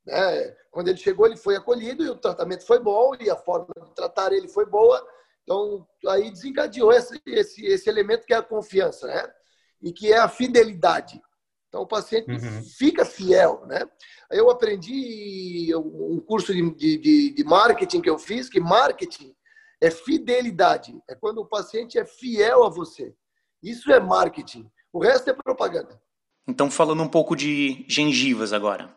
Né? 0.05 0.55
Quando 0.71 0.87
ele 0.87 0.97
chegou, 0.97 1.25
ele 1.25 1.37
foi 1.37 1.55
acolhido 1.55 2.03
e 2.03 2.09
o 2.09 2.15
tratamento 2.15 2.65
foi 2.65 2.79
bom 2.79 3.13
e 3.19 3.29
a 3.29 3.35
forma 3.35 3.67
de 3.85 3.95
tratar 3.95 4.31
ele 4.33 4.47
foi 4.47 4.65
boa. 4.65 5.05
Então, 5.43 5.85
aí 6.07 6.29
desencadeou 6.31 6.91
esse, 6.91 7.21
esse, 7.25 7.65
esse 7.65 7.89
elemento 7.89 8.25
que 8.25 8.33
é 8.33 8.37
a 8.37 8.43
confiança, 8.43 9.07
né? 9.07 9.31
E 9.81 9.91
que 9.91 10.11
é 10.11 10.17
a 10.17 10.29
fidelidade. 10.29 11.21
Então, 11.67 11.81
o 11.81 11.87
paciente 11.87 12.29
uhum. 12.29 12.63
fica 12.77 13.05
fiel, 13.05 13.65
né? 13.65 13.81
Eu 14.29 14.49
aprendi 14.49 15.73
um 15.75 16.19
curso 16.19 16.53
de, 16.53 16.97
de, 16.97 17.33
de 17.33 17.43
marketing 17.43 18.01
que 18.01 18.09
eu 18.09 18.19
fiz, 18.19 18.49
que 18.49 18.59
marketing 18.59 19.33
é 19.79 19.89
fidelidade. 19.89 21.01
É 21.09 21.15
quando 21.15 21.39
o 21.39 21.45
paciente 21.45 21.97
é 21.97 22.05
fiel 22.05 22.63
a 22.63 22.69
você. 22.69 23.15
Isso 23.63 23.91
é 23.91 23.99
marketing. 23.99 24.69
O 24.93 24.99
resto 24.99 25.29
é 25.29 25.33
propaganda. 25.33 25.99
Então, 26.47 26.69
falando 26.69 27.01
um 27.01 27.07
pouco 27.07 27.35
de 27.35 27.85
gengivas 27.87 28.51
agora. 28.51 28.95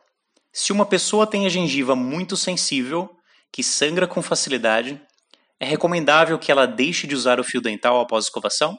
Se 0.56 0.70
uma 0.70 0.86
pessoa 0.86 1.26
tem 1.26 1.46
a 1.46 1.48
gengiva 1.48 1.96
muito 1.96 2.36
sensível, 2.36 3.10
que 3.50 3.60
sangra 3.60 4.06
com 4.06 4.22
facilidade, 4.22 5.04
é 5.58 5.64
recomendável 5.64 6.38
que 6.38 6.52
ela 6.52 6.64
deixe 6.64 7.08
de 7.08 7.14
usar 7.16 7.40
o 7.40 7.44
fio 7.44 7.60
dental 7.60 8.00
após 8.00 8.26
escovação? 8.26 8.78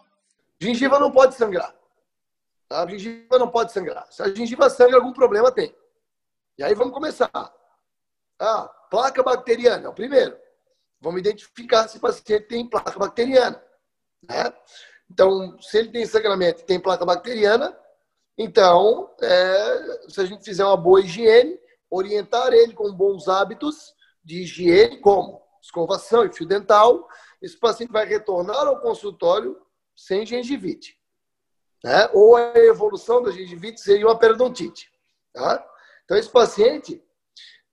Gengiva 0.57 0.97
não 0.97 1.11
pode 1.11 1.35
sangrar. 1.35 1.75
Tá? 2.69 2.83
A 2.83 2.87
gengiva 2.87 3.37
não 3.37 3.49
pode 3.49 3.73
sangrar. 3.73 4.07
Se 4.09 4.23
a 4.23 4.33
gengiva 4.33 4.69
sangra, 4.69 4.95
algum 4.95 5.11
problema 5.11 5.51
tem. 5.51 5.75
E 6.57 6.63
aí 6.63 6.73
vamos 6.73 6.93
começar. 6.93 7.29
Ah, 8.39 8.69
placa 8.89 9.21
bacteriana, 9.21 9.87
é 9.87 9.89
o 9.89 9.93
primeiro. 9.93 10.37
Vamos 11.01 11.19
identificar 11.19 11.89
se 11.89 11.97
o 11.97 11.99
paciente 11.99 12.47
tem 12.47 12.65
placa 12.65 12.97
bacteriana. 12.97 13.61
Né? 14.23 14.53
Então, 15.11 15.59
se 15.61 15.77
ele 15.77 15.91
tem 15.91 16.05
sangramento 16.05 16.61
e 16.61 16.65
tem 16.65 16.79
placa 16.79 17.03
bacteriana, 17.03 17.77
então, 18.37 19.13
é, 19.21 19.99
se 20.07 20.21
a 20.21 20.25
gente 20.25 20.45
fizer 20.45 20.63
uma 20.63 20.77
boa 20.77 21.01
higiene, 21.01 21.64
orientar 21.95 22.53
ele 22.53 22.73
com 22.73 22.91
bons 22.93 23.27
hábitos 23.27 23.93
de 24.23 24.41
higiene, 24.41 24.99
como 24.99 25.41
escovação 25.61 26.25
e 26.25 26.33
fio 26.33 26.47
dental, 26.47 27.07
esse 27.41 27.57
paciente 27.57 27.91
vai 27.91 28.05
retornar 28.05 28.67
ao 28.67 28.81
consultório 28.81 29.59
sem 29.95 30.25
gengivite. 30.25 30.99
Né? 31.83 32.09
Ou 32.13 32.35
a 32.35 32.53
evolução 32.55 33.21
da 33.21 33.31
gengivite 33.31 33.81
seria 33.81 34.07
uma 34.07 34.17
periodontite. 34.17 34.91
Tá? 35.33 35.65
Então, 36.03 36.17
esse 36.17 36.29
paciente, 36.29 37.03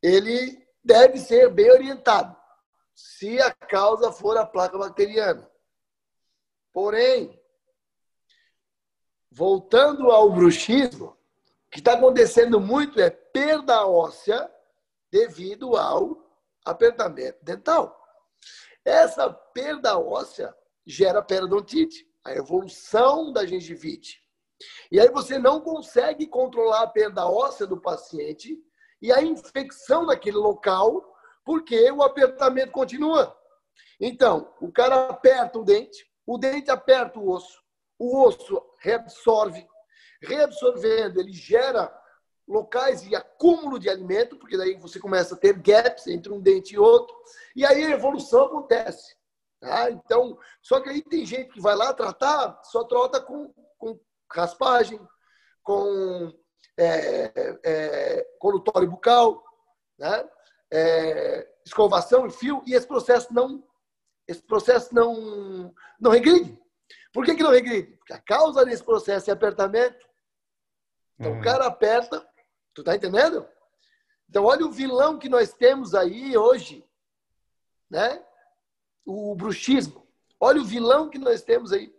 ele 0.02 0.66
deve 0.84 1.18
ser 1.18 1.50
bem 1.50 1.70
orientado, 1.70 2.36
se 2.94 3.40
a 3.40 3.50
causa 3.50 4.10
for 4.12 4.36
a 4.36 4.46
placa 4.46 4.76
bacteriana. 4.76 5.48
Porém, 6.72 7.40
voltando 9.30 10.10
ao 10.10 10.30
bruxismo, 10.30 11.16
que 11.72 11.78
está 11.78 11.94
acontecendo 11.94 12.60
muito 12.60 13.00
é 13.00 13.08
perda 13.08 13.86
óssea 13.86 14.48
devido 15.10 15.74
ao 15.74 16.18
apertamento 16.66 17.42
dental. 17.42 17.98
Essa 18.84 19.32
perda 19.32 19.98
óssea 19.98 20.54
gera 20.86 21.22
periodontite, 21.22 22.06
a 22.24 22.32
evolução 22.32 23.32
da 23.32 23.46
gengivite. 23.46 24.20
E 24.90 25.00
aí 25.00 25.08
você 25.08 25.38
não 25.38 25.62
consegue 25.62 26.26
controlar 26.26 26.82
a 26.82 26.86
perda 26.86 27.26
óssea 27.26 27.66
do 27.66 27.80
paciente 27.80 28.58
e 29.00 29.10
a 29.10 29.22
infecção 29.22 30.04
naquele 30.04 30.36
local, 30.36 31.02
porque 31.42 31.90
o 31.90 32.02
apertamento 32.02 32.70
continua. 32.70 33.34
Então, 33.98 34.52
o 34.60 34.70
cara 34.70 35.08
aperta 35.08 35.58
o 35.58 35.64
dente, 35.64 36.06
o 36.26 36.36
dente 36.36 36.70
aperta 36.70 37.18
o 37.18 37.30
osso, 37.30 37.62
o 37.98 38.24
osso 38.24 38.62
reabsorve, 38.78 39.66
reabsorvendo, 40.22 41.20
ele 41.20 41.32
gera 41.32 41.92
locais 42.46 43.02
de 43.02 43.14
acúmulo 43.14 43.78
de 43.78 43.88
alimento, 43.88 44.36
porque 44.36 44.56
daí 44.56 44.74
você 44.74 44.98
começa 44.98 45.34
a 45.34 45.38
ter 45.38 45.54
gaps 45.58 46.06
entre 46.06 46.32
um 46.32 46.40
dente 46.40 46.74
e 46.74 46.78
outro, 46.78 47.14
e 47.54 47.64
aí 47.64 47.84
a 47.84 47.90
evolução 47.90 48.46
acontece. 48.46 49.16
Tá? 49.60 49.90
Então, 49.90 50.38
só 50.60 50.80
que 50.80 50.88
aí 50.88 51.02
tem 51.02 51.24
gente 51.24 51.52
que 51.52 51.60
vai 51.60 51.74
lá 51.76 51.92
tratar, 51.94 52.60
só 52.64 52.84
trota 52.84 53.20
com, 53.20 53.52
com 53.78 53.98
raspagem, 54.30 55.00
com 55.62 56.32
é, 56.76 57.58
é, 57.64 58.26
colutório 58.38 58.90
bucal, 58.90 59.42
né? 59.98 60.28
É, 60.74 61.48
escovação 61.66 62.26
e 62.26 62.30
fio, 62.30 62.62
e 62.66 62.74
esse 62.74 62.86
processo 62.86 63.32
não 63.32 63.62
esse 64.26 64.42
processo 64.42 64.94
não, 64.94 65.74
não 66.00 66.10
regride. 66.10 66.58
Por 67.12 67.24
que, 67.24 67.34
que 67.34 67.42
não 67.42 67.50
regride? 67.50 67.96
Porque 67.98 68.12
a 68.12 68.20
causa 68.20 68.64
desse 68.64 68.82
processo 68.82 69.28
é 69.28 69.32
apertamento 69.32 70.06
então, 71.22 71.34
o 71.34 71.36
uhum. 71.36 71.40
cara 71.40 71.66
aperta, 71.66 72.28
tu 72.74 72.82
tá 72.82 72.96
entendendo? 72.96 73.48
Então, 74.28 74.44
olha 74.44 74.66
o 74.66 74.72
vilão 74.72 75.20
que 75.20 75.28
nós 75.28 75.52
temos 75.52 75.94
aí 75.94 76.36
hoje, 76.36 76.84
né? 77.88 78.26
O 79.06 79.32
bruxismo. 79.36 80.04
Olha 80.40 80.60
o 80.60 80.64
vilão 80.64 81.08
que 81.08 81.18
nós 81.18 81.40
temos 81.40 81.70
aí. 81.72 81.94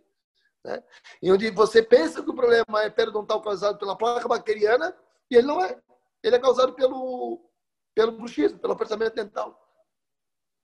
Né? 0.62 0.84
E 1.22 1.32
onde 1.32 1.50
você 1.52 1.82
pensa 1.82 2.22
que 2.22 2.28
o 2.28 2.34
problema 2.34 2.82
é 2.82 2.90
periodontal 2.90 3.40
causado 3.40 3.78
pela 3.78 3.96
placa 3.96 4.28
bacteriana, 4.28 4.94
e 5.30 5.36
ele 5.36 5.46
não 5.46 5.64
é. 5.64 5.80
Ele 6.22 6.36
é 6.36 6.38
causado 6.38 6.74
pelo, 6.74 7.50
pelo 7.94 8.12
bruxismo, 8.12 8.58
pelo 8.58 8.74
apertamento 8.74 9.16
dental. 9.16 9.58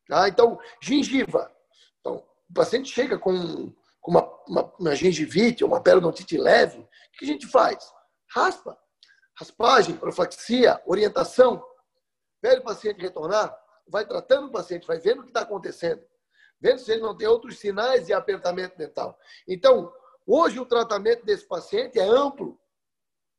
Tá? 0.06 0.28
Então, 0.28 0.60
gengiva. 0.82 1.50
Então, 2.00 2.22
o 2.50 2.52
paciente 2.52 2.92
chega 2.92 3.18
com, 3.18 3.72
com 4.02 4.10
uma, 4.10 4.30
uma, 4.46 4.74
uma 4.78 4.94
gengivite, 4.94 5.64
uma 5.64 5.82
periodontite 5.82 6.36
leve, 6.36 6.80
o 6.80 6.88
que 7.14 7.24
a 7.24 7.28
gente 7.28 7.46
faz? 7.46 7.90
Raspa. 8.30 8.78
Raspagem, 9.36 9.96
profilaxia, 9.96 10.80
orientação. 10.86 11.64
Pede 12.40 12.60
o 12.60 12.64
paciente 12.64 13.00
retornar, 13.00 13.54
vai 13.86 14.06
tratando 14.06 14.48
o 14.48 14.52
paciente, 14.52 14.86
vai 14.86 14.98
vendo 14.98 15.20
o 15.20 15.22
que 15.22 15.30
está 15.30 15.42
acontecendo, 15.42 16.02
vendo 16.60 16.78
se 16.78 16.90
ele 16.92 17.02
não 17.02 17.16
tem 17.16 17.26
outros 17.26 17.58
sinais 17.58 18.06
de 18.06 18.12
apertamento 18.12 18.76
dental. 18.78 19.18
Então, 19.46 19.92
hoje 20.26 20.58
o 20.58 20.66
tratamento 20.66 21.24
desse 21.24 21.46
paciente 21.46 21.98
é 21.98 22.04
amplo. 22.04 22.58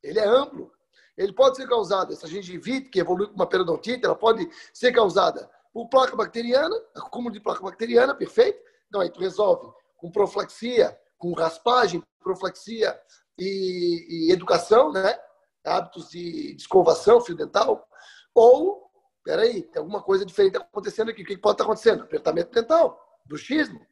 Ele 0.02 0.18
é 0.18 0.26
amplo. 0.26 0.72
Ele 1.16 1.32
pode 1.32 1.56
ser 1.56 1.68
causado, 1.68 2.12
essa 2.12 2.26
gengivite, 2.26 2.90
que 2.90 3.00
evolui 3.00 3.26
com 3.28 3.34
uma 3.34 3.48
periodontite, 3.48 4.04
ela 4.04 4.14
pode 4.14 4.48
ser 4.72 4.92
causada 4.92 5.50
por 5.72 5.88
placa 5.88 6.14
bacteriana, 6.14 6.74
acúmulo 6.94 7.32
de 7.32 7.40
placa 7.40 7.62
bacteriana, 7.62 8.14
perfeito? 8.14 8.62
Então, 8.88 9.00
aí 9.00 9.10
tu 9.10 9.20
resolve 9.20 9.72
com 9.96 10.10
profilaxia, 10.10 10.98
com 11.16 11.32
raspagem, 11.32 12.02
profilaxia 12.20 12.98
e, 13.38 14.28
e 14.28 14.32
educação, 14.32 14.92
né? 14.92 15.18
Hábitos 15.64 16.10
de, 16.10 16.56
escovação, 16.56 17.20
fio 17.20 17.36
dental. 17.36 17.88
Ou, 18.34 18.90
peraí, 19.24 19.62
tem 19.62 19.80
alguma 19.80 20.02
coisa 20.02 20.24
diferente 20.24 20.56
acontecendo 20.56 21.10
aqui. 21.10 21.22
O 21.22 21.26
que 21.26 21.36
pode 21.36 21.54
estar 21.54 21.64
acontecendo? 21.64 22.02
Apertamento 22.02 22.50
dental, 22.50 23.00
bruxismo. 23.24 23.86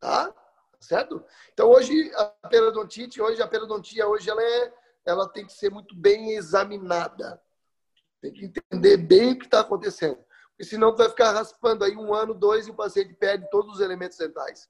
Tá? 0.00 0.34
Certo? 0.80 1.24
Então, 1.52 1.70
hoje, 1.70 2.10
a 2.14 2.48
periodontite, 2.48 3.20
hoje, 3.20 3.40
a 3.40 3.46
periodontia, 3.46 4.06
hoje, 4.08 4.28
ela, 4.28 4.42
é, 4.42 4.74
ela 5.06 5.28
tem 5.28 5.46
que 5.46 5.52
ser 5.52 5.70
muito 5.70 5.94
bem 5.94 6.32
examinada. 6.32 7.40
Tem 8.20 8.32
que 8.32 8.46
entender 8.46 8.96
bem 8.96 9.32
o 9.32 9.38
que 9.38 9.44
está 9.44 9.60
acontecendo. 9.60 10.18
Porque 10.50 10.64
senão 10.64 10.92
tu 10.92 10.98
vai 10.98 11.08
ficar 11.08 11.32
raspando 11.32 11.84
aí 11.84 11.96
um 11.96 12.12
ano, 12.12 12.34
dois, 12.34 12.66
e 12.66 12.70
o 12.70 12.74
paciente 12.74 13.14
perde 13.14 13.48
todos 13.50 13.74
os 13.74 13.80
elementos 13.80 14.18
dentais. 14.18 14.68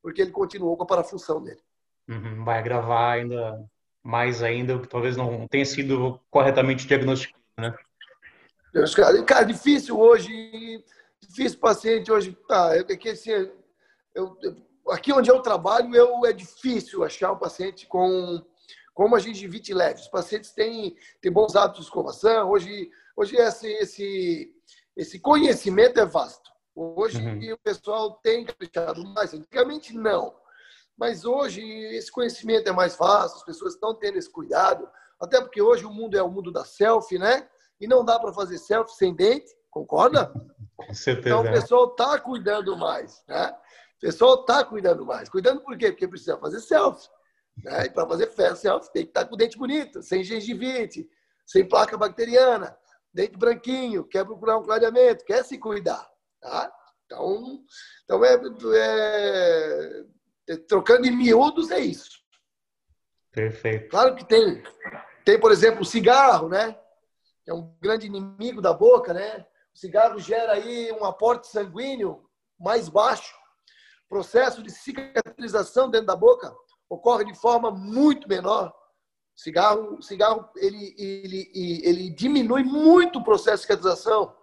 Porque 0.00 0.22
ele 0.22 0.30
continuou 0.30 0.76
com 0.76 0.84
a 0.84 0.86
parafunção 0.86 1.42
dele. 1.42 1.62
Uhum, 2.08 2.44
vai 2.44 2.58
agravar 2.58 3.14
ainda 3.14 3.68
mais 4.02 4.42
ainda, 4.42 4.74
o 4.74 4.80
que 4.80 4.88
talvez 4.88 5.16
não 5.16 5.46
tenha 5.46 5.66
sido 5.66 6.18
corretamente 6.30 6.86
diagnosticado, 6.86 7.44
né? 7.58 7.76
Cara, 9.26 9.44
difícil 9.44 9.98
hoje, 9.98 10.82
difícil 11.20 11.58
paciente 11.58 12.10
hoje. 12.10 12.36
Tá, 12.48 12.74
é 12.74 12.96
que 12.96 13.10
assim, 13.10 13.30
eu, 14.14 14.36
eu, 14.42 14.56
aqui 14.90 15.12
onde 15.12 15.30
eu 15.30 15.40
trabalho, 15.40 15.94
eu, 15.94 16.24
é 16.24 16.32
difícil 16.32 17.04
achar 17.04 17.32
um 17.32 17.38
paciente 17.38 17.86
com, 17.86 18.42
com 18.94 19.04
uma 19.04 19.20
gengivite 19.20 19.74
leve. 19.74 20.00
Os 20.00 20.08
pacientes 20.08 20.52
têm, 20.52 20.96
têm 21.20 21.32
bons 21.32 21.54
hábitos 21.54 21.80
de 21.80 21.86
escovação. 21.86 22.50
Hoje, 22.50 22.90
hoje 23.16 23.36
esse, 23.36 23.68
esse, 23.74 24.54
esse 24.96 25.18
conhecimento 25.18 26.00
é 26.00 26.06
vasto. 26.06 26.50
Hoje 26.74 27.20
uhum. 27.20 27.54
o 27.54 27.58
pessoal 27.58 28.12
tem 28.22 28.44
caprichado 28.44 29.04
mais. 29.04 29.34
Antigamente, 29.34 29.94
não. 29.94 30.34
Mas 30.98 31.24
hoje 31.24 31.62
esse 31.94 32.10
conhecimento 32.10 32.68
é 32.68 32.72
mais 32.72 32.96
vasto, 32.96 33.36
as 33.36 33.44
pessoas 33.44 33.74
estão 33.74 33.94
tendo 33.94 34.18
esse 34.18 34.30
cuidado. 34.30 34.88
Até 35.20 35.40
porque 35.40 35.62
hoje 35.62 35.84
o 35.84 35.92
mundo 35.92 36.18
é 36.18 36.22
o 36.22 36.30
mundo 36.30 36.50
da 36.50 36.64
selfie, 36.64 37.18
né? 37.18 37.48
E 37.80 37.86
não 37.86 38.04
dá 38.04 38.18
para 38.18 38.32
fazer 38.32 38.58
selfie 38.58 38.96
sem 38.96 39.14
dente, 39.14 39.54
concorda? 39.70 40.32
Com 40.76 40.92
certeza. 40.92 41.28
Então 41.28 41.40
o 41.40 41.52
pessoal 41.52 41.86
está 41.86 42.18
cuidando 42.18 42.76
mais, 42.76 43.22
né? 43.28 43.54
O 43.96 44.00
pessoal 44.00 44.40
está 44.40 44.64
cuidando 44.64 45.06
mais. 45.06 45.28
Cuidando 45.28 45.60
por 45.60 45.76
quê? 45.78 45.90
Porque 45.90 46.08
precisa 46.08 46.36
fazer 46.38 46.60
selfie. 46.60 47.08
Né? 47.62 47.86
E 47.86 47.90
para 47.90 48.06
fazer 48.06 48.30
selfie 48.56 48.92
tem 48.92 49.04
que 49.04 49.10
estar 49.10 49.22
tá 49.22 49.28
com 49.28 49.34
o 49.34 49.38
dente 49.38 49.56
bonito, 49.56 50.02
sem 50.02 50.24
gengivite, 50.24 51.08
sem 51.46 51.66
placa 51.66 51.96
bacteriana, 51.96 52.76
dente 53.14 53.36
branquinho, 53.36 54.04
quer 54.04 54.24
procurar 54.24 54.58
um 54.58 54.62
clareamento, 54.62 55.24
quer 55.24 55.44
se 55.44 55.58
cuidar. 55.58 56.08
Tá? 56.40 56.72
Então, 57.06 57.64
então 58.04 58.24
é, 58.24 58.34
é, 58.76 60.04
trocando 60.56 61.06
em 61.06 61.16
miúdos 61.16 61.70
é 61.70 61.78
isso. 61.78 62.18
Perfeito. 63.32 63.88
Claro 63.90 64.14
que 64.14 64.24
tem. 64.24 64.62
Tem, 65.24 65.38
por 65.38 65.52
exemplo, 65.52 65.82
o 65.82 65.86
cigarro, 65.86 66.48
né? 66.48 66.76
é 67.48 67.54
um 67.54 67.74
grande 67.80 68.06
inimigo 68.06 68.60
da 68.60 68.72
boca, 68.72 69.12
né? 69.14 69.46
O 69.74 69.78
cigarro 69.78 70.18
gera 70.18 70.52
aí 70.52 70.92
um 70.92 71.04
aporte 71.04 71.48
sanguíneo 71.48 72.28
mais 72.58 72.88
baixo. 72.88 73.34
O 74.04 74.08
processo 74.08 74.62
de 74.62 74.70
cicatrização 74.70 75.90
dentro 75.90 76.06
da 76.06 76.16
boca 76.16 76.54
ocorre 76.88 77.24
de 77.24 77.34
forma 77.34 77.70
muito 77.70 78.28
menor. 78.28 78.68
O 79.36 79.40
cigarro, 79.40 80.02
cigarro 80.02 80.48
ele, 80.56 80.94
ele, 80.98 81.80
ele 81.84 82.10
diminui 82.10 82.64
muito 82.64 83.18
o 83.18 83.24
processo 83.24 83.62
de 83.62 83.62
cicatrização. 83.62 84.34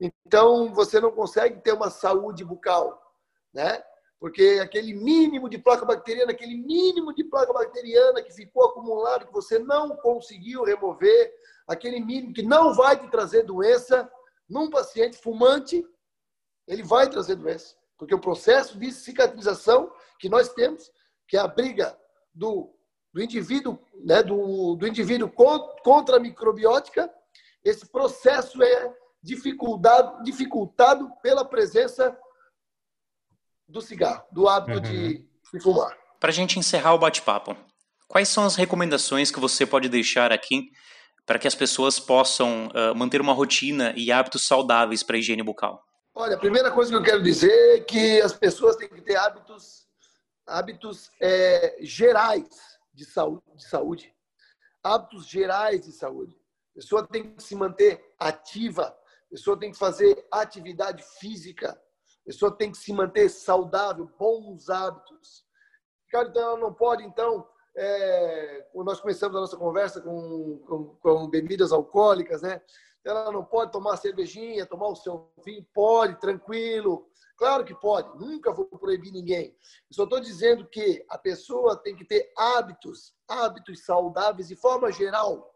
Então, 0.00 0.72
você 0.72 0.98
não 0.98 1.12
consegue 1.12 1.60
ter 1.60 1.72
uma 1.72 1.90
saúde 1.90 2.44
bucal, 2.44 3.00
né? 3.52 3.82
Porque 4.20 4.60
aquele 4.62 4.92
mínimo 4.92 5.48
de 5.48 5.56
placa 5.56 5.86
bacteriana, 5.86 6.32
aquele 6.32 6.54
mínimo 6.54 7.14
de 7.14 7.24
placa 7.24 7.54
bacteriana 7.54 8.22
que 8.22 8.30
ficou 8.30 8.66
acumulado, 8.66 9.26
que 9.26 9.32
você 9.32 9.58
não 9.58 9.96
conseguiu 9.96 10.62
remover, 10.62 11.32
aquele 11.66 11.98
mínimo 11.98 12.34
que 12.34 12.42
não 12.42 12.74
vai 12.74 12.98
te 12.98 13.10
trazer 13.10 13.44
doença, 13.44 14.10
num 14.46 14.68
paciente 14.68 15.16
fumante, 15.16 15.82
ele 16.68 16.82
vai 16.82 17.08
trazer 17.08 17.36
doença. 17.36 17.74
Porque 17.96 18.14
o 18.14 18.20
processo 18.20 18.78
de 18.78 18.92
cicatrização 18.92 19.90
que 20.18 20.28
nós 20.28 20.52
temos, 20.52 20.92
que 21.26 21.38
é 21.38 21.40
a 21.40 21.48
briga 21.48 21.98
do, 22.34 22.74
do 23.14 23.22
indivíduo, 23.22 23.78
né, 24.04 24.22
do, 24.22 24.74
do 24.74 24.86
indivíduo 24.86 25.30
contra 25.82 26.16
a 26.16 26.20
microbiótica, 26.20 27.10
esse 27.64 27.86
processo 27.86 28.62
é 28.62 28.94
dificultado, 29.22 30.22
dificultado 30.22 31.10
pela 31.22 31.44
presença 31.44 32.16
do 33.70 33.80
cigarro, 33.80 34.24
do 34.32 34.48
hábito 34.48 34.78
uhum. 34.78 34.82
de, 34.82 35.24
de 35.52 35.60
fumar. 35.60 35.96
Para 36.18 36.30
a 36.30 36.32
gente 36.32 36.58
encerrar 36.58 36.94
o 36.94 36.98
bate-papo, 36.98 37.56
quais 38.08 38.28
são 38.28 38.44
as 38.44 38.56
recomendações 38.56 39.30
que 39.30 39.40
você 39.40 39.64
pode 39.64 39.88
deixar 39.88 40.32
aqui 40.32 40.70
para 41.24 41.38
que 41.38 41.46
as 41.46 41.54
pessoas 41.54 42.00
possam 42.00 42.68
uh, 42.68 42.94
manter 42.94 43.20
uma 43.20 43.32
rotina 43.32 43.94
e 43.96 44.10
hábitos 44.10 44.46
saudáveis 44.46 45.02
para 45.02 45.16
a 45.16 45.18
higiene 45.18 45.42
bucal? 45.42 45.82
Olha, 46.14 46.34
a 46.34 46.38
primeira 46.38 46.70
coisa 46.72 46.90
que 46.90 46.96
eu 46.96 47.02
quero 47.02 47.22
dizer 47.22 47.78
é 47.78 47.80
que 47.80 48.20
as 48.20 48.32
pessoas 48.32 48.76
têm 48.76 48.88
que 48.88 49.00
ter 49.00 49.16
hábitos, 49.16 49.86
hábitos 50.46 51.10
é, 51.20 51.76
gerais 51.80 52.48
de 52.92 53.04
saúde, 53.04 53.42
de 53.54 53.64
saúde. 53.64 54.14
Hábitos 54.82 55.26
gerais 55.28 55.84
de 55.86 55.92
saúde. 55.92 56.36
A 56.72 56.80
pessoa 56.80 57.06
tem 57.06 57.32
que 57.32 57.42
se 57.42 57.54
manter 57.54 58.02
ativa, 58.18 58.86
a 58.86 59.30
pessoa 59.30 59.58
tem 59.58 59.70
que 59.70 59.78
fazer 59.78 60.26
atividade 60.32 61.04
física, 61.20 61.80
a 62.22 62.26
pessoa 62.26 62.56
tem 62.56 62.70
que 62.70 62.78
se 62.78 62.92
manter 62.92 63.28
saudável, 63.28 64.10
bons 64.18 64.68
hábitos. 64.68 65.44
Então 66.08 66.42
ela 66.42 66.58
não 66.58 66.74
pode, 66.74 67.04
então, 67.04 67.46
é, 67.76 68.66
nós 68.74 69.00
começamos 69.00 69.36
a 69.36 69.40
nossa 69.40 69.56
conversa 69.56 70.00
com, 70.00 70.58
com, 70.66 70.96
com, 70.96 71.28
bebidas 71.28 71.72
alcoólicas, 71.72 72.42
né? 72.42 72.60
Ela 73.04 73.32
não 73.32 73.44
pode 73.44 73.72
tomar 73.72 73.96
cervejinha, 73.96 74.66
tomar 74.66 74.88
o 74.88 74.96
seu 74.96 75.32
vinho, 75.44 75.66
pode, 75.72 76.20
tranquilo. 76.20 77.08
Claro 77.36 77.64
que 77.64 77.74
pode, 77.74 78.18
nunca 78.18 78.52
vou 78.52 78.66
proibir 78.66 79.10
ninguém. 79.10 79.56
Só 79.90 80.04
estou 80.04 80.20
dizendo 80.20 80.68
que 80.68 81.02
a 81.08 81.16
pessoa 81.16 81.74
tem 81.74 81.96
que 81.96 82.04
ter 82.04 82.30
hábitos, 82.36 83.14
hábitos 83.26 83.84
saudáveis 83.84 84.48
de 84.48 84.56
forma 84.56 84.92
geral. 84.92 85.50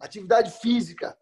Atividade 0.00 0.50
física. 0.50 1.16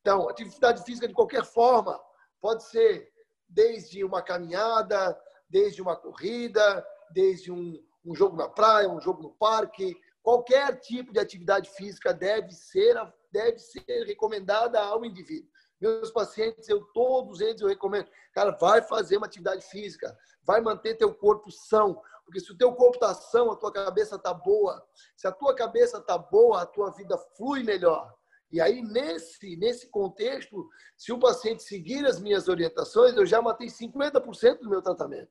Então, 0.00 0.28
atividade 0.30 0.82
física 0.82 1.06
de 1.06 1.12
qualquer 1.12 1.44
forma. 1.44 2.00
Pode 2.40 2.64
ser 2.64 3.12
desde 3.54 4.04
uma 4.04 4.20
caminhada, 4.20 5.18
desde 5.48 5.80
uma 5.80 5.96
corrida, 5.96 6.84
desde 7.10 7.52
um, 7.52 7.80
um 8.04 8.14
jogo 8.14 8.36
na 8.36 8.48
praia, 8.48 8.88
um 8.88 9.00
jogo 9.00 9.22
no 9.22 9.30
parque, 9.30 9.96
qualquer 10.22 10.78
tipo 10.80 11.12
de 11.12 11.20
atividade 11.20 11.70
física 11.70 12.12
deve 12.12 12.52
ser, 12.52 12.96
deve 13.30 13.58
ser 13.58 14.04
recomendada 14.04 14.80
ao 14.80 15.04
indivíduo. 15.04 15.48
Meus 15.80 16.10
pacientes, 16.10 16.68
eu 16.68 16.84
todos 16.92 17.40
eles 17.40 17.60
eu 17.60 17.68
recomendo, 17.68 18.08
cara, 18.32 18.50
vai 18.52 18.82
fazer 18.82 19.16
uma 19.16 19.26
atividade 19.26 19.64
física, 19.66 20.16
vai 20.42 20.60
manter 20.60 20.96
teu 20.96 21.14
corpo 21.14 21.50
são, 21.50 22.00
porque 22.24 22.40
se 22.40 22.50
o 22.50 22.56
teu 22.56 22.72
corpo 22.74 22.94
está 22.94 23.14
são, 23.14 23.52
a 23.52 23.56
tua 23.56 23.70
cabeça 23.70 24.16
está 24.16 24.32
boa. 24.32 24.82
Se 25.14 25.26
a 25.26 25.32
tua 25.32 25.54
cabeça 25.54 25.98
está 25.98 26.16
boa, 26.16 26.62
a 26.62 26.66
tua 26.66 26.90
vida 26.90 27.18
flui 27.36 27.62
melhor. 27.62 28.12
E 28.54 28.60
aí, 28.60 28.82
nesse, 28.82 29.56
nesse 29.56 29.88
contexto, 29.88 30.70
se 30.96 31.12
o 31.12 31.18
paciente 31.18 31.64
seguir 31.64 32.06
as 32.06 32.20
minhas 32.20 32.46
orientações, 32.46 33.16
eu 33.16 33.26
já 33.26 33.42
matei 33.42 33.66
50% 33.66 34.60
do 34.60 34.70
meu 34.70 34.80
tratamento. 34.80 35.28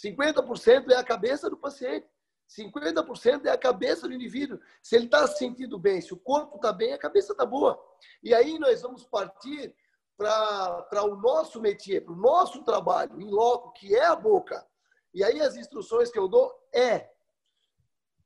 50% 0.00 0.92
é 0.92 0.94
a 0.94 1.02
cabeça 1.02 1.50
do 1.50 1.56
paciente. 1.56 2.06
50% 2.56 3.46
é 3.46 3.50
a 3.50 3.58
cabeça 3.58 4.06
do 4.06 4.14
indivíduo. 4.14 4.60
Se 4.80 4.94
ele 4.94 5.06
está 5.06 5.26
se 5.26 5.38
sentindo 5.38 5.76
bem, 5.76 6.00
se 6.00 6.14
o 6.14 6.16
corpo 6.16 6.54
está 6.54 6.72
bem, 6.72 6.92
a 6.92 6.98
cabeça 6.98 7.32
está 7.32 7.44
boa. 7.44 7.76
E 8.22 8.32
aí 8.32 8.60
nós 8.60 8.80
vamos 8.80 9.02
partir 9.02 9.74
para 10.16 11.02
o 11.02 11.16
nosso 11.16 11.60
métier, 11.60 12.04
para 12.04 12.14
o 12.14 12.16
nosso 12.16 12.62
trabalho 12.62 13.20
em 13.20 13.28
loco, 13.28 13.72
que 13.72 13.92
é 13.96 14.06
a 14.06 14.14
boca. 14.14 14.64
E 15.12 15.24
aí 15.24 15.40
as 15.40 15.56
instruções 15.56 16.12
que 16.12 16.18
eu 16.20 16.28
dou 16.28 16.56
é, 16.72 17.10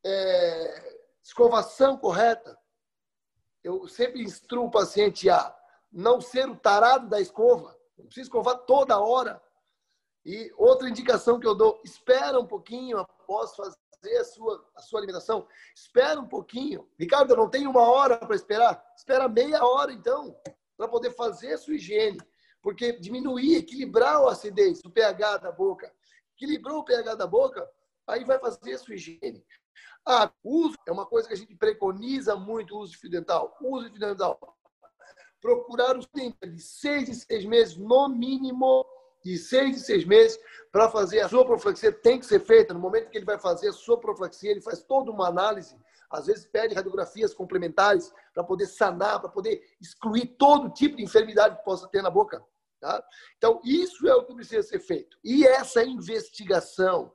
é 0.05 0.99
escovação 1.25 1.97
correta. 1.97 2.60
Eu 3.63 3.87
sempre 3.89 4.23
instruo 4.23 4.67
o 4.67 4.71
paciente 4.71 5.29
a 5.29 5.55
não 5.93 6.21
ser 6.21 6.49
o 6.49 6.57
tarado 6.57 7.09
da 7.09 7.21
escova. 7.21 7.77
Não 7.99 8.07
precisa 8.07 8.27
escovar 8.27 8.59
toda 8.61 8.99
hora 8.99 9.43
E 10.25 10.53
outra 10.57 10.89
indicação 10.89 11.41
que 11.41 11.47
eu 11.47 11.55
dou, 11.55 11.81
espera 11.85 12.39
um 12.39 12.47
pouquinho 12.47 12.99
após 12.99 13.55
fazer 13.57 14.17
a 14.19 14.25
sua, 14.25 14.71
a 14.75 14.83
sua 14.83 15.01
alimentação. 15.01 15.47
Espera 15.75 16.21
um 16.21 16.29
pouquinho. 16.29 16.89
Ricardo, 16.99 17.31
eu 17.31 17.37
não 17.37 17.49
tenho 17.49 17.71
uma 17.71 17.91
hora 17.91 18.19
para 18.19 18.37
esperar. 18.37 18.83
Espera 18.97 19.29
meia 19.29 19.65
hora, 19.65 19.93
então, 19.93 20.37
para 20.77 20.89
poder 20.89 21.11
fazer 21.13 21.55
a 21.55 21.59
sua 21.59 21.75
higiene. 21.75 22.21
Porque 22.63 22.93
diminuir, 22.93 23.57
equilibrar 23.57 24.17
a 24.17 24.31
acidez, 24.31 24.81
o 24.85 24.91
pH 24.91 25.39
da 25.39 25.53
boca. 25.53 25.93
Equilibrou 26.37 26.79
o 26.79 26.85
pH 26.85 27.15
da 27.15 27.27
boca, 27.27 27.69
aí 28.07 28.25
vai 28.25 28.39
fazer 28.39 28.75
a 28.75 28.79
sua 28.79 28.95
higiene. 28.95 29.45
Ah, 30.07 30.33
uso 30.43 30.77
é 30.87 30.93
uma 30.93 31.07
coisa 31.07 31.29
que 31.29 31.35
a 31.35 31.37
gente 31.37 31.55
preconiza 31.55 32.35
muito 32.37 32.75
o 32.75 32.81
uso 32.81 32.93
de 32.93 32.99
fio 32.99 33.11
dental. 33.11 33.57
Uso 33.61 33.85
de 33.87 33.99
fio 33.99 34.09
dental. 34.09 34.39
Procurar 35.41 35.97
os 35.97 36.07
tempos 36.07 36.51
de 36.51 36.61
seis 36.61 37.09
em 37.09 37.15
seis 37.15 37.45
meses, 37.45 37.77
no 37.77 38.09
mínimo, 38.09 38.85
de 39.25 39.39
seis 39.39 39.77
em 39.77 39.81
seis 39.81 40.05
meses, 40.05 40.39
para 40.73 40.89
fazer 40.89 41.21
a 41.21 41.29
sua 41.29 41.45
profilaxia. 41.45 41.93
Tem 41.93 42.19
que 42.19 42.27
ser 42.27 42.41
feita. 42.41 42.75
No 42.75 42.81
momento 42.81 43.11
que 43.11 43.19
ele 43.19 43.25
vai 43.25 43.39
fazer 43.39 43.69
a 43.69 43.73
sua 43.73 43.99
profilaxia, 43.99 44.51
ele 44.51 44.61
faz 44.61 44.83
toda 44.83 45.11
uma 45.11 45.29
análise. 45.29 45.77
Às 46.11 46.27
vezes 46.27 46.47
pede 46.47 46.75
radiografias 46.75 47.33
complementares 47.33 48.13
para 48.35 48.43
poder 48.43 48.67
sanar, 48.67 49.21
para 49.21 49.29
poder 49.29 49.63
excluir 49.81 50.27
todo 50.37 50.73
tipo 50.73 50.97
de 50.97 51.05
enfermidade 51.05 51.57
que 51.57 51.65
possa 51.65 51.87
ter 51.89 52.03
na 52.03 52.11
boca. 52.11 52.45
Tá? 52.81 53.05
Então, 53.37 53.61
isso 53.63 54.09
é 54.09 54.15
o 54.15 54.25
que 54.25 54.35
precisa 54.35 54.63
ser 54.63 54.81
feito. 54.81 55.17
E 55.23 55.47
essa 55.47 55.85
investigação, 55.85 57.13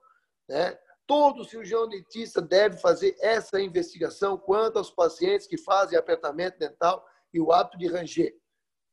né? 0.48 0.78
Todo 1.08 1.46
cirurgião 1.46 1.88
dentista 1.88 2.42
deve 2.42 2.78
fazer 2.78 3.16
essa 3.20 3.62
investigação 3.62 4.38
quanto 4.38 4.78
aos 4.78 4.90
pacientes 4.90 5.46
que 5.46 5.58
fazem 5.58 5.98
apertamento 5.98 6.58
dental 6.58 7.06
e 7.34 7.40
o 7.40 7.52
hábito 7.52 7.78
de 7.78 7.88
ranger, 7.88 8.36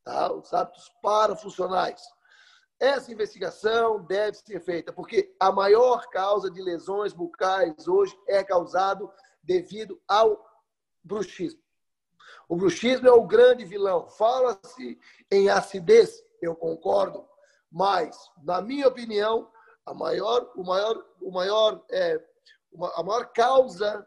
tá? 0.03 0.31
os 0.31 0.53
hábitos 0.53 0.91
parafuncionais. 1.01 2.01
Essa 2.79 3.11
investigação 3.11 4.03
deve 4.03 4.37
ser 4.37 4.59
feita, 4.59 4.91
porque 4.91 5.33
a 5.39 5.51
maior 5.51 6.07
causa 6.09 6.51
de 6.51 6.61
lesões 6.61 7.13
bucais 7.13 7.87
hoje 7.87 8.17
é 8.27 8.43
causado 8.43 9.11
devido 9.41 10.01
ao 10.07 10.43
bruxismo. 11.03 11.61
O 12.47 12.55
bruxismo 12.55 13.07
é 13.07 13.11
o 13.11 13.25
grande 13.25 13.63
vilão. 13.63 14.09
Fala-se 14.09 14.99
em 15.31 15.49
acidez, 15.49 16.21
eu 16.41 16.55
concordo, 16.55 17.27
mas, 17.71 18.17
na 18.43 18.61
minha 18.61 18.87
opinião, 18.87 19.49
a 19.85 19.93
maior, 19.93 20.51
o 20.55 20.63
maior, 20.63 21.05
o 21.21 21.31
maior, 21.31 21.85
é, 21.91 22.21
a 22.95 23.03
maior 23.03 23.31
causa 23.33 24.05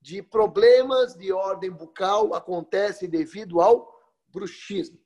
de 0.00 0.22
problemas 0.22 1.14
de 1.14 1.32
ordem 1.32 1.70
bucal 1.70 2.34
acontece 2.34 3.08
devido 3.08 3.60
ao 3.60 3.92
bruxismo. 4.28 4.98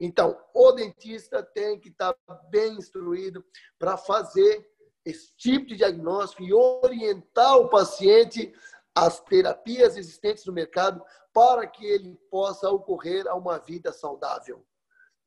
Então, 0.00 0.38
o 0.54 0.72
dentista 0.72 1.42
tem 1.42 1.78
que 1.78 1.88
estar 1.90 2.14
bem 2.50 2.74
instruído 2.74 3.44
para 3.78 3.96
fazer 3.96 4.66
esse 5.04 5.34
tipo 5.36 5.66
de 5.66 5.76
diagnóstico 5.76 6.42
e 6.42 6.52
orientar 6.52 7.56
o 7.58 7.68
paciente 7.68 8.52
às 8.94 9.20
terapias 9.20 9.96
existentes 9.96 10.44
no 10.46 10.52
mercado 10.52 11.04
para 11.32 11.66
que 11.66 11.84
ele 11.84 12.16
possa 12.30 12.70
ocorrer 12.70 13.26
a 13.26 13.34
uma 13.34 13.58
vida 13.58 13.92
saudável. 13.92 14.64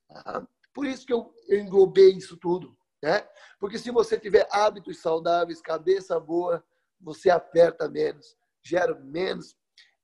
Tá? 0.07 0.47
Por 0.73 0.85
isso 0.85 1.05
que 1.05 1.13
eu 1.13 1.33
englobei 1.49 2.11
isso 2.11 2.37
tudo. 2.37 2.75
Né? 3.01 3.27
Porque 3.59 3.79
se 3.79 3.89
você 3.91 4.17
tiver 4.17 4.47
hábitos 4.51 5.01
saudáveis, 5.01 5.61
cabeça 5.61 6.19
boa, 6.19 6.63
você 6.99 7.29
aperta 7.29 7.89
menos, 7.89 8.37
gera 8.61 8.93
menos, 8.95 9.57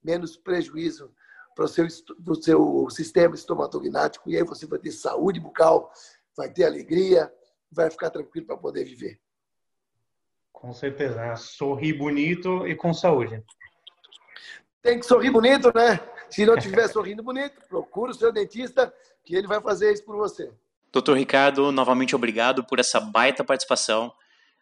menos 0.03 0.35
prejuízo 0.35 1.13
para 1.55 1.65
o 1.65 1.67
seu, 1.67 1.87
seu 2.41 2.89
sistema 2.89 3.35
estomatognático, 3.35 4.29
e 4.29 4.37
aí 4.37 4.43
você 4.43 4.65
vai 4.65 4.79
ter 4.79 4.91
saúde 4.91 5.39
bucal, 5.39 5.91
vai 6.35 6.51
ter 6.51 6.65
alegria, 6.65 7.31
vai 7.71 7.89
ficar 7.89 8.09
tranquilo 8.09 8.47
para 8.47 8.57
poder 8.57 8.83
viver. 8.83 9.19
Com 10.51 10.73
certeza, 10.73 11.15
né? 11.15 11.35
sorrir 11.35 11.93
bonito 11.93 12.67
e 12.67 12.75
com 12.75 12.93
saúde. 12.93 13.43
Tem 14.81 14.99
que 14.99 15.05
sorrir 15.05 15.31
bonito, 15.31 15.71
né? 15.73 15.99
Se 16.29 16.45
não 16.45 16.55
estiver 16.55 16.87
sorrindo 16.87 17.23
bonito, 17.23 17.59
procura 17.67 18.11
o 18.11 18.15
seu 18.15 18.31
dentista, 18.31 18.93
que 19.23 19.35
ele 19.35 19.47
vai 19.47 19.61
fazer 19.61 19.91
isso 19.91 20.03
por 20.03 20.15
você. 20.15 20.51
Doutor 20.91 21.17
Ricardo, 21.17 21.71
novamente 21.71 22.15
obrigado 22.15 22.63
por 22.63 22.79
essa 22.79 22.99
baita 22.99 23.43
participação. 23.43 24.11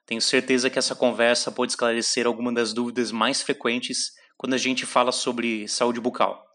Tenho 0.05 0.21
certeza 0.21 0.69
que 0.69 0.77
essa 0.77 0.95
conversa 0.95 1.51
pode 1.51 1.71
esclarecer 1.71 2.27
algumas 2.27 2.53
das 2.53 2.73
dúvidas 2.73 3.11
mais 3.11 3.41
frequentes 3.41 4.13
quando 4.37 4.53
a 4.53 4.57
gente 4.57 4.85
fala 4.85 5.11
sobre 5.11 5.67
saúde 5.67 5.99
bucal. 5.99 6.45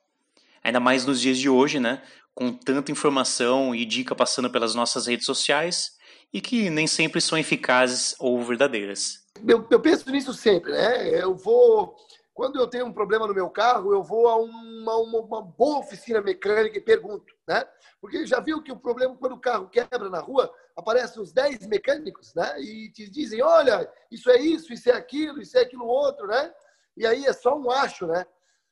Ainda 0.63 0.79
mais 0.79 1.07
nos 1.07 1.21
dias 1.21 1.39
de 1.39 1.49
hoje, 1.49 1.81
né? 1.81 2.03
Com 2.35 2.53
tanta 2.53 2.93
informação 2.93 3.75
e 3.75 3.85
dica 3.85 4.15
passando 4.15 4.51
pelas 4.51 4.75
nossas 4.75 5.07
redes 5.07 5.27
sociais 5.27 5.93
e 6.33 6.41
que 6.41 6.71
nem 6.71 6.87
sempre 6.87 7.21
são 7.21 7.39
eficazes 7.39 8.15
ou 8.19 8.43
verdadeiras. 8.43 9.25
Eu, 9.47 9.67
eu 9.71 9.81
penso 9.81 10.11
nisso 10.11 10.33
sempre, 10.35 10.73
né? 10.73 11.23
Eu 11.23 11.35
vou 11.35 11.97
quando 12.41 12.59
eu 12.59 12.67
tenho 12.67 12.87
um 12.87 12.93
problema 12.93 13.27
no 13.27 13.35
meu 13.35 13.51
carro, 13.51 13.93
eu 13.93 14.03
vou 14.03 14.27
a 14.27 14.35
uma, 14.35 14.97
uma, 14.97 15.21
uma, 15.21 15.43
boa 15.43 15.81
oficina 15.81 16.23
mecânica 16.23 16.79
e 16.79 16.81
pergunto, 16.81 17.35
né? 17.47 17.69
Porque 18.01 18.25
já 18.25 18.41
viu 18.41 18.63
que 18.63 18.73
o 18.73 18.79
problema, 18.79 19.15
quando 19.15 19.33
o 19.35 19.39
carro 19.39 19.69
quebra 19.69 20.09
na 20.09 20.21
rua, 20.21 20.51
aparecem 20.75 21.21
uns 21.21 21.33
10 21.33 21.67
mecânicos, 21.67 22.33
né? 22.35 22.59
E 22.59 22.91
te 22.93 23.11
dizem, 23.11 23.43
olha, 23.43 23.87
isso 24.11 24.31
é 24.31 24.41
isso, 24.41 24.73
isso 24.73 24.89
é 24.89 24.95
aquilo, 24.95 25.43
isso 25.43 25.59
é 25.59 25.61
aquilo 25.61 25.85
outro, 25.85 26.27
né? 26.27 26.51
E 26.97 27.07
aí 27.07 27.27
é 27.27 27.33
só 27.35 27.55
um 27.55 27.71
acho, 27.71 28.07
né? 28.07 28.25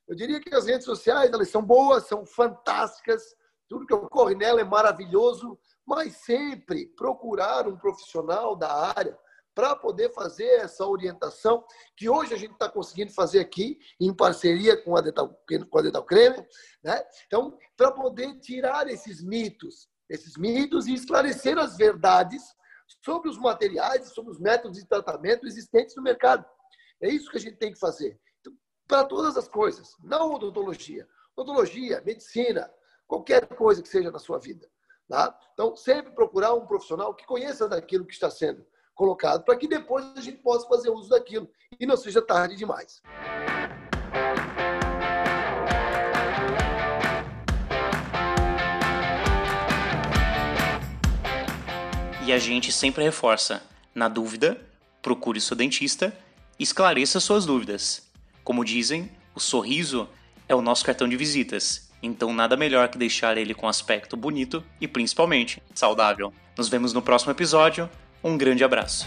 Eu 0.09 0.17
diria 0.17 0.41
que 0.41 0.55
as 0.55 0.65
redes 0.65 0.87
sociais, 0.87 1.31
elas 1.31 1.51
são 1.51 1.61
boas, 1.61 2.09
são 2.09 2.25
fantásticas, 2.25 3.37
tudo 3.69 3.85
que 3.85 3.93
ocorre 3.93 4.35
nela 4.35 4.63
é 4.63 4.65
maravilhoso, 4.65 5.59
mas 5.87 6.17
sempre 6.17 6.87
procurar 6.97 7.69
um 7.69 7.77
profissional 7.77 8.57
da 8.57 8.95
área 8.97 9.15
para 9.59 9.75
poder 9.75 10.15
fazer 10.15 10.47
essa 10.61 10.87
orientação 10.87 11.65
que 11.97 12.09
hoje 12.09 12.33
a 12.33 12.37
gente 12.37 12.53
está 12.53 12.69
conseguindo 12.69 13.13
fazer 13.13 13.41
aqui 13.41 13.77
em 14.01 14.15
parceria 14.15 14.81
com 14.81 14.97
a 14.97 15.01
Dental, 15.01 15.37
com 15.69 15.79
a 15.81 15.83
Dental 15.83 16.05
Creme, 16.05 16.47
né? 16.81 17.03
Então, 17.27 17.59
para 17.77 17.91
poder 17.91 18.39
tirar 18.39 18.87
esses 18.87 19.21
mitos, 19.21 19.89
esses 20.09 20.37
mitos 20.37 20.87
e 20.87 20.95
esclarecer 20.95 21.59
as 21.59 21.77
verdades 21.77 22.41
sobre 23.05 23.29
os 23.29 23.37
materiais 23.37 24.11
sobre 24.11 24.31
os 24.31 24.39
métodos 24.39 24.79
de 24.79 24.87
tratamento 24.87 25.45
existentes 25.45 25.97
no 25.97 26.05
mercado. 26.05 26.47
É 27.03 27.09
isso 27.09 27.29
que 27.29 27.39
a 27.39 27.41
gente 27.41 27.57
tem 27.57 27.73
que 27.73 27.81
fazer. 27.81 28.17
Então, 28.39 28.53
para 28.87 29.03
todas 29.03 29.37
as 29.37 29.49
coisas, 29.49 29.97
não 29.99 30.35
odontologia. 30.35 31.05
Odontologia, 31.35 32.01
medicina, 32.03 32.73
qualquer 33.09 33.45
coisa 33.49 33.83
que 33.83 33.89
seja 33.89 34.13
na 34.13 34.21
sua 34.21 34.39
vida. 34.39 34.71
Tá? 35.09 35.37
Então, 35.53 35.75
sempre 35.75 36.13
procurar 36.13 36.55
um 36.55 36.65
profissional 36.65 37.13
que 37.13 37.27
conheça 37.27 37.69
daquilo 37.69 38.07
que 38.07 38.15
está 38.15 38.31
sendo 38.31 38.65
colocado, 38.99 39.45
para 39.45 39.57
que 39.57 39.69
depois 39.69 40.05
a 40.17 40.21
gente 40.21 40.39
possa 40.39 40.67
fazer 40.69 40.91
uso 40.91 41.09
daquilo 41.09 41.49
e 41.79 41.87
não 41.87 41.97
seja 41.97 42.21
tarde 42.21 42.57
demais. 42.57 43.01
E 52.27 52.33
a 52.33 52.39
gente 52.39 52.73
sempre 52.73 53.05
reforça: 53.05 53.63
na 53.95 54.09
dúvida, 54.09 54.61
procure 55.01 55.41
seu 55.41 55.57
dentista 55.57 56.13
esclareça 56.59 57.21
suas 57.21 57.47
dúvidas. 57.47 58.03
Como 58.43 58.65
dizem, 58.65 59.09
o 59.33 59.39
sorriso 59.39 60.09
é 60.49 60.55
o 60.57 60.61
nosso 60.61 60.85
cartão 60.85 61.09
de 61.09 61.17
visitas, 61.17 61.89
então 62.03 62.33
nada 62.33 62.57
melhor 62.57 62.89
que 62.89 62.99
deixar 62.99 63.39
ele 63.39 63.55
com 63.55 63.69
aspecto 63.69 64.17
bonito 64.17 64.65
e 64.81 64.89
principalmente 64.89 65.63
saudável. 65.73 66.33
Nos 66.57 66.69
vemos 66.69 66.93
no 66.93 67.01
próximo 67.01 67.31
episódio. 67.31 67.89
Um 68.23 68.37
grande 68.37 68.65
abraço. 68.65 69.07